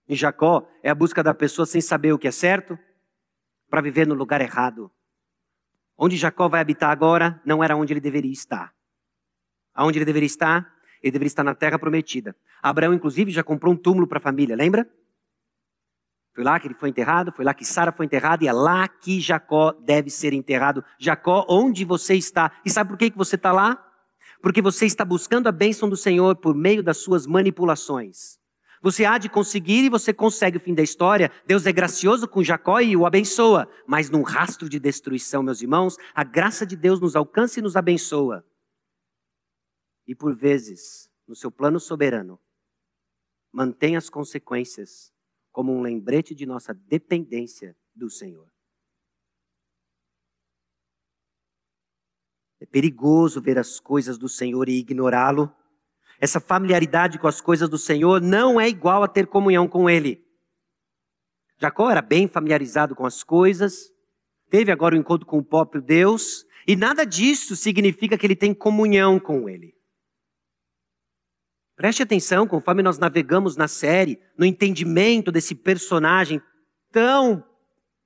Em 0.07 0.15
Jacó, 0.15 0.67
é 0.81 0.89
a 0.89 0.95
busca 0.95 1.21
da 1.21 1.33
pessoa 1.33 1.65
sem 1.65 1.81
saber 1.81 2.13
o 2.13 2.17
que 2.17 2.27
é 2.27 2.31
certo 2.31 2.79
para 3.69 3.81
viver 3.81 4.07
no 4.07 4.15
lugar 4.15 4.41
errado. 4.41 4.91
Onde 5.95 6.17
Jacó 6.17 6.47
vai 6.47 6.61
habitar 6.61 6.89
agora 6.89 7.39
não 7.45 7.63
era 7.63 7.75
onde 7.75 7.93
ele 7.93 7.99
deveria 7.99 8.31
estar. 8.31 8.73
Aonde 9.73 9.99
ele 9.99 10.05
deveria 10.05 10.25
estar? 10.25 10.73
Ele 11.03 11.11
deveria 11.11 11.27
estar 11.27 11.43
na 11.43 11.53
terra 11.53 11.77
prometida. 11.77 12.35
Abraão, 12.61 12.93
inclusive, 12.93 13.31
já 13.31 13.43
comprou 13.43 13.73
um 13.73 13.77
túmulo 13.77 14.07
para 14.07 14.17
a 14.17 14.21
família, 14.21 14.55
lembra? 14.55 14.89
Foi 16.33 16.43
lá 16.43 16.59
que 16.59 16.67
ele 16.67 16.75
foi 16.75 16.89
enterrado, 16.89 17.31
foi 17.31 17.43
lá 17.43 17.53
que 17.53 17.65
Sara 17.65 17.91
foi 17.91 18.05
enterrada 18.05 18.43
e 18.43 18.47
é 18.47 18.53
lá 18.53 18.87
que 18.87 19.19
Jacó 19.19 19.73
deve 19.73 20.09
ser 20.09 20.33
enterrado. 20.33 20.83
Jacó, 20.97 21.45
onde 21.49 21.83
você 21.83 22.15
está? 22.15 22.51
E 22.63 22.69
sabe 22.69 22.89
por 22.89 22.97
que, 22.97 23.09
que 23.09 23.17
você 23.17 23.35
está 23.35 23.51
lá? 23.51 23.85
Porque 24.41 24.61
você 24.61 24.85
está 24.85 25.03
buscando 25.03 25.47
a 25.47 25.51
bênção 25.51 25.89
do 25.89 25.97
Senhor 25.97 26.35
por 26.35 26.55
meio 26.55 26.81
das 26.81 26.97
suas 26.97 27.25
manipulações. 27.25 28.39
Você 28.81 29.03
há 29.03 29.17
de 29.17 29.27
conseguir 29.27 29.83
e 29.83 29.89
você 29.89 30.13
consegue 30.13 30.55
o 30.55 30.59
fim 30.59 30.73
da 30.73 30.81
história. 30.81 31.29
Deus 31.45 31.65
é 31.65 31.71
gracioso 31.71 32.27
com 32.27 32.41
Jacó 32.41 32.79
e 32.79 32.95
o 32.95 33.05
abençoa. 33.05 33.69
Mas 33.85 34.09
num 34.09 34.21
rastro 34.21 34.69
de 34.69 34.79
destruição, 34.79 35.43
meus 35.43 35.61
irmãos, 35.61 35.97
a 36.15 36.23
graça 36.23 36.65
de 36.65 36.77
Deus 36.77 37.01
nos 37.01 37.15
alcança 37.15 37.59
e 37.59 37.63
nos 37.63 37.75
abençoa. 37.75 38.45
E 40.07 40.15
por 40.15 40.33
vezes, 40.33 41.09
no 41.27 41.35
seu 41.35 41.51
plano 41.51 41.79
soberano, 41.79 42.39
mantém 43.51 43.97
as 43.97 44.09
consequências 44.09 45.11
como 45.59 45.73
um 45.73 45.81
lembrete 45.81 46.33
de 46.33 46.45
nossa 46.45 46.73
dependência 46.73 47.75
do 47.93 48.09
Senhor. 48.09 48.47
É 52.61 52.65
perigoso 52.65 53.41
ver 53.41 53.59
as 53.59 53.77
coisas 53.77 54.17
do 54.17 54.29
Senhor 54.29 54.69
e 54.69 54.79
ignorá-lo. 54.79 55.53
Essa 56.17 56.39
familiaridade 56.39 57.19
com 57.19 57.27
as 57.27 57.41
coisas 57.41 57.67
do 57.67 57.77
Senhor 57.77 58.21
não 58.21 58.57
é 58.57 58.69
igual 58.69 59.03
a 59.03 59.07
ter 59.09 59.27
comunhão 59.27 59.67
com 59.67 59.89
Ele. 59.89 60.25
Jacó 61.57 61.91
era 61.91 62.01
bem 62.01 62.25
familiarizado 62.25 62.95
com 62.95 63.05
as 63.05 63.21
coisas, 63.21 63.91
teve 64.49 64.71
agora 64.71 64.95
o 64.95 64.97
um 64.97 65.01
encontro 65.01 65.27
com 65.27 65.39
o 65.39 65.43
próprio 65.43 65.81
Deus, 65.81 66.45
e 66.65 66.77
nada 66.77 67.03
disso 67.05 67.53
significa 67.57 68.17
que 68.17 68.25
ele 68.25 68.33
tem 68.33 68.53
comunhão 68.53 69.19
com 69.19 69.49
Ele. 69.49 69.75
Preste 71.79 72.03
atenção 72.03 72.45
conforme 72.45 72.83
nós 72.83 72.99
navegamos 72.99 73.55
na 73.55 73.65
série, 73.65 74.21
no 74.37 74.43
entendimento 74.43 75.31
desse 75.31 75.55
personagem 75.55 76.41
tão 76.91 77.41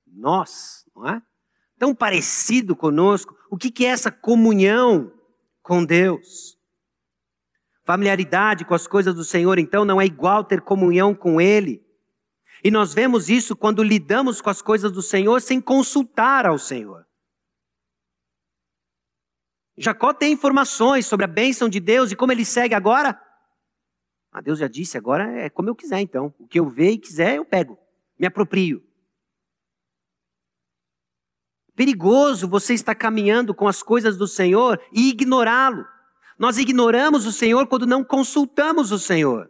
nós, 0.06 0.88
não 0.94 1.08
é? 1.08 1.20
Tão 1.76 1.92
parecido 1.92 2.76
conosco. 2.76 3.36
O 3.50 3.56
que, 3.56 3.84
é 3.84 3.88
essa 3.88 4.12
comunhão 4.12 5.12
com 5.60 5.84
Deus? 5.84 6.56
Familiaridade 7.82 8.64
com 8.64 8.74
as 8.74 8.86
coisas 8.86 9.12
do 9.12 9.24
Senhor, 9.24 9.58
então, 9.58 9.84
não 9.84 10.00
é 10.00 10.06
igual 10.06 10.44
ter 10.44 10.60
comunhão 10.60 11.12
com 11.12 11.40
Ele. 11.40 11.84
E 12.62 12.70
nós 12.70 12.94
vemos 12.94 13.28
isso 13.28 13.56
quando 13.56 13.82
lidamos 13.82 14.40
com 14.40 14.50
as 14.50 14.62
coisas 14.62 14.92
do 14.92 15.02
Senhor 15.02 15.40
sem 15.40 15.60
consultar 15.60 16.46
ao 16.46 16.60
Senhor. 16.60 17.04
Jacó 19.76 20.14
tem 20.14 20.32
informações 20.32 21.06
sobre 21.06 21.24
a 21.24 21.28
bênção 21.28 21.68
de 21.68 21.80
Deus 21.80 22.12
e 22.12 22.16
como 22.16 22.30
ele 22.30 22.44
segue 22.44 22.72
agora 22.72 23.20
ah, 24.34 24.40
Deus 24.40 24.58
já 24.58 24.66
disse, 24.66 24.98
agora 24.98 25.30
é 25.30 25.48
como 25.48 25.68
eu 25.68 25.76
quiser 25.76 26.00
então. 26.00 26.34
O 26.40 26.48
que 26.48 26.58
eu 26.58 26.68
ver 26.68 26.90
e 26.90 26.98
quiser, 26.98 27.36
eu 27.36 27.44
pego, 27.44 27.78
me 28.18 28.26
aproprio. 28.26 28.84
Perigoso 31.76 32.48
você 32.48 32.74
estar 32.74 32.96
caminhando 32.96 33.54
com 33.54 33.68
as 33.68 33.80
coisas 33.80 34.16
do 34.16 34.26
Senhor 34.26 34.82
e 34.92 35.08
ignorá-lo. 35.08 35.86
Nós 36.36 36.58
ignoramos 36.58 37.26
o 37.26 37.32
Senhor 37.32 37.68
quando 37.68 37.86
não 37.86 38.02
consultamos 38.02 38.90
o 38.90 38.98
Senhor. 38.98 39.48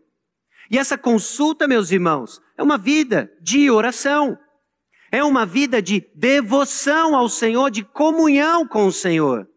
E 0.71 0.77
essa 0.79 0.99
consulta, 0.99 1.67
meus 1.67 1.91
irmãos, 1.91 2.43
é 2.55 2.63
uma 2.63 2.77
vida 2.77 3.35
de 3.41 3.71
oração. 3.71 4.39
É 5.11 5.25
uma 5.25 5.47
vida 5.47 5.81
de 5.81 6.07
devoção 6.15 7.17
ao 7.17 7.31
Senhor, 7.31 7.71
de 7.71 7.85
comunhão 7.85 8.69
com 8.69 8.87
o 8.87 8.93
Senhor. 8.93 9.49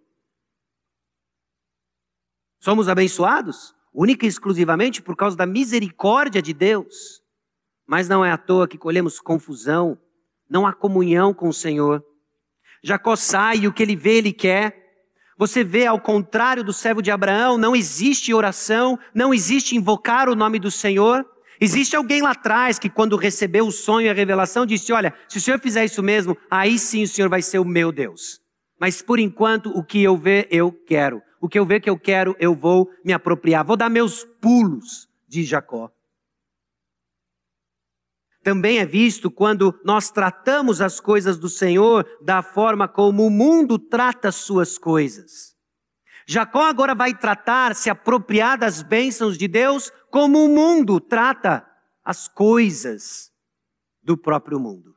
Somos 2.62 2.88
abençoados? 2.88 3.77
Única 3.98 4.26
e 4.26 4.30
exclusivamente 4.30 5.02
por 5.02 5.16
causa 5.16 5.36
da 5.36 5.48
misericórdia 5.48 6.40
de 6.40 6.54
Deus. 6.54 7.20
Mas 7.88 8.08
não 8.08 8.24
é 8.24 8.32
à 8.32 8.38
toa 8.38 8.68
que 8.68 8.78
colhemos 8.78 9.20
confusão, 9.20 9.98
não 10.48 10.68
há 10.68 10.74
comunhão 10.74 11.34
com 11.34 11.50
o 11.50 11.54
Senhor. 11.54 12.06
Jacó 12.84 13.16
sai 13.16 13.58
e 13.58 13.68
o 13.68 13.74
que 13.74 13.82
ele 13.82 13.96
vê, 13.96 14.18
ele 14.18 14.32
quer. 14.32 14.86
Você 15.36 15.64
vê, 15.64 15.88
ao 15.88 16.00
contrário 16.00 16.64
do 16.64 16.72
servo 16.72 17.02
de 17.02 17.10
Abraão, 17.10 17.58
não 17.58 17.76
existe 17.76 18.34
oração, 18.34 19.00
não 19.16 19.34
existe 19.34 19.76
invocar 19.76 20.30
o 20.30 20.36
nome 20.36 20.60
do 20.60 20.70
Senhor. 20.70 21.26
Existe 21.60 21.96
alguém 21.96 22.22
lá 22.22 22.32
atrás 22.32 22.78
que, 22.78 22.90
quando 22.90 23.16
recebeu 23.16 23.66
o 23.66 23.72
sonho 23.72 24.06
e 24.06 24.10
a 24.10 24.14
revelação, 24.14 24.64
disse: 24.64 24.94
Olha, 24.94 25.12
se 25.28 25.40
o 25.40 25.42
Senhor 25.42 25.60
fizer 25.60 25.84
isso 25.84 26.04
mesmo, 26.04 26.38
aí 26.52 26.78
sim 26.78 27.02
o 27.02 27.08
Senhor 27.08 27.30
vai 27.30 27.42
ser 27.42 27.58
o 27.58 27.66
meu 27.66 27.92
Deus. 27.92 28.40
Mas 28.80 29.02
por 29.02 29.18
enquanto, 29.18 29.72
o 29.76 29.84
que 29.84 30.04
eu 30.04 30.16
ver, 30.16 30.48
eu 30.52 30.72
quero. 30.72 31.22
O 31.40 31.48
que 31.48 31.60
eu 31.60 31.66
ver 31.66 31.80
que 31.80 31.90
eu 31.90 32.00
quero, 32.00 32.36
eu 32.40 32.56
vou 32.56 32.90
me 33.04 33.14
apropriar. 33.14 33.66
Vou 33.66 33.78
dar 33.78 33.90
meus 33.90 34.24
pulos, 34.24 35.10
diz 35.28 35.48
Jacó. 35.48 35.92
Também 38.44 38.80
é 38.80 38.86
visto 38.86 39.30
quando 39.30 39.78
nós 39.84 40.10
tratamos 40.10 40.82
as 40.82 41.00
coisas 41.00 41.38
do 41.38 41.50
Senhor 41.50 42.08
da 42.22 42.42
forma 42.42 42.88
como 42.88 43.26
o 43.26 43.30
mundo 43.30 43.78
trata 43.78 44.30
as 44.30 44.36
suas 44.36 44.78
coisas. 44.78 45.56
Jacó 46.26 46.64
agora 46.64 46.96
vai 46.96 47.14
tratar, 47.14 47.76
se 47.76 47.90
apropriar 47.90 48.58
das 48.58 48.82
bênçãos 48.82 49.38
de 49.38 49.48
Deus, 49.48 49.92
como 50.10 50.44
o 50.44 50.50
mundo 50.50 51.00
trata 51.00 51.66
as 52.04 52.28
coisas 52.28 53.32
do 54.02 54.18
próprio 54.18 54.60
mundo. 54.60 54.96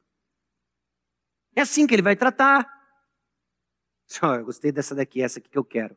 É 1.54 1.62
assim 1.62 1.86
que 1.86 1.94
ele 1.94 2.02
vai 2.02 2.16
tratar. 2.16 2.64
Oh, 4.22 4.34
eu 4.34 4.44
gostei 4.44 4.72
dessa 4.72 4.92
daqui, 4.92 5.22
essa 5.22 5.38
aqui 5.38 5.48
que 5.48 5.56
eu 5.56 5.64
quero. 5.64 5.96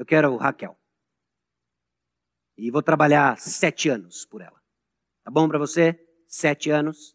Eu 0.00 0.06
quero 0.06 0.34
Raquel. 0.38 0.74
E 2.56 2.70
vou 2.70 2.82
trabalhar 2.82 3.38
sete 3.38 3.90
anos 3.90 4.24
por 4.24 4.40
ela. 4.40 4.58
Tá 5.22 5.30
bom 5.30 5.46
para 5.46 5.58
você? 5.58 5.94
Sete 6.26 6.70
anos. 6.70 7.14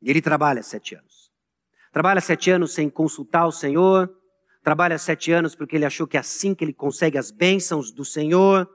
Ele 0.00 0.22
trabalha 0.22 0.62
sete 0.62 0.94
anos. 0.94 1.32
Trabalha 1.90 2.20
sete 2.20 2.52
anos 2.52 2.72
sem 2.72 2.88
consultar 2.88 3.48
o 3.48 3.50
Senhor. 3.50 4.16
Trabalha 4.62 4.96
sete 4.96 5.32
anos 5.32 5.56
porque 5.56 5.74
ele 5.74 5.84
achou 5.84 6.06
que 6.06 6.16
é 6.16 6.20
assim 6.20 6.54
que 6.54 6.62
ele 6.62 6.72
consegue 6.72 7.18
as 7.18 7.32
bênçãos 7.32 7.90
do 7.90 8.04
Senhor. 8.04 8.70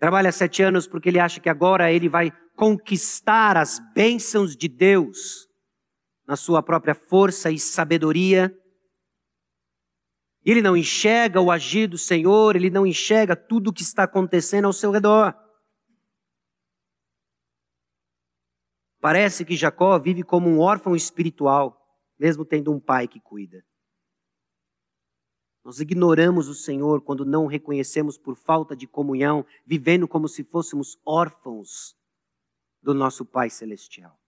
Trabalha 0.00 0.32
sete 0.32 0.64
anos 0.64 0.88
porque 0.88 1.10
ele 1.10 1.20
acha 1.20 1.38
que 1.38 1.48
agora 1.48 1.92
ele 1.92 2.08
vai 2.08 2.32
conquistar 2.56 3.56
as 3.56 3.78
bênçãos 3.94 4.56
de 4.56 4.66
Deus 4.66 5.48
na 6.26 6.34
sua 6.34 6.60
própria 6.60 6.96
força 6.96 7.52
e 7.52 7.58
sabedoria. 7.60 8.52
Ele 10.44 10.62
não 10.62 10.76
enxerga 10.76 11.40
o 11.40 11.50
agir 11.50 11.86
do 11.86 11.98
Senhor, 11.98 12.56
ele 12.56 12.70
não 12.70 12.86
enxerga 12.86 13.36
tudo 13.36 13.68
o 13.68 13.72
que 13.72 13.82
está 13.82 14.04
acontecendo 14.04 14.66
ao 14.66 14.72
seu 14.72 14.90
redor. 14.90 15.34
Parece 19.00 19.44
que 19.44 19.56
Jacó 19.56 19.98
vive 19.98 20.22
como 20.22 20.48
um 20.48 20.60
órfão 20.60 20.96
espiritual, 20.96 21.80
mesmo 22.18 22.44
tendo 22.44 22.72
um 22.72 22.80
pai 22.80 23.06
que 23.06 23.20
cuida. 23.20 23.64
Nós 25.64 25.80
ignoramos 25.80 26.48
o 26.48 26.54
Senhor 26.54 27.02
quando 27.02 27.26
não 27.26 27.44
o 27.44 27.48
reconhecemos 27.48 28.16
por 28.16 28.36
falta 28.36 28.74
de 28.74 28.86
comunhão, 28.86 29.44
vivendo 29.66 30.08
como 30.08 30.26
se 30.26 30.42
fôssemos 30.42 30.98
órfãos 31.04 31.94
do 32.82 32.94
nosso 32.94 33.24
Pai 33.24 33.50
Celestial. 33.50 34.18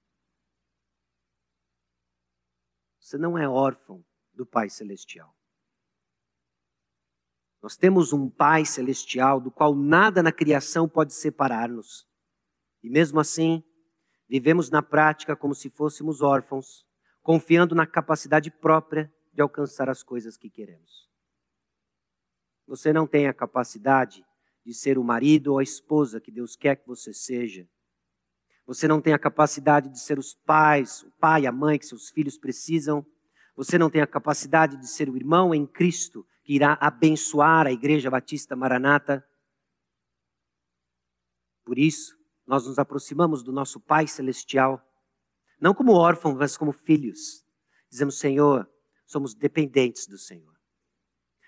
Você 3.00 3.16
não 3.16 3.38
é 3.38 3.48
órfão 3.48 4.04
do 4.34 4.44
Pai 4.44 4.68
Celestial. 4.68 5.34
Nós 7.62 7.76
temos 7.76 8.12
um 8.12 8.28
Pai 8.28 8.64
Celestial 8.64 9.40
do 9.40 9.50
qual 9.50 9.74
nada 9.74 10.22
na 10.22 10.32
criação 10.32 10.88
pode 10.88 11.12
separar-nos. 11.12 12.06
E 12.82 12.88
mesmo 12.88 13.20
assim, 13.20 13.62
vivemos 14.28 14.70
na 14.70 14.82
prática 14.82 15.36
como 15.36 15.54
se 15.54 15.68
fôssemos 15.68 16.22
órfãos, 16.22 16.86
confiando 17.22 17.74
na 17.74 17.86
capacidade 17.86 18.50
própria 18.50 19.12
de 19.32 19.42
alcançar 19.42 19.90
as 19.90 20.02
coisas 20.02 20.36
que 20.36 20.48
queremos. 20.48 21.08
Você 22.66 22.92
não 22.92 23.06
tem 23.06 23.26
a 23.26 23.34
capacidade 23.34 24.24
de 24.64 24.72
ser 24.72 24.98
o 24.98 25.04
marido 25.04 25.48
ou 25.48 25.58
a 25.58 25.62
esposa 25.62 26.20
que 26.20 26.30
Deus 26.30 26.56
quer 26.56 26.76
que 26.76 26.86
você 26.86 27.12
seja. 27.12 27.68
Você 28.66 28.86
não 28.86 29.00
tem 29.00 29.12
a 29.12 29.18
capacidade 29.18 29.88
de 29.88 29.98
ser 29.98 30.18
os 30.18 30.34
pais, 30.34 31.02
o 31.02 31.11
pai, 31.18 31.46
a 31.46 31.52
mãe 31.52 31.78
que 31.78 31.86
seus 31.86 32.08
filhos 32.08 32.38
precisam. 32.38 33.04
Você 33.56 33.76
não 33.76 33.90
tem 33.90 34.00
a 34.00 34.06
capacidade 34.06 34.76
de 34.76 34.86
ser 34.86 35.11
o 35.11 35.16
irmão 35.16 35.54
em 35.54 35.66
Cristo 35.66 36.24
que 36.51 36.55
irá 36.57 36.76
abençoar 36.80 37.68
a 37.68 37.70
Igreja 37.70 38.11
Batista 38.11 38.57
Maranata. 38.57 39.24
Por 41.64 41.78
isso, 41.78 42.18
nós 42.44 42.66
nos 42.66 42.76
aproximamos 42.76 43.44
do 43.44 43.53
nosso 43.53 43.78
Pai 43.78 44.09
Celestial, 44.09 44.84
não 45.61 45.72
como 45.72 45.92
órfãos, 45.92 46.36
mas 46.36 46.57
como 46.57 46.72
filhos. 46.72 47.46
Dizemos, 47.88 48.18
Senhor, 48.18 48.68
somos 49.07 49.32
dependentes 49.32 50.09
do 50.09 50.18
Senhor. 50.18 50.53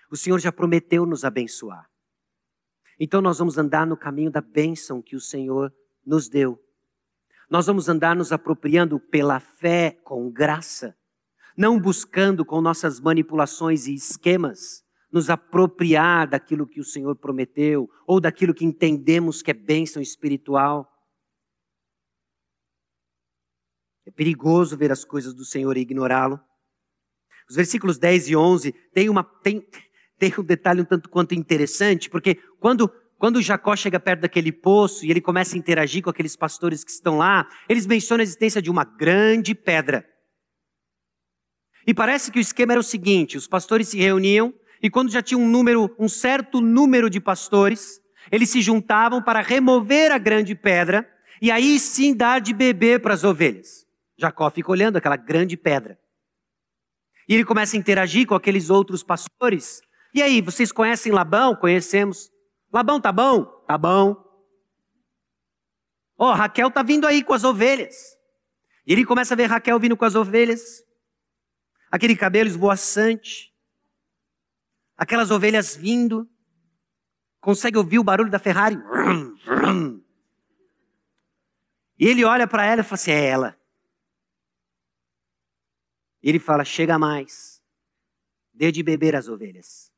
O 0.09 0.15
Senhor 0.15 0.39
já 0.39 0.53
prometeu 0.53 1.05
nos 1.05 1.25
abençoar. 1.25 1.91
Então 2.97 3.21
nós 3.21 3.39
vamos 3.39 3.57
andar 3.57 3.85
no 3.85 3.97
caminho 3.97 4.31
da 4.31 4.39
bênção 4.39 5.01
que 5.01 5.17
o 5.17 5.19
Senhor 5.19 5.75
nos 6.05 6.29
deu. 6.29 6.57
Nós 7.49 7.65
vamos 7.65 7.89
andar 7.89 8.15
nos 8.15 8.31
apropriando 8.31 9.01
pela 9.01 9.41
fé 9.41 9.99
com 10.05 10.31
graça, 10.31 10.97
não 11.57 11.77
buscando 11.77 12.45
com 12.45 12.61
nossas 12.61 13.01
manipulações 13.01 13.85
e 13.85 13.95
esquemas 13.95 14.81
nos 15.13 15.29
apropriar 15.29 16.27
daquilo 16.27 16.65
que 16.65 16.79
o 16.79 16.83
Senhor 16.83 17.15
prometeu 17.15 17.87
ou 18.07 18.19
daquilo 18.19 18.53
que 18.53 18.65
entendemos 18.65 19.43
que 19.43 19.51
é 19.51 19.53
bênção 19.53 20.01
espiritual. 20.01 20.91
É 24.07 24.11
perigoso 24.11 24.75
ver 24.75 24.91
as 24.91 25.05
coisas 25.05 25.35
do 25.35 25.45
Senhor 25.45 25.77
e 25.77 25.81
ignorá-lo. 25.81 26.41
Os 27.47 27.55
versículos 27.55 27.99
10 27.99 28.29
e 28.29 28.35
11 28.35 28.71
têm 28.91 29.07
uma, 29.07 29.21
um 30.39 30.43
detalhe 30.43 30.81
um 30.81 30.85
tanto 30.85 31.07
quanto 31.07 31.35
interessante, 31.35 32.09
porque 32.09 32.35
quando, 32.59 32.89
quando 33.19 33.41
Jacó 33.41 33.75
chega 33.75 33.99
perto 33.99 34.21
daquele 34.21 34.51
poço 34.51 35.05
e 35.05 35.11
ele 35.11 35.21
começa 35.21 35.55
a 35.55 35.59
interagir 35.59 36.01
com 36.01 36.09
aqueles 36.09 36.35
pastores 36.35 36.83
que 36.83 36.89
estão 36.89 37.19
lá, 37.19 37.47
eles 37.69 37.85
mencionam 37.85 38.21
a 38.21 38.23
existência 38.23 38.61
de 38.61 38.71
uma 38.71 38.83
grande 38.83 39.53
pedra. 39.53 40.09
E 41.85 41.93
parece 41.93 42.31
que 42.31 42.39
o 42.39 42.41
esquema 42.41 42.73
era 42.73 42.79
o 42.79 42.83
seguinte: 42.83 43.37
os 43.37 43.47
pastores 43.47 43.89
se 43.89 43.97
reuniam 43.97 44.53
e 44.83 44.89
quando 44.89 45.09
já 45.09 45.23
tinha 45.23 45.37
um 45.37 45.47
número, 45.47 45.95
um 45.97 46.09
certo 46.09 46.61
número 46.61 47.09
de 47.09 47.19
pastores, 47.19 47.99
eles 48.31 48.49
se 48.49 48.61
juntavam 48.61 49.23
para 49.23 49.41
remover 49.41 50.11
a 50.11 50.19
grande 50.19 50.53
pedra 50.53 51.09
e 51.41 51.49
aí 51.49 51.79
sim 51.79 52.13
dar 52.13 52.39
de 52.39 52.53
beber 52.53 53.01
para 53.01 53.15
as 53.15 53.23
ovelhas. 53.23 53.87
Jacó 54.17 54.51
fica 54.51 54.69
olhando 54.69 54.97
aquela 54.97 55.15
grande 55.15 55.57
pedra. 55.57 55.97
E 57.27 57.33
ele 57.33 57.45
começa 57.45 57.75
a 57.75 57.79
interagir 57.79 58.27
com 58.27 58.35
aqueles 58.35 58.69
outros 58.69 59.01
pastores 59.01 59.81
e 60.13 60.21
aí, 60.21 60.41
vocês 60.41 60.71
conhecem 60.71 61.11
Labão? 61.11 61.55
Conhecemos. 61.55 62.31
Labão 62.71 63.01
tá 63.01 63.11
bom? 63.11 63.45
Tá 63.67 63.77
bom. 63.77 64.15
Ó, 66.15 66.29
oh, 66.29 66.33
Raquel 66.33 66.69
tá 66.69 66.83
vindo 66.83 67.07
aí 67.07 67.23
com 67.23 67.33
as 67.33 67.43
ovelhas. 67.43 67.95
E 68.85 68.93
ele 68.93 69.05
começa 69.05 69.33
a 69.33 69.37
ver 69.37 69.45
Raquel 69.45 69.79
vindo 69.79 69.97
com 69.97 70.05
as 70.05 70.13
ovelhas. 70.13 70.83
Aquele 71.91 72.15
cabelo 72.15 72.47
esvoaçante. 72.47 73.51
Aquelas 74.97 75.31
ovelhas 75.31 75.75
vindo. 75.75 76.29
Consegue 77.39 77.77
ouvir 77.77 77.99
o 77.99 78.03
barulho 78.03 78.31
da 78.31 78.39
Ferrari? 78.39 78.77
E 81.99 82.07
ele 82.07 82.25
olha 82.25 82.47
para 82.47 82.65
ela 82.65 82.81
e 82.81 82.83
fala 82.83 82.95
assim: 82.95 83.11
é 83.11 83.25
ela. 83.25 83.59
E 86.21 86.29
ele 86.29 86.39
fala: 86.39 86.65
chega 86.65 86.97
mais. 86.97 87.61
Dê 88.53 88.71
de 88.71 88.83
beber 88.83 89.15
as 89.15 89.27
ovelhas. 89.27 89.91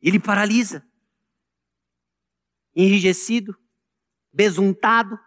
Ele 0.00 0.20
paralisa, 0.20 0.86
enrijecido, 2.74 3.58
besuntado. 4.32 5.18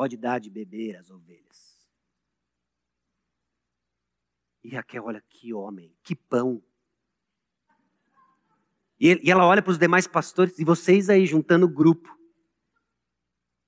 Pode 0.00 0.16
dar 0.16 0.40
de 0.40 0.48
beber 0.48 0.96
às 0.96 1.10
ovelhas. 1.10 1.86
E 4.64 4.70
Raquel, 4.70 5.04
olha 5.04 5.22
que 5.28 5.52
homem, 5.52 5.94
que 6.02 6.16
pão. 6.16 6.64
E 8.98 9.30
ela 9.30 9.44
olha 9.44 9.60
para 9.60 9.72
os 9.72 9.76
demais 9.76 10.06
pastores, 10.06 10.58
e 10.58 10.64
vocês 10.64 11.10
aí 11.10 11.26
juntando 11.26 11.66
o 11.66 11.68
grupo. 11.68 12.18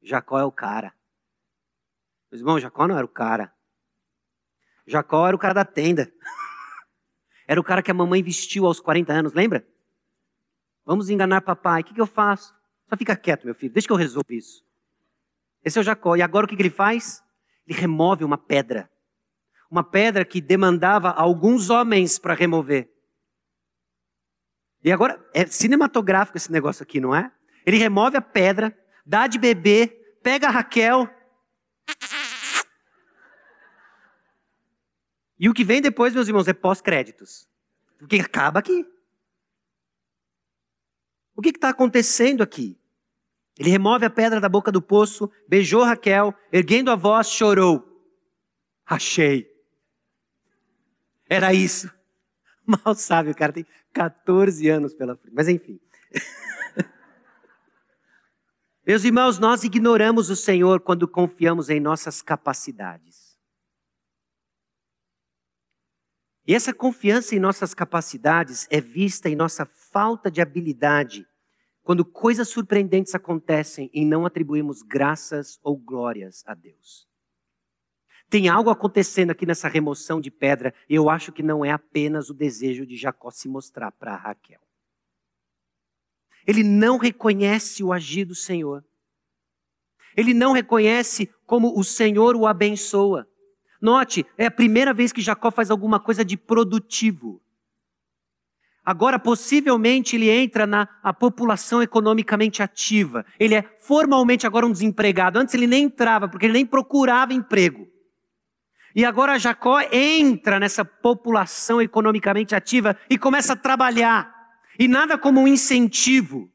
Jacó 0.00 0.40
é 0.40 0.44
o 0.46 0.50
cara. 0.50 0.96
Meus 2.30 2.40
irmãos, 2.40 2.60
Jacó 2.60 2.88
não 2.88 2.96
era 2.96 3.04
o 3.04 3.10
cara. 3.10 3.54
Jacó 4.86 5.26
era 5.26 5.36
o 5.36 5.38
cara 5.38 5.52
da 5.52 5.66
tenda. 5.66 6.10
Era 7.46 7.60
o 7.60 7.64
cara 7.64 7.82
que 7.82 7.90
a 7.90 7.94
mamãe 7.94 8.22
vestiu 8.22 8.64
aos 8.64 8.80
40 8.80 9.12
anos, 9.12 9.34
lembra? 9.34 9.68
Vamos 10.82 11.10
enganar 11.10 11.42
papai. 11.42 11.82
O 11.82 11.84
que, 11.84 11.92
que 11.92 12.00
eu 12.00 12.06
faço? 12.06 12.54
Só 12.88 12.96
fica 12.96 13.14
quieto, 13.14 13.44
meu 13.44 13.54
filho. 13.54 13.74
Deixa 13.74 13.86
que 13.86 13.92
eu 13.92 13.98
resolvo 13.98 14.32
isso. 14.32 14.64
Esse 15.64 15.78
é 15.78 15.80
o 15.80 15.84
Jacó. 15.84 16.16
E 16.16 16.22
agora 16.22 16.46
o 16.46 16.48
que, 16.48 16.56
que 16.56 16.62
ele 16.62 16.70
faz? 16.70 17.22
Ele 17.66 17.78
remove 17.78 18.24
uma 18.24 18.38
pedra. 18.38 18.90
Uma 19.70 19.84
pedra 19.84 20.24
que 20.24 20.40
demandava 20.40 21.10
alguns 21.10 21.70
homens 21.70 22.18
para 22.18 22.34
remover. 22.34 22.90
E 24.84 24.90
agora, 24.90 25.24
é 25.32 25.46
cinematográfico 25.46 26.36
esse 26.36 26.50
negócio 26.50 26.82
aqui, 26.82 27.00
não 27.00 27.14
é? 27.14 27.30
Ele 27.64 27.76
remove 27.76 28.16
a 28.16 28.22
pedra, 28.22 28.76
dá 29.06 29.26
de 29.26 29.38
beber, 29.38 30.18
pega 30.22 30.48
a 30.48 30.50
Raquel, 30.50 31.08
E 35.42 35.48
o 35.48 35.52
que 35.52 35.64
vem 35.64 35.82
depois, 35.82 36.14
meus 36.14 36.28
irmãos, 36.28 36.46
é 36.46 36.52
pós-créditos. 36.52 37.48
Porque 37.98 38.14
acaba 38.20 38.60
aqui. 38.60 38.86
O 41.34 41.42
que 41.42 41.48
está 41.48 41.70
acontecendo 41.70 42.44
aqui? 42.44 42.80
Ele 43.58 43.70
remove 43.70 44.04
a 44.04 44.10
pedra 44.10 44.40
da 44.40 44.48
boca 44.48 44.72
do 44.72 44.80
poço, 44.80 45.30
beijou 45.46 45.82
Raquel, 45.84 46.34
erguendo 46.50 46.90
a 46.90 46.96
voz, 46.96 47.28
chorou. 47.28 47.86
Achei. 48.86 49.50
Era 51.28 51.52
isso. 51.52 51.90
Mal 52.66 52.94
sabe, 52.94 53.30
o 53.30 53.34
cara 53.34 53.52
tem 53.52 53.66
14 53.92 54.68
anos 54.68 54.94
pela 54.94 55.16
frente. 55.16 55.34
Mas 55.34 55.48
enfim. 55.48 55.78
Meus 58.86 59.04
irmãos, 59.04 59.38
nós 59.38 59.64
ignoramos 59.64 60.30
o 60.30 60.36
Senhor 60.36 60.80
quando 60.80 61.06
confiamos 61.06 61.68
em 61.68 61.78
nossas 61.78 62.22
capacidades. 62.22 63.38
E 66.46 66.54
essa 66.54 66.74
confiança 66.74 67.36
em 67.36 67.38
nossas 67.38 67.72
capacidades 67.72 68.66
é 68.70 68.80
vista 68.80 69.28
em 69.28 69.36
nossa 69.36 69.64
falta 69.64 70.30
de 70.30 70.40
habilidade 70.40 71.26
quando 71.82 72.04
coisas 72.04 72.48
surpreendentes 72.48 73.14
acontecem 73.14 73.90
e 73.92 74.04
não 74.04 74.24
atribuímos 74.24 74.82
graças 74.82 75.58
ou 75.62 75.76
glórias 75.76 76.42
a 76.46 76.54
Deus. 76.54 77.08
Tem 78.30 78.48
algo 78.48 78.70
acontecendo 78.70 79.30
aqui 79.30 79.44
nessa 79.44 79.68
remoção 79.68 80.20
de 80.20 80.30
pedra, 80.30 80.72
e 80.88 80.94
eu 80.94 81.10
acho 81.10 81.32
que 81.32 81.42
não 81.42 81.64
é 81.64 81.70
apenas 81.70 82.30
o 82.30 82.34
desejo 82.34 82.86
de 82.86 82.96
Jacó 82.96 83.30
se 83.30 83.46
mostrar 83.46 83.92
para 83.92 84.16
Raquel. 84.16 84.60
Ele 86.46 86.62
não 86.62 86.96
reconhece 86.96 87.84
o 87.84 87.92
agir 87.92 88.24
do 88.24 88.34
Senhor. 88.34 88.84
Ele 90.16 90.32
não 90.32 90.52
reconhece 90.52 91.30
como 91.46 91.78
o 91.78 91.84
Senhor 91.84 92.34
o 92.36 92.46
abençoa. 92.46 93.28
Note, 93.80 94.24
é 94.38 94.46
a 94.46 94.50
primeira 94.50 94.94
vez 94.94 95.12
que 95.12 95.20
Jacó 95.20 95.50
faz 95.50 95.70
alguma 95.70 96.00
coisa 96.00 96.24
de 96.24 96.36
produtivo. 96.36 97.42
Agora, 98.84 99.18
possivelmente, 99.18 100.16
ele 100.16 100.28
entra 100.28 100.66
na 100.66 100.86
população 101.12 101.80
economicamente 101.80 102.62
ativa. 102.62 103.24
Ele 103.38 103.54
é 103.54 103.62
formalmente 103.78 104.46
agora 104.46 104.66
um 104.66 104.72
desempregado. 104.72 105.38
Antes 105.38 105.54
ele 105.54 105.68
nem 105.68 105.84
entrava, 105.84 106.28
porque 106.28 106.46
ele 106.46 106.52
nem 106.52 106.66
procurava 106.66 107.32
emprego. 107.32 107.88
E 108.94 109.04
agora 109.04 109.38
Jacó 109.38 109.80
entra 109.92 110.58
nessa 110.58 110.84
população 110.84 111.80
economicamente 111.80 112.54
ativa 112.54 112.98
e 113.08 113.16
começa 113.16 113.54
a 113.54 113.56
trabalhar. 113.56 114.34
E 114.78 114.88
nada 114.88 115.16
como 115.16 115.40
um 115.40 115.48
incentivo, 115.48 116.52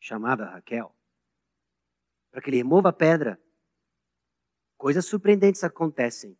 chamada 0.00 0.46
Raquel, 0.46 0.94
para 2.30 2.40
que 2.40 2.50
ele 2.50 2.56
remova 2.56 2.88
a 2.88 2.92
pedra. 2.92 3.38
Coisas 4.76 5.04
surpreendentes 5.04 5.62
acontecem. 5.62 6.36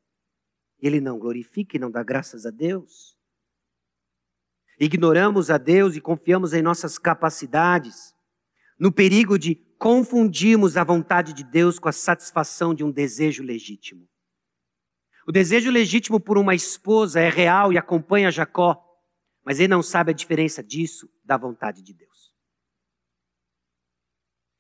Ele 0.81 1.01
não 1.01 1.19
glorifica 1.19 1.77
e 1.77 1.81
não 1.81 1.91
dá 1.91 2.03
graças 2.03 2.45
a 2.45 2.51
Deus. 2.51 3.17
Ignoramos 4.79 5.51
a 5.51 5.59
Deus 5.59 5.97
e 5.97 6.01
confiamos 6.01 6.53
em 6.53 6.63
nossas 6.63 6.99
capacidades, 6.99 8.15
no 8.79 8.91
perigo 8.91 9.39
de 9.39 9.55
confundirmos 9.79 10.77
a 10.77 10.85
vontade 10.85 11.33
de 11.33 11.45
Deus 11.45 11.79
com 11.79 11.89
a 11.89 11.93
satisfação 11.93 12.75
de 12.75 12.85
um 12.85 12.91
desejo 12.91 13.43
legítimo. 13.43 14.09
O 15.27 15.33
desejo 15.33 15.71
legítimo 15.71 16.19
por 16.19 16.37
uma 16.37 16.55
esposa 16.55 17.21
é 17.21 17.29
real 17.29 17.73
e 17.73 17.79
acompanha 17.79 18.31
Jacó, 18.31 18.81
mas 19.45 19.59
ele 19.59 19.69
não 19.69 19.83
sabe 19.83 20.11
a 20.11 20.15
diferença 20.15 20.63
disso 20.63 21.09
da 21.25 21.37
vontade 21.37 21.83
de 21.83 21.93
Deus. 21.93 22.33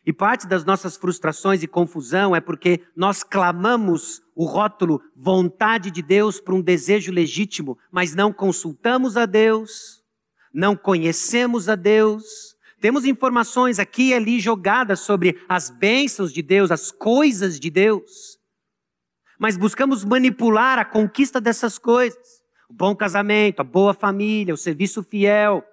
E 0.05 0.13
parte 0.13 0.47
das 0.49 0.65
nossas 0.65 0.97
frustrações 0.97 1.63
e 1.63 1.69
confusão 1.69 2.35
é 2.35 2.41
porque 2.41 2.85
nós 2.97 3.23
clamamos 3.23 4.21
o 4.35 4.45
rótulo 4.45 5.01
vontade 5.15 5.91
de 5.91 6.03
Deus 6.03 6.41
para 6.41 6.55
um 6.55 6.61
desejo 6.61 7.13
legítimo, 7.13 7.79
mas 7.91 8.15
não 8.15 8.33
consultamos 8.33 9.17
a 9.17 9.27
Deus, 9.27 10.01
não 10.53 10.76
conhecemos 10.76 11.68
a 11.68 11.74
Deus. 11.74 12.55
Temos 12.80 13.05
informações 13.05 13.78
aqui 13.78 14.09
e 14.09 14.14
ali 14.14 14.40
jogadas 14.40 15.00
sobre 15.00 15.40
as 15.48 15.70
bênçãos 15.70 16.32
de 16.32 16.42
Deus, 16.42 16.70
as 16.70 16.90
coisas 16.90 17.59
de 17.61 17.70
Deus, 17.70 18.38
mas 19.38 19.57
buscamos 19.57 20.05
manipular 20.05 20.78
a 20.78 20.84
conquista 20.84 21.40
dessas 21.40 21.76
coisas. 21.76 22.42
O 22.70 22.72
bom 22.72 22.94
casamento, 22.94 23.59
a 23.59 23.64
boa 23.64 23.92
família, 23.92 24.55
o 24.55 24.57
serviço 24.57 25.03
fiel, 25.03 25.64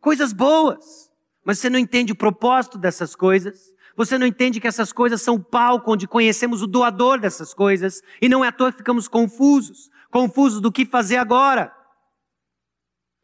coisas 0.00 0.32
boas. 0.32 1.08
Mas 1.44 1.60
você 1.60 1.70
não 1.70 1.78
entende 1.78 2.12
o 2.12 2.16
propósito 2.16 2.76
dessas 2.76 3.14
coisas. 3.14 3.72
Você 3.96 4.18
não 4.18 4.26
entende 4.26 4.60
que 4.60 4.66
essas 4.66 4.92
coisas 4.92 5.22
são 5.22 5.36
o 5.36 5.42
palco 5.42 5.92
onde 5.92 6.08
conhecemos 6.08 6.62
o 6.62 6.66
doador 6.66 7.20
dessas 7.20 7.54
coisas. 7.54 8.02
E 8.20 8.28
não 8.28 8.44
é 8.44 8.48
à 8.48 8.52
toa 8.52 8.72
que 8.72 8.78
ficamos 8.78 9.06
confusos. 9.06 9.88
Confusos 10.10 10.60
do 10.60 10.72
que 10.72 10.84
fazer 10.84 11.16
agora. 11.16 11.72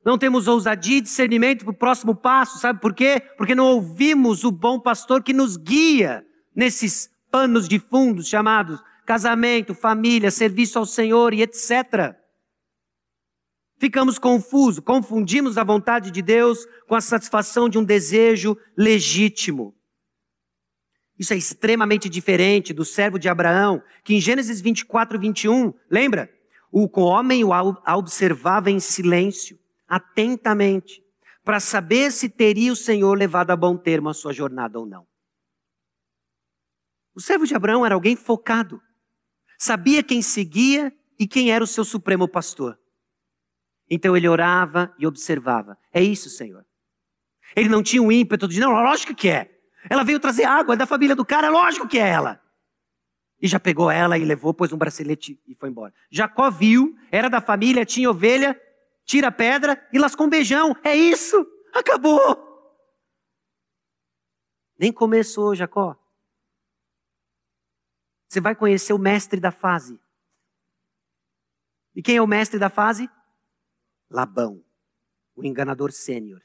Não 0.04 0.16
temos 0.16 0.48
ousadia 0.48 0.98
e 0.98 1.02
discernimento 1.02 1.64
para 1.64 1.72
o 1.72 1.76
próximo 1.76 2.14
passo. 2.14 2.58
Sabe 2.58 2.80
por 2.80 2.94
quê? 2.94 3.20
Porque 3.36 3.54
não 3.54 3.66
ouvimos 3.66 4.44
o 4.44 4.50
bom 4.50 4.78
pastor 4.78 5.22
que 5.22 5.32
nos 5.32 5.56
guia 5.56 6.24
nesses 6.54 7.10
panos 7.30 7.68
de 7.68 7.78
fundos 7.78 8.28
chamados 8.28 8.80
casamento, 9.08 9.74
família, 9.74 10.30
serviço 10.30 10.78
ao 10.78 10.84
Senhor 10.84 11.32
e 11.32 11.40
etc. 11.40 12.14
Ficamos 13.78 14.18
confusos, 14.18 14.84
confundimos 14.84 15.56
a 15.56 15.64
vontade 15.64 16.10
de 16.10 16.20
Deus 16.20 16.66
com 16.86 16.94
a 16.94 17.00
satisfação 17.00 17.70
de 17.70 17.78
um 17.78 17.84
desejo 17.84 18.54
legítimo. 18.76 19.74
Isso 21.18 21.32
é 21.32 21.38
extremamente 21.38 22.06
diferente 22.06 22.74
do 22.74 22.84
servo 22.84 23.18
de 23.18 23.30
Abraão, 23.30 23.82
que 24.04 24.14
em 24.14 24.20
Gênesis 24.20 24.60
24, 24.60 25.18
21, 25.18 25.72
lembra? 25.90 26.30
O 26.70 26.86
homem 27.00 27.42
o 27.44 27.50
observava 27.96 28.70
em 28.70 28.78
silêncio, 28.78 29.58
atentamente, 29.88 31.02
para 31.42 31.60
saber 31.60 32.12
se 32.12 32.28
teria 32.28 32.72
o 32.72 32.76
Senhor 32.76 33.16
levado 33.16 33.50
a 33.50 33.56
bom 33.56 33.76
termo 33.76 34.08
a 34.08 34.14
sua 34.14 34.32
jornada 34.32 34.78
ou 34.78 34.86
não. 34.86 35.06
O 37.14 37.20
servo 37.20 37.46
de 37.46 37.54
Abraão 37.54 37.84
era 37.84 37.94
alguém 37.94 38.14
focado, 38.14 38.80
sabia 39.58 40.02
quem 40.02 40.22
seguia 40.22 40.94
e 41.18 41.26
quem 41.26 41.50
era 41.50 41.64
o 41.64 41.66
seu 41.66 41.84
supremo 41.84 42.28
pastor. 42.28 42.78
Então 43.90 44.16
ele 44.16 44.28
orava 44.28 44.94
e 44.98 45.06
observava. 45.06 45.78
É 45.92 46.02
isso, 46.02 46.28
Senhor. 46.28 46.64
Ele 47.56 47.68
não 47.68 47.82
tinha 47.82 48.02
um 48.02 48.12
ímpeto 48.12 48.46
de, 48.46 48.60
não, 48.60 48.70
lógico 48.72 49.14
que 49.14 49.28
é. 49.28 49.50
Ela 49.88 50.04
veio 50.04 50.20
trazer 50.20 50.44
água, 50.44 50.74
é 50.74 50.76
da 50.76 50.86
família 50.86 51.16
do 51.16 51.24
cara, 51.24 51.48
lógico 51.48 51.88
que 51.88 51.98
é 51.98 52.06
ela. 52.06 52.40
E 53.40 53.46
já 53.46 53.58
pegou 53.58 53.90
ela 53.90 54.18
e 54.18 54.24
levou, 54.24 54.52
pôs 54.52 54.72
um 54.72 54.76
bracelete 54.76 55.40
e 55.46 55.54
foi 55.54 55.70
embora. 55.70 55.94
Jacó 56.10 56.50
viu, 56.50 56.96
era 57.10 57.30
da 57.30 57.40
família, 57.40 57.86
tinha 57.86 58.10
ovelha, 58.10 58.60
tira 59.08 59.28
a 59.28 59.32
pedra 59.32 59.88
e 59.90 59.98
lascou 59.98 60.26
um 60.26 60.30
beijão. 60.30 60.76
É 60.84 60.94
isso, 60.94 61.34
acabou. 61.72 62.46
Nem 64.78 64.92
começou, 64.92 65.54
Jacó. 65.54 65.96
Você 68.28 68.38
vai 68.38 68.54
conhecer 68.54 68.92
o 68.92 68.98
mestre 68.98 69.40
da 69.40 69.50
fase. 69.50 69.98
E 71.96 72.02
quem 72.02 72.18
é 72.18 72.22
o 72.22 72.26
mestre 72.26 72.58
da 72.58 72.68
fase? 72.68 73.10
Labão, 74.10 74.62
o 75.34 75.42
enganador 75.42 75.90
sênior. 75.90 76.42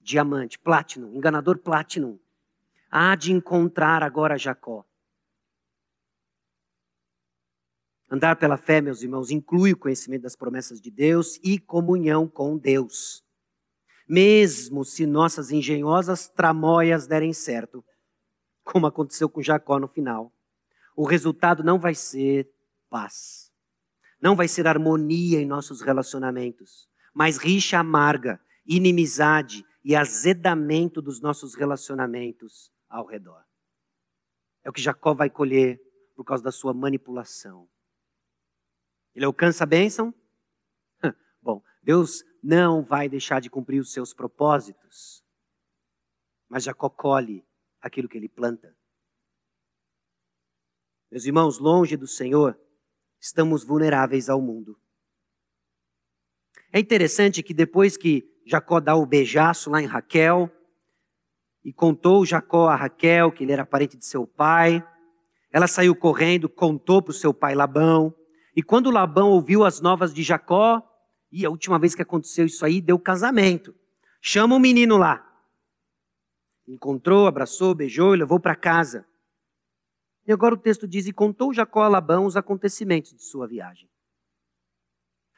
Diamante, 0.00 0.58
Platinum, 0.58 1.14
enganador 1.14 1.58
Platinum. 1.58 2.18
Há 2.90 3.14
de 3.14 3.32
encontrar 3.32 4.02
agora 4.02 4.38
Jacó. 4.38 4.84
Andar 8.08 8.36
pela 8.36 8.56
fé, 8.56 8.80
meus 8.80 9.02
irmãos, 9.02 9.30
inclui 9.30 9.72
o 9.72 9.76
conhecimento 9.76 10.22
das 10.22 10.36
promessas 10.36 10.80
de 10.80 10.90
Deus 10.90 11.40
e 11.42 11.58
comunhão 11.58 12.28
com 12.28 12.56
Deus. 12.56 13.24
Mesmo 14.08 14.84
se 14.84 15.04
nossas 15.04 15.50
engenhosas 15.50 16.28
tramóias 16.28 17.08
derem 17.08 17.32
certo, 17.32 17.84
como 18.62 18.86
aconteceu 18.86 19.28
com 19.28 19.42
Jacó 19.42 19.80
no 19.80 19.88
final, 19.88 20.32
o 20.96 21.04
resultado 21.04 21.64
não 21.64 21.78
vai 21.78 21.94
ser 21.94 22.48
paz. 22.88 23.52
Não 24.20 24.36
vai 24.36 24.46
ser 24.46 24.66
harmonia 24.68 25.40
em 25.40 25.46
nossos 25.46 25.80
relacionamentos, 25.80 26.88
mas 27.12 27.36
rixa 27.36 27.78
amarga, 27.78 28.40
inimizade 28.64 29.64
e 29.84 29.94
azedamento 29.94 31.02
dos 31.02 31.20
nossos 31.20 31.54
relacionamentos 31.54 32.72
ao 32.88 33.04
redor. 33.04 33.42
É 34.64 34.70
o 34.70 34.72
que 34.72 34.80
Jacó 34.80 35.12
vai 35.12 35.28
colher 35.28 35.80
por 36.14 36.24
causa 36.24 36.42
da 36.42 36.50
sua 36.50 36.72
manipulação. 36.72 37.68
Ele 39.16 39.24
alcança 39.24 39.64
a 39.64 39.66
bênção? 39.66 40.14
Bom, 41.40 41.62
Deus 41.82 42.22
não 42.42 42.82
vai 42.82 43.08
deixar 43.08 43.40
de 43.40 43.48
cumprir 43.48 43.80
os 43.80 43.90
seus 43.90 44.12
propósitos, 44.12 45.24
mas 46.50 46.64
Jacó 46.64 46.90
colhe 46.90 47.42
aquilo 47.80 48.10
que 48.10 48.18
ele 48.18 48.28
planta. 48.28 48.76
Meus 51.10 51.24
irmãos, 51.24 51.58
longe 51.58 51.96
do 51.96 52.06
Senhor, 52.06 52.60
estamos 53.18 53.64
vulneráveis 53.64 54.28
ao 54.28 54.40
mundo. 54.40 54.78
É 56.70 56.78
interessante 56.78 57.42
que 57.42 57.54
depois 57.54 57.96
que 57.96 58.22
Jacó 58.44 58.80
dá 58.80 58.94
o 58.94 59.06
beijaço 59.06 59.70
lá 59.70 59.80
em 59.80 59.86
Raquel, 59.86 60.52
e 61.64 61.72
contou 61.72 62.26
Jacó 62.26 62.68
a 62.68 62.76
Raquel 62.76 63.32
que 63.32 63.44
ele 63.44 63.52
era 63.52 63.64
parente 63.64 63.96
de 63.96 64.04
seu 64.04 64.26
pai, 64.26 64.86
ela 65.50 65.66
saiu 65.66 65.96
correndo, 65.96 66.50
contou 66.50 67.00
para 67.00 67.12
o 67.12 67.14
seu 67.14 67.32
pai 67.32 67.54
Labão, 67.54 68.14
e 68.56 68.62
quando 68.62 68.90
Labão 68.90 69.28
ouviu 69.28 69.64
as 69.64 69.82
novas 69.82 70.14
de 70.14 70.22
Jacó, 70.22 70.82
e 71.30 71.44
a 71.44 71.50
última 71.50 71.78
vez 71.78 71.94
que 71.94 72.00
aconteceu 72.00 72.46
isso 72.46 72.64
aí, 72.64 72.80
deu 72.80 72.98
casamento. 72.98 73.74
Chama 74.22 74.56
o 74.56 74.58
menino 74.58 74.96
lá. 74.96 75.22
Encontrou, 76.66 77.26
abraçou, 77.26 77.74
beijou 77.74 78.14
e 78.14 78.18
levou 78.18 78.40
para 78.40 78.56
casa. 78.56 79.06
E 80.26 80.32
agora 80.32 80.54
o 80.54 80.58
texto 80.58 80.88
diz: 80.88 81.06
E 81.06 81.12
contou 81.12 81.52
Jacó 81.52 81.82
a 81.82 81.88
Labão 81.88 82.24
os 82.24 82.34
acontecimentos 82.34 83.12
de 83.12 83.22
sua 83.22 83.46
viagem. 83.46 83.90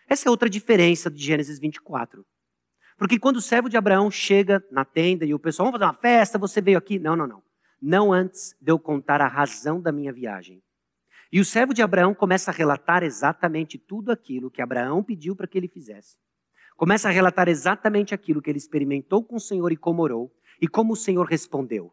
Essa 0.08 0.28
é 0.28 0.30
outra 0.30 0.48
diferença 0.48 1.10
de 1.10 1.20
Gênesis 1.20 1.58
24. 1.58 2.24
Porque 2.96 3.18
quando 3.18 3.36
o 3.36 3.42
servo 3.42 3.68
de 3.68 3.76
Abraão 3.76 4.10
chega 4.10 4.64
na 4.70 4.84
tenda 4.84 5.24
e 5.24 5.34
o 5.34 5.38
pessoal, 5.38 5.66
vamos 5.66 5.80
fazer 5.80 5.90
uma 5.90 6.00
festa, 6.00 6.38
você 6.38 6.60
veio 6.60 6.78
aqui. 6.78 7.00
Não, 7.00 7.16
não, 7.16 7.26
não. 7.26 7.42
Não 7.82 8.12
antes 8.12 8.56
de 8.60 8.70
eu 8.70 8.78
contar 8.78 9.20
a 9.20 9.28
razão 9.28 9.80
da 9.80 9.90
minha 9.90 10.12
viagem. 10.12 10.62
E 11.30 11.40
o 11.40 11.44
servo 11.44 11.74
de 11.74 11.82
Abraão 11.82 12.14
começa 12.14 12.50
a 12.50 12.54
relatar 12.54 13.02
exatamente 13.02 13.78
tudo 13.78 14.10
aquilo 14.10 14.50
que 14.50 14.62
Abraão 14.62 15.02
pediu 15.02 15.36
para 15.36 15.46
que 15.46 15.58
ele 15.58 15.68
fizesse. 15.68 16.16
Começa 16.76 17.08
a 17.08 17.12
relatar 17.12 17.48
exatamente 17.48 18.14
aquilo 18.14 18.40
que 18.40 18.48
ele 18.48 18.58
experimentou 18.58 19.22
com 19.22 19.36
o 19.36 19.40
Senhor 19.40 19.70
e 19.70 19.76
como 19.76 20.02
orou, 20.02 20.32
e 20.60 20.66
como 20.66 20.94
o 20.94 20.96
Senhor 20.96 21.24
respondeu. 21.26 21.92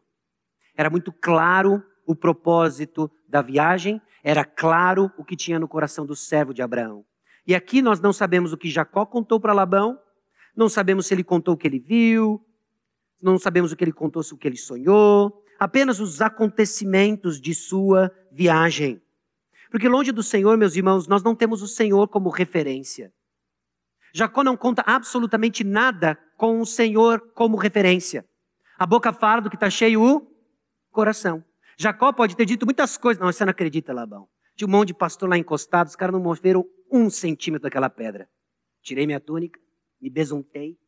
Era 0.76 0.88
muito 0.88 1.12
claro 1.12 1.82
o 2.06 2.14
propósito 2.14 3.10
da 3.28 3.42
viagem, 3.42 4.00
era 4.22 4.44
claro 4.44 5.10
o 5.18 5.24
que 5.24 5.36
tinha 5.36 5.58
no 5.58 5.68
coração 5.68 6.06
do 6.06 6.16
servo 6.16 6.54
de 6.54 6.62
Abraão. 6.62 7.04
E 7.46 7.54
aqui 7.54 7.82
nós 7.82 8.00
não 8.00 8.12
sabemos 8.12 8.52
o 8.52 8.56
que 8.56 8.70
Jacó 8.70 9.04
contou 9.04 9.38
para 9.38 9.52
Labão, 9.52 9.98
não 10.56 10.68
sabemos 10.68 11.06
se 11.06 11.14
ele 11.14 11.22
contou 11.22 11.54
o 11.54 11.56
que 11.56 11.66
ele 11.66 11.78
viu, 11.78 12.44
não 13.20 13.38
sabemos 13.38 13.72
o 13.72 13.76
que 13.76 13.84
ele 13.84 13.92
contou, 13.92 14.22
o 14.22 14.36
que 14.36 14.48
ele 14.48 14.56
sonhou, 14.56 15.44
apenas 15.58 16.00
os 16.00 16.20
acontecimentos 16.20 17.40
de 17.40 17.54
sua 17.54 18.10
viagem. 18.32 19.02
Porque 19.70 19.88
longe 19.88 20.12
do 20.12 20.22
Senhor, 20.22 20.56
meus 20.56 20.76
irmãos, 20.76 21.06
nós 21.06 21.22
não 21.22 21.34
temos 21.34 21.62
o 21.62 21.66
Senhor 21.66 22.08
como 22.08 22.30
referência. 22.30 23.12
Jacó 24.14 24.42
não 24.42 24.56
conta 24.56 24.82
absolutamente 24.86 25.62
nada 25.62 26.18
com 26.36 26.60
o 26.60 26.66
Senhor 26.66 27.20
como 27.32 27.56
referência. 27.56 28.24
A 28.78 28.86
boca 28.86 29.12
fala 29.12 29.42
do 29.42 29.50
que 29.50 29.56
está 29.56 29.68
cheio 29.68 30.02
o 30.02 30.26
coração. 30.90 31.44
Jacó 31.78 32.12
pode 32.12 32.36
ter 32.36 32.46
dito 32.46 32.64
muitas 32.64 32.96
coisas. 32.96 33.20
Não, 33.20 33.30
você 33.30 33.44
não 33.44 33.50
acredita, 33.50 33.92
Labão. 33.92 34.28
Tinha 34.54 34.66
um 34.66 34.70
monte 34.70 34.88
de 34.88 34.94
pastor 34.94 35.28
lá 35.28 35.36
encostado, 35.36 35.88
os 35.88 35.96
caras 35.96 36.14
não 36.14 36.20
moveram 36.20 36.64
um 36.90 37.10
centímetro 37.10 37.64
daquela 37.64 37.90
pedra. 37.90 38.28
Tirei 38.80 39.04
minha 39.06 39.20
túnica, 39.20 39.60
me 40.00 40.08
besuntei, 40.08 40.78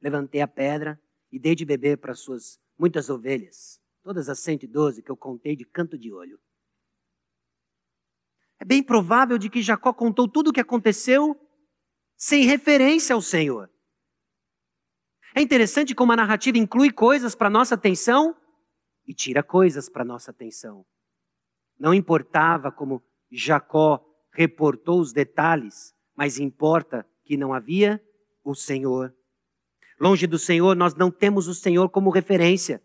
levantei 0.00 0.40
a 0.40 0.46
pedra 0.46 1.00
e 1.30 1.38
dei 1.38 1.54
de 1.54 1.64
beber 1.64 1.98
para 1.98 2.14
suas 2.14 2.60
muitas 2.78 3.10
ovelhas, 3.10 3.80
todas 4.02 4.28
as 4.28 4.38
112 4.40 5.02
que 5.02 5.10
eu 5.10 5.16
contei 5.16 5.56
de 5.56 5.64
canto 5.64 5.98
de 5.98 6.12
olho. 6.12 6.38
É 8.62 8.64
bem 8.64 8.80
provável 8.80 9.38
de 9.38 9.50
que 9.50 9.60
Jacó 9.60 9.92
contou 9.92 10.28
tudo 10.28 10.50
o 10.50 10.52
que 10.52 10.60
aconteceu 10.60 11.36
sem 12.16 12.44
referência 12.44 13.12
ao 13.12 13.20
Senhor. 13.20 13.68
É 15.34 15.42
interessante 15.42 15.96
como 15.96 16.12
a 16.12 16.16
narrativa 16.16 16.56
inclui 16.56 16.92
coisas 16.92 17.34
para 17.34 17.50
nossa 17.50 17.74
atenção 17.74 18.36
e 19.04 19.12
tira 19.12 19.42
coisas 19.42 19.88
para 19.88 20.04
nossa 20.04 20.30
atenção. 20.30 20.86
Não 21.76 21.92
importava 21.92 22.70
como 22.70 23.02
Jacó 23.32 24.00
reportou 24.32 25.00
os 25.00 25.12
detalhes, 25.12 25.92
mas 26.16 26.38
importa 26.38 27.04
que 27.24 27.36
não 27.36 27.52
havia 27.52 28.00
o 28.44 28.54
Senhor. 28.54 29.12
Longe 29.98 30.28
do 30.28 30.38
Senhor, 30.38 30.76
nós 30.76 30.94
não 30.94 31.10
temos 31.10 31.48
o 31.48 31.54
Senhor 31.54 31.88
como 31.88 32.10
referência. 32.10 32.80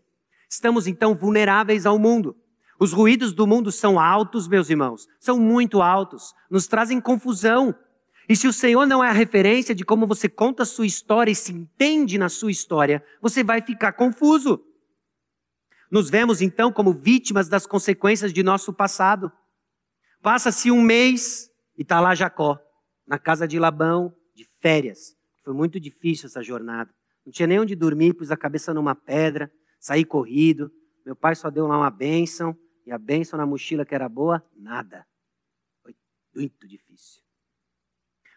Estamos 0.50 0.88
então 0.88 1.14
vulneráveis 1.14 1.86
ao 1.86 2.00
mundo. 2.00 2.36
Os 2.78 2.92
ruídos 2.92 3.32
do 3.32 3.46
mundo 3.46 3.72
são 3.72 3.98
altos, 3.98 4.46
meus 4.46 4.70
irmãos, 4.70 5.08
são 5.18 5.38
muito 5.38 5.82
altos, 5.82 6.32
nos 6.48 6.68
trazem 6.68 7.00
confusão. 7.00 7.74
E 8.28 8.36
se 8.36 8.46
o 8.46 8.52
Senhor 8.52 8.86
não 8.86 9.02
é 9.02 9.08
a 9.08 9.12
referência 9.12 9.74
de 9.74 9.84
como 9.84 10.06
você 10.06 10.28
conta 10.28 10.62
a 10.62 10.66
sua 10.66 10.86
história 10.86 11.32
e 11.32 11.34
se 11.34 11.52
entende 11.52 12.16
na 12.18 12.28
sua 12.28 12.52
história, 12.52 13.04
você 13.20 13.42
vai 13.42 13.60
ficar 13.60 13.92
confuso. 13.92 14.62
Nos 15.90 16.08
vemos 16.08 16.40
então 16.40 16.70
como 16.70 16.92
vítimas 16.92 17.48
das 17.48 17.66
consequências 17.66 18.32
de 18.32 18.42
nosso 18.42 18.72
passado. 18.72 19.32
Passa-se 20.22 20.70
um 20.70 20.82
mês 20.82 21.50
e 21.76 21.82
está 21.82 21.98
lá 22.00 22.14
Jacó, 22.14 22.60
na 23.06 23.18
casa 23.18 23.48
de 23.48 23.58
Labão, 23.58 24.14
de 24.36 24.44
férias. 24.60 25.16
Foi 25.42 25.54
muito 25.54 25.80
difícil 25.80 26.26
essa 26.26 26.42
jornada. 26.42 26.94
Não 27.24 27.32
tinha 27.32 27.46
nem 27.46 27.58
onde 27.58 27.74
dormir, 27.74 28.14
pus 28.14 28.30
a 28.30 28.36
cabeça 28.36 28.72
numa 28.72 28.94
pedra, 28.94 29.50
saí 29.80 30.04
corrido. 30.04 30.70
Meu 31.04 31.16
pai 31.16 31.34
só 31.34 31.50
deu 31.50 31.66
lá 31.66 31.76
uma 31.78 31.90
bênção 31.90 32.56
e 32.88 32.92
a 32.92 32.96
bênção 32.96 33.36
na 33.36 33.44
mochila 33.44 33.84
que 33.84 33.94
era 33.94 34.08
boa, 34.08 34.42
nada. 34.56 35.06
Foi 35.82 35.94
muito 36.34 36.66
difícil. 36.66 37.22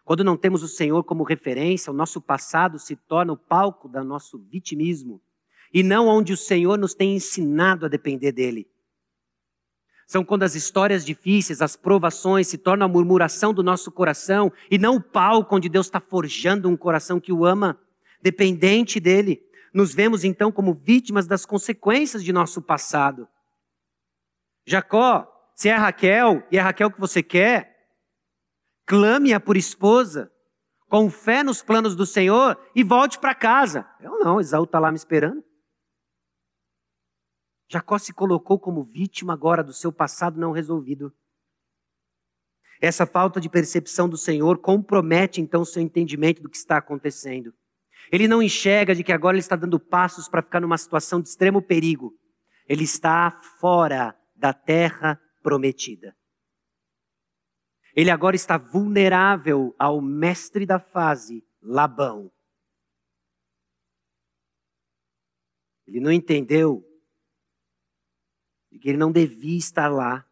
Quando 0.04 0.22
não 0.22 0.36
temos 0.36 0.62
o 0.62 0.68
Senhor 0.68 1.02
como 1.04 1.24
referência, 1.24 1.90
o 1.90 1.96
nosso 1.96 2.20
passado 2.20 2.78
se 2.78 2.94
torna 2.94 3.32
o 3.32 3.36
palco 3.36 3.88
do 3.88 4.04
nosso 4.04 4.38
vitimismo 4.38 5.22
e 5.72 5.82
não 5.82 6.06
onde 6.06 6.34
o 6.34 6.36
Senhor 6.36 6.78
nos 6.78 6.92
tem 6.92 7.16
ensinado 7.16 7.86
a 7.86 7.88
depender 7.88 8.30
dele. 8.30 8.70
São 10.06 10.22
quando 10.22 10.42
as 10.42 10.54
histórias 10.54 11.02
difíceis, 11.02 11.62
as 11.62 11.74
provações 11.74 12.46
se 12.46 12.58
tornam 12.58 12.84
a 12.84 12.88
murmuração 12.88 13.54
do 13.54 13.62
nosso 13.62 13.90
coração 13.90 14.52
e 14.70 14.76
não 14.76 14.96
o 14.96 15.02
palco 15.02 15.56
onde 15.56 15.70
Deus 15.70 15.86
está 15.86 15.98
forjando 15.98 16.68
um 16.68 16.76
coração 16.76 17.18
que 17.18 17.32
o 17.32 17.46
ama, 17.46 17.80
dependente 18.20 19.00
dele. 19.00 19.42
Nos 19.72 19.94
vemos 19.94 20.24
então 20.24 20.52
como 20.52 20.74
vítimas 20.74 21.26
das 21.26 21.46
consequências 21.46 22.22
de 22.22 22.34
nosso 22.34 22.60
passado. 22.60 23.26
Jacó, 24.66 25.28
se 25.54 25.68
é 25.68 25.74
Raquel 25.74 26.46
e 26.50 26.58
é 26.58 26.60
Raquel 26.60 26.90
que 26.90 27.00
você 27.00 27.22
quer, 27.22 27.72
clame-a 28.86 29.40
por 29.40 29.56
esposa, 29.56 30.30
com 30.88 31.10
fé 31.10 31.42
nos 31.42 31.62
planos 31.62 31.96
do 31.96 32.04
Senhor 32.04 32.58
e 32.74 32.82
volte 32.84 33.18
para 33.18 33.34
casa. 33.34 33.88
Eu 34.00 34.18
não, 34.18 34.40
Esaú 34.40 34.64
está 34.64 34.78
lá 34.78 34.90
me 34.90 34.96
esperando. 34.96 35.42
Jacó 37.70 37.96
se 37.96 38.12
colocou 38.12 38.58
como 38.58 38.82
vítima 38.82 39.32
agora 39.32 39.64
do 39.64 39.72
seu 39.72 39.90
passado 39.90 40.38
não 40.38 40.52
resolvido. 40.52 41.10
Essa 42.82 43.06
falta 43.06 43.40
de 43.40 43.48
percepção 43.48 44.08
do 44.08 44.18
Senhor 44.18 44.58
compromete 44.58 45.40
então 45.40 45.62
o 45.62 45.66
seu 45.66 45.80
entendimento 45.80 46.42
do 46.42 46.50
que 46.50 46.56
está 46.56 46.76
acontecendo. 46.76 47.54
Ele 48.10 48.28
não 48.28 48.42
enxerga 48.42 48.94
de 48.94 49.02
que 49.02 49.12
agora 49.12 49.34
ele 49.34 49.40
está 49.40 49.56
dando 49.56 49.80
passos 49.80 50.28
para 50.28 50.42
ficar 50.42 50.60
numa 50.60 50.76
situação 50.76 51.20
de 51.22 51.28
extremo 51.28 51.62
perigo. 51.62 52.12
Ele 52.68 52.84
está 52.84 53.30
fora 53.58 54.14
da 54.42 54.52
terra 54.52 55.22
prometida. 55.40 56.16
Ele 57.94 58.10
agora 58.10 58.34
está 58.34 58.58
vulnerável 58.58 59.72
ao 59.78 60.00
mestre 60.00 60.66
da 60.66 60.80
fase, 60.80 61.46
Labão. 61.62 62.32
Ele 65.86 66.00
não 66.00 66.10
entendeu 66.10 66.84
de 68.72 68.80
que 68.80 68.88
ele 68.88 68.98
não 68.98 69.12
devia 69.12 69.58
estar 69.58 69.88
lá. 69.88 70.28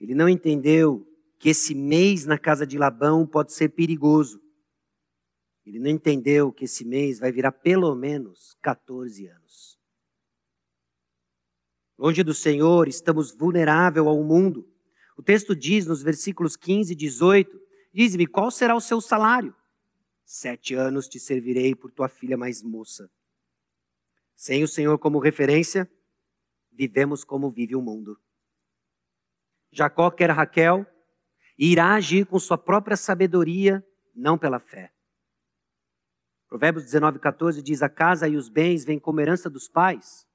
Ele 0.00 0.14
não 0.14 0.28
entendeu 0.28 1.06
que 1.38 1.50
esse 1.50 1.74
mês 1.74 2.24
na 2.24 2.38
casa 2.38 2.66
de 2.66 2.78
Labão 2.78 3.26
pode 3.26 3.52
ser 3.52 3.68
perigoso. 3.70 4.42
Ele 5.66 5.78
não 5.78 5.90
entendeu 5.90 6.50
que 6.50 6.64
esse 6.64 6.82
mês 6.82 7.18
vai 7.18 7.30
virar 7.30 7.52
pelo 7.52 7.94
menos 7.94 8.56
14 8.62 9.26
anos. 9.26 9.43
Longe 11.96 12.24
do 12.24 12.34
Senhor, 12.34 12.88
estamos 12.88 13.32
vulneráveis 13.32 14.04
ao 14.04 14.22
mundo. 14.22 14.68
O 15.16 15.22
texto 15.22 15.54
diz 15.54 15.86
nos 15.86 16.02
versículos 16.02 16.56
15 16.56 16.92
e 16.92 16.96
18: 16.96 17.60
Diz-me, 17.92 18.26
qual 18.26 18.50
será 18.50 18.74
o 18.74 18.80
seu 18.80 19.00
salário? 19.00 19.54
Sete 20.24 20.74
anos 20.74 21.06
te 21.06 21.20
servirei 21.20 21.74
por 21.74 21.92
tua 21.92 22.08
filha 22.08 22.36
mais 22.36 22.62
moça. 22.62 23.08
Sem 24.34 24.64
o 24.64 24.68
Senhor 24.68 24.98
como 24.98 25.20
referência, 25.20 25.88
vivemos 26.72 27.22
como 27.22 27.48
vive 27.48 27.76
o 27.76 27.82
mundo. 27.82 28.18
Jacó 29.70 30.10
quer 30.10 30.30
Raquel 30.30 30.84
e 31.56 31.70
irá 31.70 31.94
agir 31.94 32.26
com 32.26 32.38
sua 32.40 32.58
própria 32.58 32.96
sabedoria, 32.96 33.86
não 34.12 34.36
pela 34.36 34.58
fé. 34.58 34.92
Provérbios 36.48 36.84
19, 36.84 37.20
14 37.20 37.62
diz: 37.62 37.82
A 37.82 37.88
casa 37.88 38.26
e 38.26 38.36
os 38.36 38.48
bens 38.48 38.84
vêm 38.84 38.98
como 38.98 39.20
herança 39.20 39.48
dos 39.48 39.68
pais, 39.68 40.26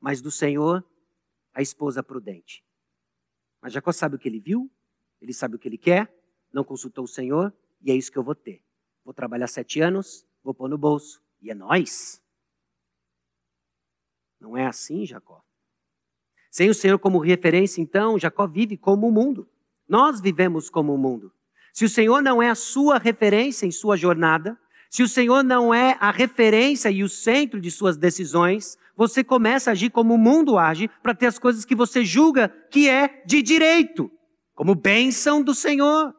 mas 0.00 0.22
do 0.22 0.30
Senhor 0.30 0.82
a 1.54 1.62
esposa 1.62 2.02
prudente. 2.02 2.64
Mas 3.60 3.72
Jacó 3.72 3.92
sabe 3.92 4.16
o 4.16 4.18
que 4.18 4.28
ele 4.28 4.40
viu, 4.40 4.70
ele 5.20 5.32
sabe 5.32 5.56
o 5.56 5.58
que 5.58 5.68
ele 5.68 5.78
quer, 5.78 6.12
não 6.52 6.64
consultou 6.64 7.04
o 7.04 7.08
Senhor, 7.08 7.52
e 7.80 7.90
é 7.90 7.94
isso 7.94 8.10
que 8.10 8.18
eu 8.18 8.24
vou 8.24 8.34
ter. 8.34 8.62
Vou 9.04 9.14
trabalhar 9.14 9.46
sete 9.46 9.80
anos, 9.80 10.26
vou 10.42 10.52
pôr 10.54 10.68
no 10.68 10.78
bolso, 10.78 11.22
e 11.40 11.50
é 11.50 11.54
nós. 11.54 12.20
Não 14.40 14.56
é 14.56 14.66
assim, 14.66 15.06
Jacó. 15.06 15.44
Sem 16.50 16.68
o 16.68 16.74
Senhor 16.74 16.98
como 16.98 17.18
referência, 17.18 17.80
então, 17.80 18.18
Jacó 18.18 18.46
vive 18.46 18.76
como 18.76 19.08
o 19.08 19.12
mundo. 19.12 19.48
Nós 19.88 20.20
vivemos 20.20 20.68
como 20.68 20.94
o 20.94 20.98
mundo. 20.98 21.32
Se 21.72 21.84
o 21.84 21.88
Senhor 21.88 22.20
não 22.22 22.42
é 22.42 22.50
a 22.50 22.54
sua 22.54 22.98
referência 22.98 23.64
em 23.64 23.70
sua 23.70 23.96
jornada, 23.96 24.58
se 24.92 25.02
o 25.02 25.08
Senhor 25.08 25.42
não 25.42 25.72
é 25.72 25.96
a 26.00 26.10
referência 26.10 26.90
e 26.90 27.02
o 27.02 27.08
centro 27.08 27.58
de 27.58 27.70
suas 27.70 27.96
decisões, 27.96 28.76
você 28.94 29.24
começa 29.24 29.70
a 29.70 29.72
agir 29.72 29.88
como 29.88 30.12
o 30.12 30.18
mundo 30.18 30.58
age 30.58 30.86
para 31.02 31.14
ter 31.14 31.28
as 31.28 31.38
coisas 31.38 31.64
que 31.64 31.74
você 31.74 32.04
julga 32.04 32.50
que 32.70 32.90
é 32.90 33.22
de 33.24 33.40
direito, 33.40 34.12
como 34.54 34.74
bênção 34.74 35.42
do 35.42 35.54
Senhor. 35.54 36.14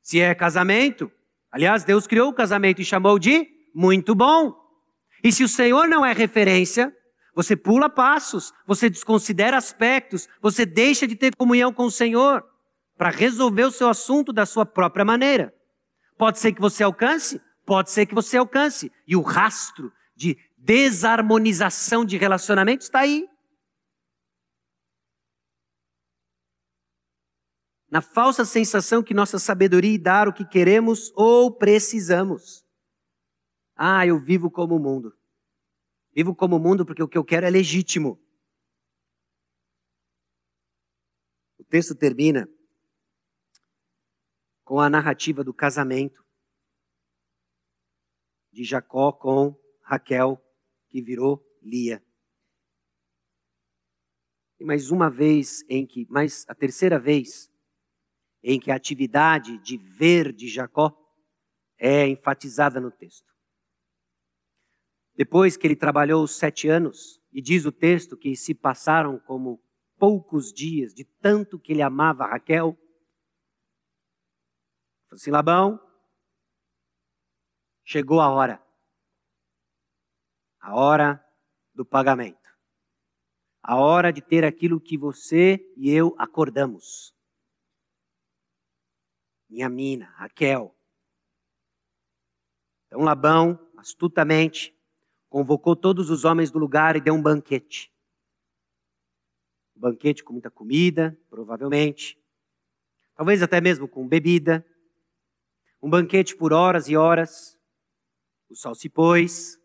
Se 0.00 0.18
é 0.20 0.34
casamento, 0.34 1.12
aliás, 1.52 1.84
Deus 1.84 2.06
criou 2.06 2.30
o 2.30 2.34
casamento 2.34 2.80
e 2.80 2.84
chamou 2.84 3.18
de 3.18 3.46
muito 3.74 4.14
bom. 4.14 4.54
E 5.22 5.30
se 5.30 5.44
o 5.44 5.48
Senhor 5.48 5.86
não 5.86 6.02
é 6.02 6.14
referência, 6.14 6.96
você 7.34 7.54
pula 7.54 7.90
passos, 7.90 8.54
você 8.66 8.88
desconsidera 8.88 9.58
aspectos, 9.58 10.30
você 10.40 10.64
deixa 10.64 11.06
de 11.06 11.14
ter 11.14 11.36
comunhão 11.36 11.74
com 11.74 11.84
o 11.84 11.90
Senhor 11.90 12.42
para 12.96 13.10
resolver 13.10 13.64
o 13.64 13.70
seu 13.70 13.90
assunto 13.90 14.32
da 14.32 14.46
sua 14.46 14.64
própria 14.64 15.04
maneira. 15.04 15.53
Pode 16.16 16.38
ser 16.38 16.52
que 16.52 16.60
você 16.60 16.82
alcance, 16.82 17.40
Pode 17.64 17.90
ser 17.90 18.06
que 18.06 18.14
você 18.14 18.36
alcance. 18.36 18.92
E 19.06 19.16
o 19.16 19.22
rastro 19.22 19.92
de 20.14 20.38
desarmonização 20.56 22.04
de 22.04 22.16
relacionamentos 22.16 22.86
está 22.86 23.00
aí. 23.00 23.28
Na 27.90 28.00
falsa 28.00 28.44
sensação 28.44 29.02
que 29.02 29.14
nossa 29.14 29.38
sabedoria 29.38 29.98
dar 29.98 30.28
o 30.28 30.32
que 30.32 30.44
queremos 30.44 31.12
ou 31.14 31.50
precisamos. 31.50 32.64
Ah, 33.76 34.06
eu 34.06 34.18
vivo 34.18 34.50
como 34.50 34.76
o 34.76 34.80
mundo. 34.80 35.16
Vivo 36.12 36.34
como 36.34 36.56
o 36.56 36.60
mundo 36.60 36.84
porque 36.84 37.02
o 37.02 37.08
que 37.08 37.18
eu 37.18 37.24
quero 37.24 37.46
é 37.46 37.50
legítimo. 37.50 38.20
O 41.58 41.64
texto 41.64 41.94
termina 41.94 42.48
com 44.64 44.80
a 44.80 44.88
narrativa 44.88 45.44
do 45.44 45.52
casamento. 45.52 46.24
de 48.50 48.62
Jacó 48.62 49.10
com 49.12 49.60
Raquel, 49.82 50.40
que 50.88 51.02
virou 51.02 51.44
Lia. 51.60 52.00
E 54.60 54.64
mais 54.64 54.92
uma 54.92 55.10
vez 55.10 55.64
em 55.68 55.84
que, 55.84 56.06
mais 56.08 56.44
a 56.48 56.54
terceira 56.54 56.96
vez 56.96 57.50
em 58.44 58.60
que 58.60 58.70
a 58.70 58.76
atividade 58.76 59.58
de 59.58 59.76
ver 59.76 60.32
de 60.32 60.46
Jacó 60.46 60.96
é 61.76 62.06
enfatizada 62.06 62.80
no 62.80 62.92
texto. 62.92 63.34
Depois 65.16 65.56
que 65.56 65.66
ele 65.66 65.74
trabalhou 65.74 66.24
sete 66.28 66.68
anos, 66.68 67.20
e 67.32 67.42
diz 67.42 67.66
o 67.66 67.72
texto 67.72 68.16
que 68.16 68.36
se 68.36 68.54
passaram 68.54 69.18
como 69.18 69.60
poucos 69.98 70.52
dias 70.52 70.94
de 70.94 71.04
tanto 71.04 71.58
que 71.58 71.72
ele 71.72 71.82
amava 71.82 72.26
Raquel, 72.26 72.78
falou 75.14 75.16
assim: 75.16 75.30
Labão, 75.30 75.80
chegou 77.84 78.20
a 78.20 78.28
hora, 78.28 78.62
a 80.60 80.74
hora 80.74 81.24
do 81.72 81.84
pagamento, 81.84 82.50
a 83.62 83.76
hora 83.76 84.12
de 84.12 84.20
ter 84.20 84.44
aquilo 84.44 84.80
que 84.80 84.98
você 84.98 85.64
e 85.76 85.90
eu 85.90 86.14
acordamos. 86.18 87.14
Minha 89.48 89.68
mina, 89.68 90.06
Raquel. 90.16 90.74
Então 92.86 93.00
Labão, 93.00 93.58
astutamente, 93.76 94.76
convocou 95.28 95.76
todos 95.76 96.10
os 96.10 96.24
homens 96.24 96.50
do 96.50 96.58
lugar 96.58 96.96
e 96.96 97.00
deu 97.00 97.14
um 97.14 97.22
banquete. 97.22 97.92
Um 99.76 99.80
banquete 99.80 100.24
com 100.24 100.32
muita 100.32 100.50
comida, 100.50 101.16
provavelmente. 101.28 102.18
Talvez 103.14 103.42
até 103.42 103.60
mesmo 103.60 103.86
com 103.86 104.06
bebida. 104.06 104.64
Um 105.84 105.90
banquete 105.90 106.34
por 106.34 106.50
horas 106.54 106.88
e 106.88 106.96
horas. 106.96 107.60
O 108.48 108.56
sol 108.56 108.74
se 108.74 108.88
pôs. 108.88 109.60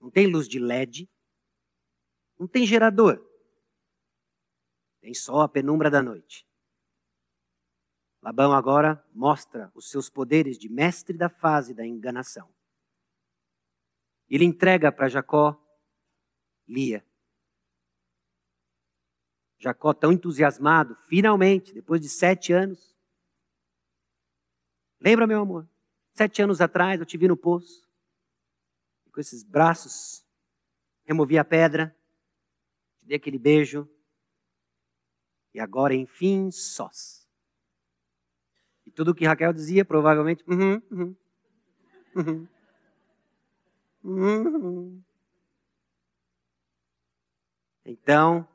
Não 0.00 0.10
tem 0.10 0.26
luz 0.26 0.48
de 0.48 0.58
LED. 0.58 1.08
Não 2.36 2.48
tem 2.48 2.66
gerador. 2.66 3.24
Tem 5.00 5.14
só 5.14 5.42
a 5.42 5.48
penumbra 5.48 5.88
da 5.88 6.02
noite. 6.02 6.44
Labão 8.20 8.52
agora 8.52 9.00
mostra 9.14 9.70
os 9.72 9.88
seus 9.88 10.10
poderes 10.10 10.58
de 10.58 10.68
mestre 10.68 11.16
da 11.16 11.28
fase 11.28 11.72
da 11.72 11.86
enganação. 11.86 12.52
Ele 14.28 14.44
entrega 14.44 14.90
para 14.90 15.08
Jacó 15.08 15.56
Lia. 16.66 17.06
Jacó, 19.60 19.94
tão 19.94 20.10
entusiasmado, 20.10 20.96
finalmente, 21.08 21.72
depois 21.72 22.00
de 22.00 22.08
sete 22.08 22.52
anos. 22.52 22.97
Lembra, 25.00 25.26
meu 25.26 25.40
amor? 25.40 25.68
Sete 26.14 26.42
anos 26.42 26.60
atrás 26.60 26.98
eu 26.98 27.06
te 27.06 27.16
vi 27.16 27.28
no 27.28 27.36
poço. 27.36 27.88
Com 29.12 29.20
esses 29.20 29.42
braços, 29.42 30.24
removi 31.04 31.38
a 31.38 31.44
pedra, 31.44 31.94
te 32.98 33.06
dei 33.06 33.16
aquele 33.16 33.38
beijo. 33.38 33.88
E 35.54 35.60
agora, 35.60 35.94
enfim, 35.94 36.50
sós. 36.50 37.26
E 38.86 38.90
tudo 38.90 39.10
o 39.10 39.14
que 39.14 39.26
Raquel 39.26 39.52
dizia, 39.52 39.84
provavelmente, 39.84 40.44
uhum, 40.46 40.82
uhum, 40.90 41.16
uhum. 42.16 42.48
Uhum. 44.04 45.02
Então, 47.84 48.48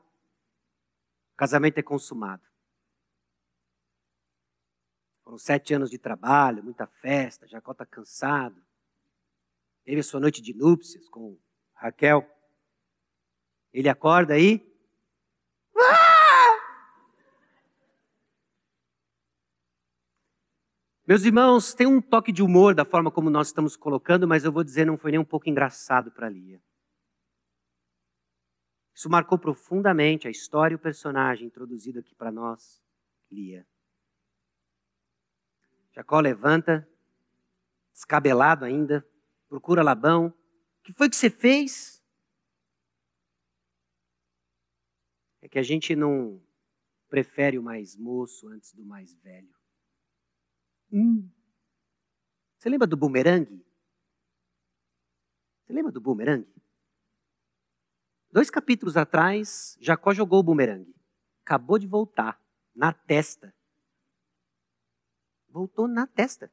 o 1.32 1.36
casamento 1.36 1.78
é 1.78 1.82
consumado. 1.82 2.42
Foram 5.24 5.38
sete 5.38 5.72
anos 5.72 5.90
de 5.90 5.98
trabalho, 5.98 6.62
muita 6.62 6.86
festa, 6.86 7.48
Jacó 7.48 7.72
está 7.72 7.86
cansado. 7.86 8.62
Teve 9.82 10.00
a 10.00 10.04
sua 10.04 10.20
noite 10.20 10.42
de 10.42 10.54
núpcias 10.54 11.08
com 11.08 11.38
Raquel. 11.72 12.28
Ele 13.72 13.88
acorda 13.88 14.34
aí. 14.34 14.70
Meus 21.06 21.22
irmãos, 21.24 21.74
tem 21.74 21.86
um 21.86 22.00
toque 22.00 22.32
de 22.32 22.42
humor 22.42 22.74
da 22.74 22.84
forma 22.84 23.10
como 23.10 23.28
nós 23.28 23.48
estamos 23.48 23.76
colocando, 23.76 24.26
mas 24.26 24.44
eu 24.44 24.52
vou 24.52 24.64
dizer, 24.64 24.86
não 24.86 24.96
foi 24.96 25.10
nem 25.10 25.20
um 25.20 25.24
pouco 25.24 25.48
engraçado 25.48 26.10
para 26.10 26.30
Lia. 26.30 26.62
Isso 28.94 29.10
marcou 29.10 29.38
profundamente 29.38 30.26
a 30.28 30.30
história 30.30 30.72
e 30.74 30.76
o 30.76 30.78
personagem 30.78 31.46
introduzido 31.46 31.98
aqui 31.98 32.14
para 32.14 32.30
nós, 32.30 32.82
Lia. 33.30 33.66
Jacó 35.94 36.20
levanta, 36.20 36.88
descabelado 37.92 38.64
ainda, 38.64 39.06
procura 39.48 39.82
Labão. 39.82 40.26
O 40.26 40.82
que 40.82 40.92
foi 40.92 41.08
que 41.08 41.14
você 41.14 41.30
fez? 41.30 42.02
É 45.40 45.48
que 45.48 45.58
a 45.58 45.62
gente 45.62 45.94
não 45.94 46.42
prefere 47.08 47.56
o 47.58 47.62
mais 47.62 47.96
moço 47.96 48.48
antes 48.48 48.74
do 48.74 48.84
mais 48.84 49.14
velho. 49.14 49.54
Hum. 50.92 51.30
Você 52.58 52.68
lembra 52.68 52.88
do 52.88 52.96
bumerangue? 52.96 53.64
Você 55.62 55.72
lembra 55.72 55.92
do 55.92 56.00
bumerangue? 56.00 56.52
Dois 58.32 58.50
capítulos 58.50 58.96
atrás, 58.96 59.78
Jacó 59.80 60.12
jogou 60.12 60.40
o 60.40 60.42
bumerangue. 60.42 60.92
Acabou 61.42 61.78
de 61.78 61.86
voltar 61.86 62.42
na 62.74 62.92
testa. 62.92 63.53
Voltou 65.54 65.86
na 65.86 66.04
testa. 66.04 66.52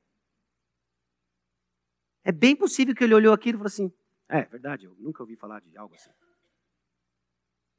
É 2.24 2.32
bem 2.32 2.56
possível 2.56 2.94
que 2.94 3.04
ele 3.04 3.16
olhou 3.16 3.34
aquilo 3.34 3.56
e 3.56 3.58
falou 3.58 3.66
assim: 3.68 3.92
É 4.30 4.44
verdade, 4.44 4.86
eu 4.86 4.94
nunca 5.00 5.24
ouvi 5.24 5.36
falar 5.36 5.60
de 5.60 5.76
algo 5.76 5.96
assim. 5.96 6.12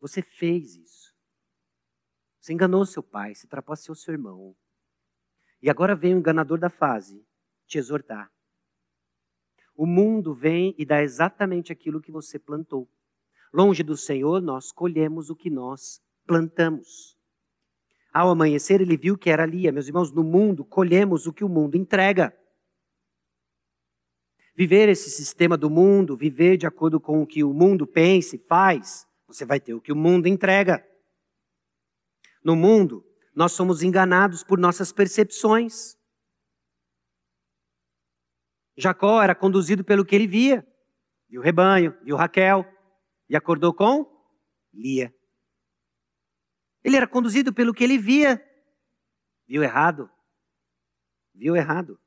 Você 0.00 0.20
fez 0.20 0.74
isso. 0.74 1.14
Você 2.40 2.52
enganou 2.52 2.84
seu 2.84 3.04
pai, 3.04 3.36
você 3.36 3.46
trapaceou 3.46 3.94
seu 3.94 4.12
irmão. 4.12 4.56
E 5.62 5.70
agora 5.70 5.94
vem 5.94 6.12
o 6.12 6.18
enganador 6.18 6.58
da 6.58 6.68
fase 6.68 7.24
te 7.68 7.78
exortar. 7.78 8.28
O 9.76 9.86
mundo 9.86 10.34
vem 10.34 10.74
e 10.76 10.84
dá 10.84 11.04
exatamente 11.04 11.70
aquilo 11.70 12.02
que 12.02 12.10
você 12.10 12.36
plantou. 12.36 12.90
Longe 13.54 13.84
do 13.84 13.96
Senhor, 13.96 14.42
nós 14.42 14.72
colhemos 14.72 15.30
o 15.30 15.36
que 15.36 15.48
nós 15.48 16.02
plantamos. 16.26 17.16
Ao 18.12 18.28
amanhecer, 18.28 18.80
ele 18.80 18.96
viu 18.96 19.16
que 19.16 19.30
era 19.30 19.42
ali, 19.42 19.70
meus 19.72 19.86
irmãos, 19.86 20.12
no 20.12 20.22
mundo 20.22 20.64
colhemos 20.64 21.26
o 21.26 21.32
que 21.32 21.42
o 21.42 21.48
mundo 21.48 21.76
entrega. 21.76 22.36
Viver 24.54 24.90
esse 24.90 25.10
sistema 25.10 25.56
do 25.56 25.70
mundo, 25.70 26.14
viver 26.14 26.58
de 26.58 26.66
acordo 26.66 27.00
com 27.00 27.22
o 27.22 27.26
que 27.26 27.42
o 27.42 27.54
mundo 27.54 27.86
pensa 27.86 28.36
e 28.36 28.38
faz, 28.38 29.06
você 29.26 29.46
vai 29.46 29.58
ter 29.58 29.72
o 29.72 29.80
que 29.80 29.90
o 29.90 29.96
mundo 29.96 30.26
entrega. 30.26 30.86
No 32.44 32.54
mundo, 32.54 33.02
nós 33.34 33.52
somos 33.52 33.82
enganados 33.82 34.44
por 34.44 34.58
nossas 34.58 34.92
percepções. 34.92 35.96
Jacó 38.76 39.22
era 39.22 39.34
conduzido 39.34 39.82
pelo 39.82 40.04
que 40.04 40.14
ele 40.14 40.26
via. 40.26 40.66
Viu 41.28 41.40
o 41.40 41.44
rebanho, 41.44 41.96
viu 42.04 42.16
Raquel 42.16 42.66
e 43.26 43.34
acordou 43.34 43.72
com 43.72 44.06
Lia. 44.72 45.14
Ele 46.85 46.97
era 46.97 47.07
conduzido 47.07 47.53
pelo 47.53 47.72
que 47.72 47.85
ele 47.85 47.99
via. 47.99 48.43
Viu 49.47 49.62
errado. 49.62 50.09
Viu 51.35 51.57
errado. 51.57 51.99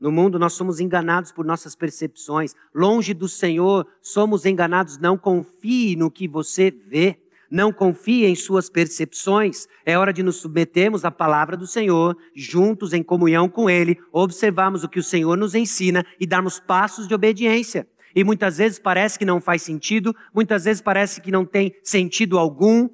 No 0.00 0.12
mundo 0.12 0.38
nós 0.38 0.52
somos 0.52 0.78
enganados 0.78 1.32
por 1.32 1.44
nossas 1.44 1.74
percepções. 1.74 2.54
Longe 2.74 3.12
do 3.12 3.28
Senhor, 3.28 3.86
somos 4.00 4.44
enganados. 4.44 4.98
Não 4.98 5.18
confie 5.18 5.96
no 5.96 6.10
que 6.10 6.28
você 6.28 6.70
vê. 6.70 7.20
Não 7.50 7.72
confie 7.72 8.26
em 8.26 8.34
suas 8.34 8.68
percepções. 8.68 9.66
É 9.84 9.98
hora 9.98 10.12
de 10.12 10.22
nos 10.22 10.36
submetermos 10.36 11.04
à 11.04 11.10
palavra 11.10 11.56
do 11.56 11.66
Senhor, 11.66 12.16
juntos 12.34 12.92
em 12.92 13.02
comunhão 13.02 13.48
com 13.48 13.70
Ele, 13.70 13.98
observarmos 14.12 14.84
o 14.84 14.88
que 14.88 14.98
o 14.98 15.02
Senhor 15.02 15.36
nos 15.36 15.54
ensina 15.54 16.04
e 16.20 16.26
darmos 16.26 16.60
passos 16.60 17.08
de 17.08 17.14
obediência. 17.14 17.88
E 18.14 18.22
muitas 18.22 18.58
vezes 18.58 18.78
parece 18.78 19.18
que 19.18 19.24
não 19.24 19.40
faz 19.40 19.62
sentido, 19.62 20.14
muitas 20.34 20.64
vezes 20.64 20.82
parece 20.82 21.20
que 21.20 21.30
não 21.30 21.44
tem 21.44 21.74
sentido 21.82 22.38
algum, 22.38 22.88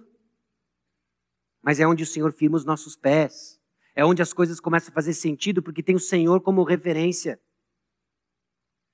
mas 1.64 1.80
é 1.80 1.86
onde 1.86 2.02
o 2.02 2.06
Senhor 2.06 2.30
firma 2.30 2.56
os 2.56 2.64
nossos 2.64 2.94
pés. 2.94 3.58
É 3.96 4.04
onde 4.04 4.20
as 4.20 4.32
coisas 4.32 4.60
começam 4.60 4.90
a 4.90 4.94
fazer 4.94 5.14
sentido, 5.14 5.62
porque 5.62 5.82
tem 5.82 5.96
o 5.96 6.00
Senhor 6.00 6.40
como 6.40 6.62
referência. 6.62 7.40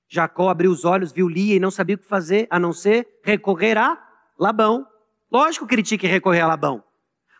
Jacó 0.07 0.49
abriu 0.49 0.71
os 0.71 0.85
olhos, 0.85 1.11
viu 1.11 1.27
Lia 1.27 1.55
e 1.55 1.59
não 1.59 1.69
sabia 1.69 1.95
o 1.95 1.99
que 1.99 2.05
fazer, 2.05 2.47
a 2.49 2.57
não 2.57 2.71
ser 2.71 3.07
recorrer 3.23 3.77
a 3.77 4.01
Labão. 4.39 4.87
Lógico 5.29 5.67
que 5.67 5.75
ele 5.75 5.83
tinha 5.83 5.97
que 5.97 6.07
recorrer 6.07 6.41
a 6.41 6.47
Labão. 6.47 6.83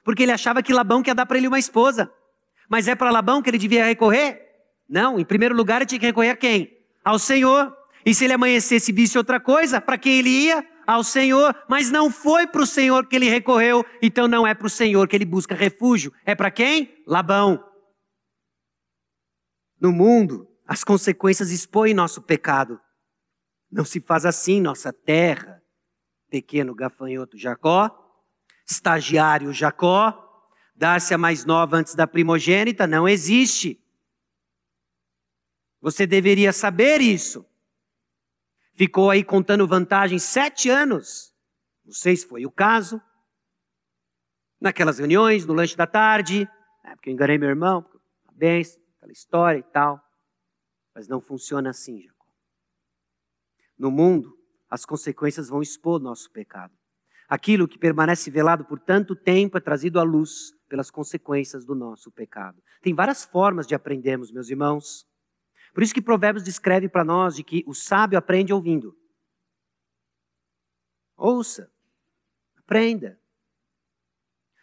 Porque 0.04 0.24
ele 0.24 0.32
achava 0.32 0.62
que 0.62 0.74
Labão 0.74 1.02
quer 1.02 1.16
dar 1.16 1.26
para 1.26 1.38
ele 1.38 1.48
uma 1.48 1.60
esposa. 1.60 2.12
Mas 2.70 2.88
é 2.88 2.96
para 2.96 3.12
Labão 3.12 3.42
que 3.42 3.50
ele 3.50 3.58
devia 3.58 3.86
recorrer? 3.86 4.42
Não, 4.88 5.18
em 5.20 5.24
primeiro 5.24 5.56
lugar 5.56 5.78
ele 5.78 5.86
tinha 5.86 6.00
que 6.00 6.06
recorrer 6.06 6.32
a 6.32 6.36
quem? 6.36 6.78
Ao 7.06 7.18
Senhor. 7.18 7.74
E 8.06 8.14
se 8.14 8.26
ele 8.26 8.34
amanhecesse 8.34 8.92
e 8.92 8.94
visse 8.94 9.18
outra 9.18 9.40
coisa, 9.40 9.80
para 9.80 9.98
quem 9.98 10.20
ele 10.20 10.30
ia? 10.30 10.66
Ao 10.86 11.04
Senhor. 11.04 11.56
Mas 11.70 11.90
não 11.90 12.12
foi 12.12 12.48
para 12.48 12.62
o 12.62 12.68
Senhor 12.68 13.08
que 13.08 13.16
ele 13.16 13.30
recorreu, 13.30 13.86
então 14.02 14.28
não 14.28 14.46
é 14.46 14.54
para 14.54 14.68
o 14.68 14.70
Senhor 14.70 15.08
que 15.08 15.16
ele 15.16 15.26
busca 15.26 15.56
refúgio. 15.56 16.14
É 16.26 16.36
para 16.36 16.52
quem? 16.52 17.04
Labão. 17.08 17.64
No 19.80 19.92
mundo, 19.92 20.48
As 20.72 20.86
consequências 20.86 21.52
expõem 21.52 21.94
nosso 21.94 22.22
pecado. 22.22 22.80
Não 23.70 23.84
se 23.84 24.00
faz 24.00 24.26
assim 24.26 24.62
nossa 24.62 24.94
terra. 24.94 25.62
Pequeno 26.30 26.74
gafanhoto 26.74 27.38
Jacó, 27.38 27.90
estagiário 28.66 29.52
Jacó, 29.52 30.48
dar-se 30.74 31.14
a 31.14 31.18
mais 31.18 31.44
nova 31.44 31.76
antes 31.76 31.94
da 31.94 32.08
primogênita, 32.08 32.88
não 32.88 33.06
existe. 33.06 33.84
Você 35.82 36.08
deveria 36.08 36.54
saber 36.54 37.02
isso. 37.02 37.46
Ficou 38.82 39.12
aí 39.12 39.24
contando 39.24 39.68
vantagem 39.68 40.18
sete 40.18 40.68
anos. 40.68 41.36
Não 41.86 41.94
sei 41.94 42.18
se 42.18 42.26
foi 42.26 42.48
o 42.48 42.52
caso. 42.52 43.00
Naquelas 44.60 44.98
reuniões, 44.98 45.46
no 45.46 45.54
lanche 45.54 45.78
da 45.78 45.86
tarde, 45.86 46.50
é 46.84 46.96
porque 46.96 47.12
eu 47.12 47.14
enganei 47.14 47.38
meu 47.38 47.50
irmão, 47.50 47.86
parabéns, 48.26 48.80
aquela 48.98 49.12
história 49.12 49.60
e 49.60 49.64
tal. 49.72 50.04
Mas 50.96 51.08
não 51.08 51.22
funciona 51.22 51.70
assim, 51.70 52.02
Jacó. 52.02 52.26
No 53.78 53.92
mundo, 53.92 54.36
as 54.68 54.84
consequências 54.84 55.48
vão 55.48 55.62
expor 55.62 56.00
nosso 56.00 56.32
pecado. 56.32 56.74
Aquilo 57.30 57.68
que 57.68 57.78
permanece 57.78 58.32
velado 58.32 58.66
por 58.66 58.80
tanto 58.80 59.16
tempo 59.16 59.60
é 59.60 59.62
trazido 59.62 60.00
à 60.00 60.04
luz 60.04 60.56
pelas 60.68 60.90
consequências 60.90 61.64
do 61.64 61.76
nosso 61.76 62.12
pecado. 62.12 62.60
Tem 62.82 62.96
várias 62.96 63.24
formas 63.24 63.68
de 63.68 63.76
aprendermos, 63.76 64.32
meus 64.32 64.50
irmãos. 64.50 65.06
Por 65.74 65.84
isso 65.84 65.94
que 65.94 66.02
Provérbios 66.02 66.44
descreve 66.44 66.90
para 66.90 67.04
nós 67.04 67.36
de 67.36 67.44
que 67.44 67.64
o 67.66 67.74
sábio 67.74 68.18
aprende 68.18 68.54
ouvindo. 68.54 68.98
Ouça, 71.16 71.72
aprenda. 72.58 73.20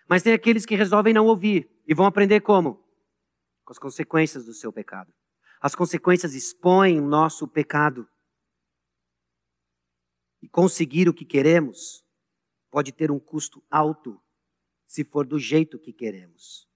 Mas 0.09 0.23
tem 0.23 0.33
aqueles 0.33 0.67
que 0.67 0.75
resolvem 0.75 1.15
não 1.15 1.27
ouvir 1.27 1.71
e 1.87 1.95
vão 1.95 2.07
aprender 2.07 2.41
como? 2.41 2.85
Com 3.65 3.73
as 3.73 3.79
consequências 3.79 4.45
do 4.45 4.53
seu 4.53 4.73
pecado. 4.73 5.13
As 5.61 5.75
consequências 5.75 6.35
expõem 6.35 7.01
o 7.01 7.07
nosso 7.07 7.47
pecado. 7.49 8.09
E 10.43 10.49
conseguir 10.49 11.09
o 11.09 11.15
que 11.15 11.25
queremos 11.25 12.05
pode 12.71 12.93
ter 12.93 13.11
um 13.11 13.19
custo 13.19 13.63
alto 13.71 14.21
se 14.87 15.05
for 15.05 15.27
do 15.27 15.39
jeito 15.39 15.79
que 15.79 15.93
queremos. 15.93 16.68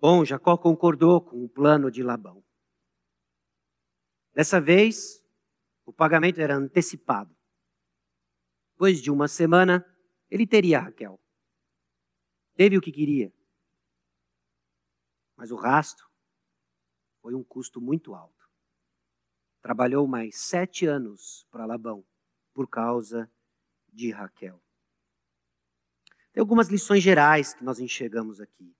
Bom, 0.00 0.24
Jacó 0.24 0.56
concordou 0.56 1.20
com 1.20 1.44
o 1.44 1.48
plano 1.48 1.90
de 1.90 2.02
Labão. 2.02 2.42
Dessa 4.32 4.58
vez, 4.58 5.22
o 5.84 5.92
pagamento 5.92 6.40
era 6.40 6.56
antecipado. 6.56 7.36
Depois 8.72 9.02
de 9.02 9.10
uma 9.10 9.28
semana, 9.28 9.84
ele 10.30 10.46
teria 10.46 10.80
Raquel. 10.80 11.20
Teve 12.54 12.78
o 12.78 12.80
que 12.80 12.90
queria. 12.90 13.30
Mas 15.36 15.50
o 15.50 15.56
rasto 15.56 16.10
foi 17.20 17.34
um 17.34 17.44
custo 17.44 17.78
muito 17.78 18.14
alto. 18.14 18.48
Trabalhou 19.60 20.06
mais 20.06 20.36
sete 20.36 20.86
anos 20.86 21.46
para 21.50 21.66
Labão 21.66 22.06
por 22.54 22.66
causa 22.66 23.30
de 23.86 24.10
Raquel. 24.10 24.62
Tem 26.32 26.40
algumas 26.40 26.68
lições 26.68 27.02
gerais 27.02 27.52
que 27.52 27.62
nós 27.62 27.80
enxergamos 27.80 28.40
aqui. 28.40 28.74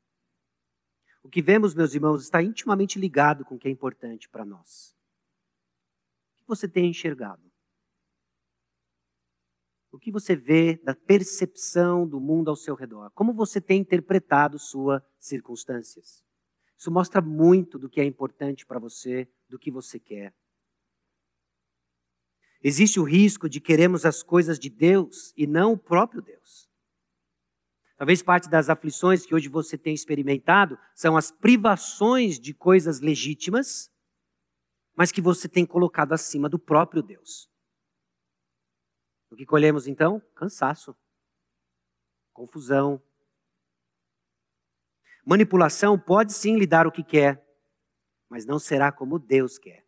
O 1.23 1.29
que 1.29 1.43
vemos, 1.43 1.75
meus 1.75 1.95
irmãos, 1.95 2.23
está 2.23 2.43
intimamente 2.43 2.99
ligado 2.99 3.45
com 3.45 3.55
o 3.57 3.59
que 3.59 3.69
é 3.69 3.71
importante 3.71 4.29
para 4.29 4.45
nós. 4.45 4.97
O 6.35 6.37
que 6.39 6.49
você 6.49 6.69
tem 6.69 6.91
enxergado? 6.91 7.51
O 9.93 9.99
que 9.99 10.11
você 10.11 10.37
vê 10.37 10.77
da 10.85 10.95
percepção 10.95 12.07
do 12.07 12.21
mundo 12.21 12.49
ao 12.49 12.57
seu 12.57 12.75
redor? 12.75 13.11
Como 13.11 13.35
você 13.35 13.61
tem 13.61 13.81
interpretado 13.81 14.59
suas 14.59 15.03
circunstâncias? 15.19 16.25
Isso 16.79 16.91
mostra 16.91 17.21
muito 17.21 17.79
do 17.79 17.91
que 17.91 18.01
é 18.01 18.05
importante 18.05 18.65
para 18.65 18.79
você, 18.79 19.29
do 19.49 19.59
que 19.59 19.71
você 19.71 19.99
quer. 19.99 20.33
Existe 22.63 23.01
o 23.01 23.05
risco 23.05 23.49
de 23.49 23.61
queremos 23.61 24.07
as 24.07 24.23
coisas 24.23 24.59
de 24.59 24.71
Deus 24.71 25.35
e 25.37 25.47
não 25.47 25.73
o 25.73 25.79
próprio 25.79 26.23
Deus. 26.23 26.70
Talvez 28.01 28.23
parte 28.23 28.49
das 28.49 28.71
aflições 28.71 29.27
que 29.27 29.35
hoje 29.35 29.47
você 29.47 29.77
tem 29.77 29.93
experimentado 29.93 30.79
são 30.95 31.19
as 31.19 31.31
privações 31.31 32.41
de 32.41 32.55
coisas 32.55 32.99
legítimas, 32.99 33.93
mas 34.97 35.13
que 35.13 35.21
você 35.21 35.47
tem 35.47 35.67
colocado 35.67 36.15
acima 36.15 36.49
do 36.49 36.59
próprio 36.59 37.03
Deus. 37.03 37.47
O 39.31 39.37
que 39.37 39.45
colhemos 39.45 39.87
então? 39.87 40.19
Cansaço, 40.35 40.97
confusão. 42.33 43.03
Manipulação 45.23 45.99
pode 45.99 46.33
sim 46.33 46.57
lhe 46.57 46.67
dar 46.67 46.87
o 46.87 46.91
que 46.91 47.05
quer, 47.05 47.47
mas 48.31 48.47
não 48.47 48.59
será 48.59 48.91
como 48.91 49.19
Deus 49.19 49.59
quer. 49.59 49.87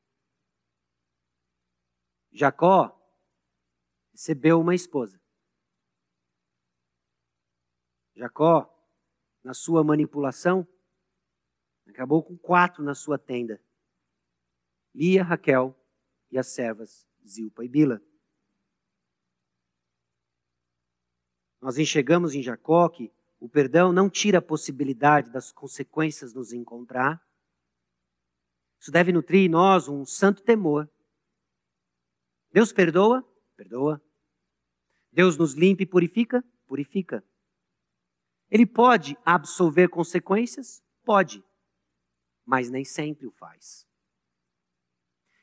Jacó 2.31 2.95
recebeu 4.13 4.61
uma 4.61 4.75
esposa. 4.75 5.22
Jacó, 8.23 8.73
na 9.43 9.53
sua 9.53 9.83
manipulação, 9.83 10.65
acabou 11.89 12.23
com 12.23 12.39
quatro 12.39 12.81
na 12.85 12.95
sua 12.95 13.19
tenda: 13.19 13.61
Lia, 14.95 15.25
Raquel 15.25 15.77
e 16.31 16.39
as 16.39 16.47
servas 16.47 17.05
Zilpa 17.27 17.65
e 17.65 17.69
Bila. 17.69 18.01
Nós 21.61 21.79
enxergamos 21.79 22.35
em 22.37 22.43
Jacó 22.43 22.89
que 22.89 23.13
o 23.41 23.49
perdão 23.49 23.93
não 23.93 24.09
tira 24.09 24.39
a 24.39 24.43
possibilidade 24.43 25.29
das 25.33 25.51
consequências 25.51 26.33
nos 26.33 26.53
encontrar. 26.53 27.21
Isso 28.79 28.93
deve 28.93 29.13
nutrir 29.13 29.47
em 29.47 29.49
nós 29.49 29.89
um 29.89 30.07
santo 30.07 30.45
temor. 30.45 30.89
Deus 32.53 32.73
perdoa? 32.73 33.29
Perdoa. 33.57 34.01
Deus 35.11 35.37
nos 35.37 35.55
limpa 35.55 35.83
e 35.83 35.87
purifica? 35.87 36.45
Purifica. 36.67 37.25
Ele 38.53 38.67
pode 38.67 39.17
absolver 39.25 39.89
consequências? 39.89 40.85
Pode, 41.07 41.43
mas 42.45 42.69
nem 42.69 42.85
sempre 42.85 43.27
o 43.27 43.31
faz. 43.31 43.87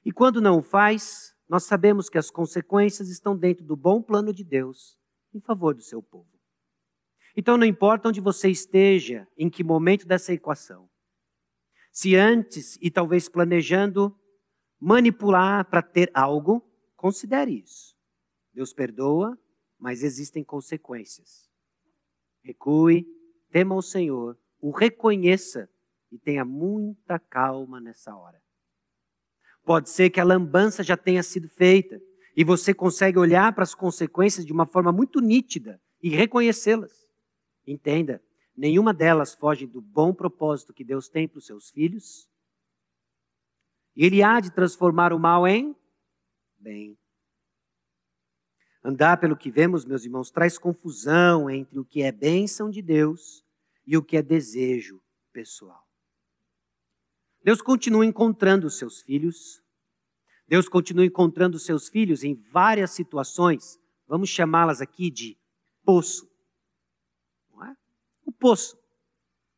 E 0.06 0.12
quando 0.12 0.40
não 0.40 0.60
o 0.60 0.62
faz, 0.62 1.36
nós 1.50 1.64
sabemos 1.64 2.08
que 2.08 2.20
as 2.20 2.30
consequências 2.30 3.10
estão 3.10 3.36
dentro 3.36 3.66
do 3.66 3.76
bom 3.76 4.00
plano 4.00 4.32
de 4.32 4.44
Deus 4.44 4.96
em 5.34 5.42
favor 5.42 5.74
do 5.74 5.82
seu 5.82 6.04
povo. 6.04 6.30
Então 7.36 7.58
não 7.58 7.66
importa 7.66 8.10
onde 8.10 8.22
você 8.22 8.48
esteja, 8.48 9.28
em 9.36 9.50
que 9.50 9.64
momento 9.64 10.06
dessa 10.06 10.32
equação. 10.32 10.88
Se 11.92 12.16
antes 12.16 12.78
e 12.80 12.92
talvez 12.92 13.28
planejando 13.28 14.16
manipular 14.80 15.68
para 15.68 15.82
ter 15.82 16.12
algo, 16.14 16.64
considere 16.96 17.60
isso. 17.60 17.98
Deus 18.54 18.72
perdoa, 18.72 19.36
mas 19.80 20.04
existem 20.04 20.44
consequências. 20.44 21.49
Recue, 22.44 23.06
tema 23.52 23.76
o 23.76 23.82
Senhor, 23.82 24.38
o 24.60 24.72
reconheça 24.72 25.70
e 26.12 26.18
tenha 26.18 26.44
muita 26.44 27.20
calma 27.20 27.80
nessa 27.80 28.16
hora. 28.16 28.42
Pode 29.64 29.90
ser 29.90 30.10
que 30.10 30.20
a 30.20 30.24
lambança 30.24 30.84
já 30.84 30.98
tenha 30.98 31.22
sido 31.22 31.48
feita 31.48 32.02
e 32.36 32.44
você 32.44 32.74
consegue 32.74 33.20
olhar 33.20 33.54
para 33.54 33.64
as 33.64 33.76
consequências 33.76 34.46
de 34.46 34.54
uma 34.54 34.66
forma 34.66 34.92
muito 34.92 35.20
nítida 35.20 35.82
e 36.02 36.10
reconhecê-las. 36.10 37.08
Entenda, 37.68 38.24
nenhuma 38.56 38.94
delas 38.94 39.36
foge 39.36 39.68
do 39.68 39.82
bom 39.82 40.14
propósito 40.14 40.74
que 40.74 40.84
Deus 40.84 41.08
tem 41.08 41.28
para 41.28 41.38
os 41.38 41.46
seus 41.46 41.70
filhos. 41.70 42.28
E 43.96 44.06
Ele 44.06 44.24
há 44.24 44.40
de 44.40 44.52
transformar 44.52 45.14
o 45.14 45.20
mal 45.20 45.48
em 45.48 45.76
bem. 46.58 46.99
Andar 48.84 49.18
pelo 49.18 49.36
que 49.36 49.52
vemos, 49.52 49.84
meus 49.84 50.06
irmãos, 50.06 50.32
traz 50.32 50.58
confusão 50.58 51.50
entre 51.50 51.78
o 51.78 51.86
que 51.86 52.02
é 52.02 52.12
bênção 52.12 52.70
de 52.70 52.82
Deus 52.82 53.44
e 53.86 53.98
o 53.98 54.04
que 54.04 54.16
é 54.16 54.22
desejo 54.22 55.02
pessoal. 55.34 55.86
Deus 57.44 57.62
continua 57.62 58.06
encontrando 58.06 58.68
os 58.68 58.78
seus 58.78 59.02
filhos. 59.02 59.62
Deus 60.48 60.70
continua 60.70 61.06
encontrando 61.06 61.58
os 61.58 61.66
seus 61.66 61.90
filhos 61.90 62.24
em 62.24 62.36
várias 62.36 62.92
situações. 62.92 63.78
Vamos 64.08 64.30
chamá-las 64.30 64.82
aqui 64.82 65.12
de 65.12 65.38
poço. 65.84 66.30
Não 67.52 67.64
é? 67.64 67.76
O 68.26 68.32
poço. 68.32 68.78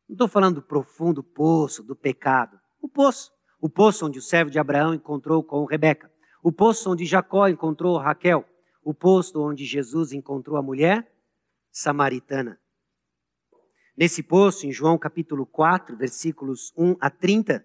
Não 0.08 0.14
estou 0.14 0.28
falando 0.28 0.56
do 0.56 0.62
profundo 0.62 1.22
poço 1.22 1.82
do 1.82 1.94
pecado. 1.94 2.60
O 2.80 2.88
poço. 2.88 3.32
O 3.60 3.68
poço 3.68 4.06
onde 4.06 4.18
o 4.18 4.22
servo 4.22 4.50
de 4.50 4.58
Abraão 4.58 4.92
encontrou 4.92 5.44
com 5.44 5.64
Rebeca. 5.64 6.12
O 6.42 6.50
poço 6.50 6.90
onde 6.90 7.06
Jacó 7.06 7.46
encontrou 7.46 7.96
Raquel 7.96 8.44
o 8.82 8.92
posto 8.92 9.40
onde 9.40 9.64
Jesus 9.64 10.12
encontrou 10.12 10.56
a 10.56 10.62
mulher 10.62 11.10
samaritana. 11.70 12.60
Nesse 13.96 14.22
poço, 14.22 14.66
em 14.66 14.72
João 14.72 14.98
capítulo 14.98 15.46
4, 15.46 15.96
versículos 15.96 16.72
1 16.76 16.96
a 17.00 17.10
30, 17.10 17.64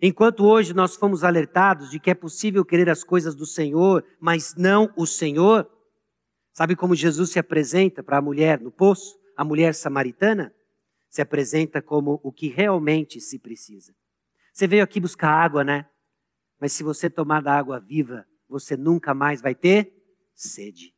enquanto 0.00 0.44
hoje 0.44 0.72
nós 0.72 0.96
fomos 0.96 1.24
alertados 1.24 1.90
de 1.90 1.98
que 1.98 2.10
é 2.10 2.14
possível 2.14 2.64
querer 2.64 2.88
as 2.88 3.02
coisas 3.02 3.34
do 3.34 3.46
Senhor, 3.46 4.04
mas 4.20 4.54
não 4.54 4.92
o 4.96 5.06
Senhor, 5.06 5.68
sabe 6.52 6.76
como 6.76 6.94
Jesus 6.94 7.30
se 7.30 7.38
apresenta 7.38 8.02
para 8.02 8.18
a 8.18 8.22
mulher 8.22 8.60
no 8.60 8.70
poço? 8.70 9.18
A 9.36 9.44
mulher 9.44 9.74
samaritana 9.74 10.54
se 11.08 11.20
apresenta 11.20 11.82
como 11.82 12.20
o 12.22 12.30
que 12.30 12.48
realmente 12.48 13.20
se 13.20 13.38
precisa. 13.38 13.94
Você 14.52 14.66
veio 14.66 14.84
aqui 14.84 15.00
buscar 15.00 15.30
água, 15.30 15.64
né? 15.64 15.86
Mas 16.60 16.72
se 16.72 16.82
você 16.82 17.08
tomar 17.08 17.42
da 17.42 17.56
água 17.56 17.80
viva, 17.80 18.26
você 18.48 18.76
nunca 18.76 19.14
mais 19.14 19.40
vai 19.40 19.54
ter 19.54 19.99
sede. 20.48 20.94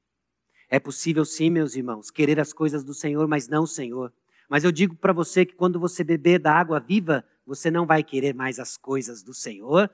É 0.68 0.78
possível 0.78 1.24
sim, 1.24 1.50
meus 1.50 1.76
irmãos, 1.76 2.10
querer 2.10 2.40
as 2.40 2.52
coisas 2.52 2.82
do 2.82 2.94
Senhor, 2.94 3.28
mas 3.28 3.48
não 3.48 3.64
o 3.64 3.66
Senhor. 3.66 4.12
Mas 4.48 4.64
eu 4.64 4.72
digo 4.72 4.96
para 4.96 5.12
você 5.12 5.44
que 5.44 5.54
quando 5.54 5.78
você 5.78 6.02
beber 6.02 6.38
da 6.38 6.52
água 6.52 6.80
viva, 6.80 7.24
você 7.46 7.70
não 7.70 7.86
vai 7.86 8.02
querer 8.02 8.34
mais 8.34 8.58
as 8.58 8.76
coisas 8.76 9.22
do 9.22 9.34
Senhor, 9.34 9.90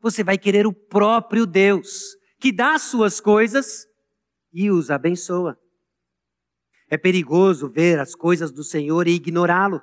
você 0.00 0.22
vai 0.22 0.38
querer 0.38 0.66
o 0.66 0.72
próprio 0.72 1.46
Deus, 1.46 2.16
que 2.38 2.52
dá 2.52 2.74
as 2.74 2.82
suas 2.82 3.20
coisas 3.20 3.86
e 4.52 4.70
os 4.70 4.90
abençoa. 4.90 5.58
É 6.88 6.96
perigoso 6.96 7.68
ver 7.68 7.98
as 7.98 8.14
coisas 8.14 8.52
do 8.52 8.62
Senhor 8.62 9.08
e 9.08 9.14
ignorá-lo. 9.14 9.82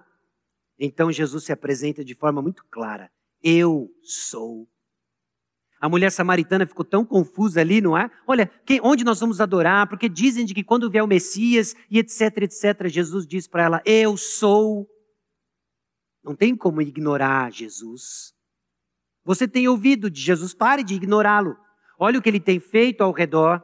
Então 0.79 1.11
Jesus 1.11 1.43
se 1.43 1.51
apresenta 1.51 2.03
de 2.03 2.15
forma 2.15 2.41
muito 2.41 2.63
clara: 2.69 3.11
Eu 3.41 3.89
sou. 4.01 4.67
A 5.83 5.89
mulher 5.89 6.13
samaritana 6.13 6.65
ficou 6.65 6.85
tão 6.85 7.03
confusa 7.03 7.59
ali, 7.59 7.81
não 7.81 7.97
é? 7.97 8.09
Olha, 8.25 8.49
quem, 8.65 8.79
onde 8.81 9.03
nós 9.03 9.19
vamos 9.19 9.41
adorar? 9.41 9.85
Porque 9.85 10.07
dizem 10.07 10.45
de 10.45 10.53
que 10.53 10.63
quando 10.63 10.89
vier 10.89 11.03
o 11.03 11.07
Messias 11.07 11.75
e 11.91 11.99
etc, 11.99 12.43
etc, 12.43 12.87
Jesus 12.87 13.27
diz 13.27 13.49
para 13.49 13.63
ela: 13.63 13.81
Eu 13.83 14.15
sou. 14.15 14.87
Não 16.23 16.37
tem 16.37 16.55
como 16.55 16.81
ignorar 16.81 17.51
Jesus. 17.51 18.33
Você 19.25 19.45
tem 19.45 19.67
ouvido 19.67 20.09
de 20.09 20.21
Jesus, 20.21 20.53
pare 20.53 20.85
de 20.85 20.93
ignorá-lo. 20.93 21.57
Olha 21.99 22.17
o 22.17 22.21
que 22.21 22.29
ele 22.29 22.39
tem 22.39 22.61
feito 22.61 23.01
ao 23.01 23.11
redor. 23.11 23.61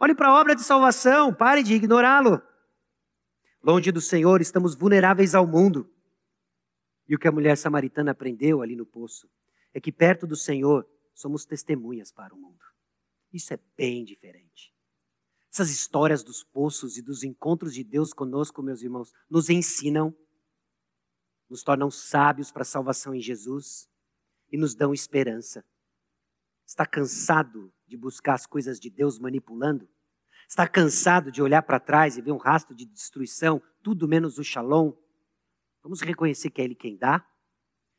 Olhe 0.00 0.16
para 0.16 0.30
a 0.30 0.40
obra 0.40 0.56
de 0.56 0.62
salvação, 0.64 1.32
pare 1.32 1.62
de 1.62 1.72
ignorá-lo. 1.72 2.42
Longe 3.62 3.92
do 3.92 4.00
Senhor, 4.00 4.40
estamos 4.40 4.74
vulneráveis 4.74 5.36
ao 5.36 5.46
mundo. 5.46 5.88
E 7.08 7.14
o 7.14 7.18
que 7.18 7.28
a 7.28 7.32
mulher 7.32 7.56
samaritana 7.56 8.10
aprendeu 8.10 8.60
ali 8.60 8.74
no 8.74 8.84
poço 8.84 9.28
é 9.72 9.80
que 9.80 9.92
perto 9.92 10.26
do 10.26 10.34
Senhor 10.34 10.84
somos 11.18 11.44
testemunhas 11.44 12.12
para 12.12 12.34
o 12.34 12.38
mundo. 12.38 12.64
Isso 13.32 13.52
é 13.52 13.58
bem 13.76 14.04
diferente. 14.04 14.72
Essas 15.52 15.70
histórias 15.70 16.22
dos 16.22 16.44
poços 16.44 16.96
e 16.96 17.02
dos 17.02 17.24
encontros 17.24 17.74
de 17.74 17.82
Deus 17.82 18.12
conosco, 18.12 18.62
meus 18.62 18.82
irmãos, 18.82 19.12
nos 19.28 19.50
ensinam, 19.50 20.16
nos 21.50 21.64
tornam 21.64 21.90
sábios 21.90 22.52
para 22.52 22.62
a 22.62 22.66
salvação 22.66 23.14
em 23.14 23.20
Jesus 23.20 23.88
e 24.52 24.56
nos 24.56 24.74
dão 24.74 24.94
esperança. 24.94 25.64
Está 26.64 26.86
cansado 26.86 27.72
de 27.86 27.96
buscar 27.96 28.34
as 28.34 28.46
coisas 28.46 28.78
de 28.78 28.88
Deus 28.88 29.18
manipulando? 29.18 29.88
Está 30.48 30.68
cansado 30.68 31.32
de 31.32 31.42
olhar 31.42 31.62
para 31.62 31.80
trás 31.80 32.16
e 32.16 32.22
ver 32.22 32.32
um 32.32 32.36
rastro 32.36 32.76
de 32.76 32.86
destruição, 32.86 33.60
tudo 33.82 34.06
menos 34.06 34.38
o 34.38 34.44
shalom? 34.44 34.92
Vamos 35.82 36.00
reconhecer 36.00 36.50
que 36.50 36.60
é 36.60 36.64
Ele 36.64 36.74
quem 36.74 36.96
dá 36.96 37.26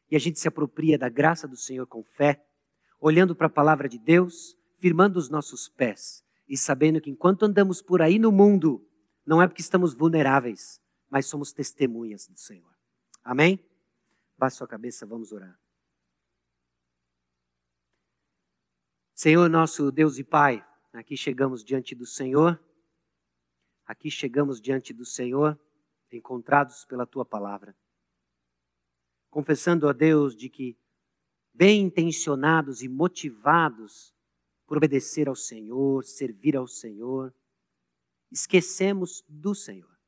e 0.10 0.16
a 0.16 0.20
gente 0.20 0.40
se 0.40 0.48
apropria 0.48 0.98
da 0.98 1.10
graça 1.10 1.48
do 1.48 1.58
Senhor 1.58 1.86
com 1.86 2.04
fé, 2.04 2.49
olhando 3.00 3.36
para 3.36 3.48
a 3.48 3.50
palavra 3.50 3.88
de 3.88 3.98
Deus, 3.98 4.58
firmando 4.78 5.18
os 5.18 5.30
nossos 5.30 5.70
pés 5.70 6.24
e 6.48 6.58
sabendo 6.58 7.00
que 7.00 7.10
enquanto 7.10 7.44
andamos 7.44 7.82
por 7.82 8.02
aí 8.02 8.18
no 8.18 8.32
mundo, 8.32 8.86
não 9.26 9.42
é 9.42 9.48
porque 9.48 9.62
estamos 9.62 9.94
vulneráveis, 9.94 10.82
mas 11.10 11.28
somos 11.28 11.54
testemunhas 11.54 12.28
do 12.28 12.38
Senhor. 12.38 12.74
Amém? 13.24 13.64
Baixe 14.38 14.58
sua 14.58 14.68
cabeça, 14.68 15.06
vamos 15.06 15.32
orar. 15.32 15.60
Senhor, 19.14 19.50
nosso 19.50 19.92
Deus 19.92 20.18
e 20.18 20.24
Pai, 20.24 20.66
aqui 20.94 21.18
chegamos 21.18 21.64
diante 21.64 21.94
do 21.94 22.06
Senhor, 22.06 22.58
aqui 23.86 24.10
chegamos 24.10 24.62
diante 24.62 24.94
do 24.94 25.06
Senhor, 25.06 25.60
encontrados 26.10 26.86
pela 26.86 27.06
Tua 27.06 27.26
palavra, 27.26 27.76
confessando 29.30 29.88
a 29.90 29.94
Deus 29.94 30.36
de 30.36 30.50
que, 30.50 30.78
bem 31.60 31.82
intencionados 31.82 32.82
e 32.82 32.88
motivados 32.88 34.16
por 34.66 34.78
obedecer 34.78 35.28
ao 35.28 35.36
Senhor, 35.36 36.06
servir 36.06 36.56
ao 36.56 36.66
Senhor, 36.66 37.36
esquecemos 38.32 39.26
do 39.28 39.54
Senhor. 39.54 40.00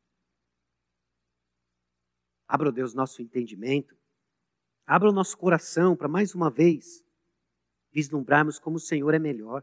Abra, 2.48 2.72
Deus, 2.72 2.94
nosso 2.94 3.22
entendimento, 3.22 3.98
abra 4.86 5.10
o 5.10 5.12
nosso 5.12 5.38
coração 5.38 5.94
para 5.94 6.08
mais 6.08 6.34
uma 6.34 6.50
vez 6.50 7.04
vislumbrarmos 7.92 8.58
como 8.58 8.78
o 8.78 8.80
Senhor 8.80 9.14
é 9.14 9.20
melhor. 9.20 9.62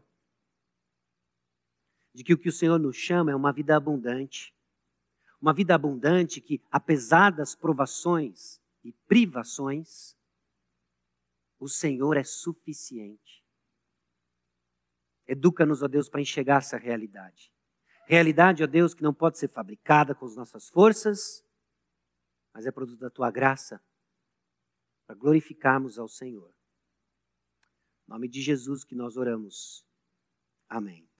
De 2.13 2.23
que 2.23 2.35
o 2.35 2.37
que 2.37 2.49
o 2.49 2.53
Senhor 2.53 2.77
nos 2.77 2.97
chama 2.97 3.31
é 3.31 3.35
uma 3.35 3.51
vida 3.51 3.75
abundante. 3.75 4.55
Uma 5.41 5.53
vida 5.53 5.73
abundante 5.73 6.39
que, 6.39 6.61
apesar 6.69 7.31
das 7.31 7.55
provações 7.55 8.61
e 8.83 8.91
privações, 9.07 10.18
o 11.59 11.67
Senhor 11.67 12.17
é 12.17 12.23
suficiente. 12.23 13.43
Educa-nos, 15.27 15.83
ó 15.83 15.87
Deus, 15.87 16.09
para 16.09 16.21
enxergar 16.21 16.57
essa 16.57 16.77
realidade. 16.77 17.53
Realidade, 18.07 18.63
ó 18.63 18.67
Deus, 18.67 18.95
que 18.95 19.03
não 19.03 19.13
pode 19.13 19.37
ser 19.37 19.49
fabricada 19.49 20.15
com 20.15 20.25
as 20.25 20.35
nossas 20.35 20.67
forças, 20.69 21.45
mas 22.51 22.65
é 22.65 22.71
produto 22.71 22.99
da 22.99 23.11
tua 23.11 23.29
graça, 23.29 23.79
para 25.05 25.15
glorificarmos 25.15 25.99
ao 25.99 26.07
Senhor. 26.07 26.51
Em 28.07 28.11
nome 28.11 28.27
de 28.27 28.41
Jesus 28.41 28.83
que 28.83 28.95
nós 28.95 29.17
oramos. 29.17 29.85
Amém. 30.67 31.07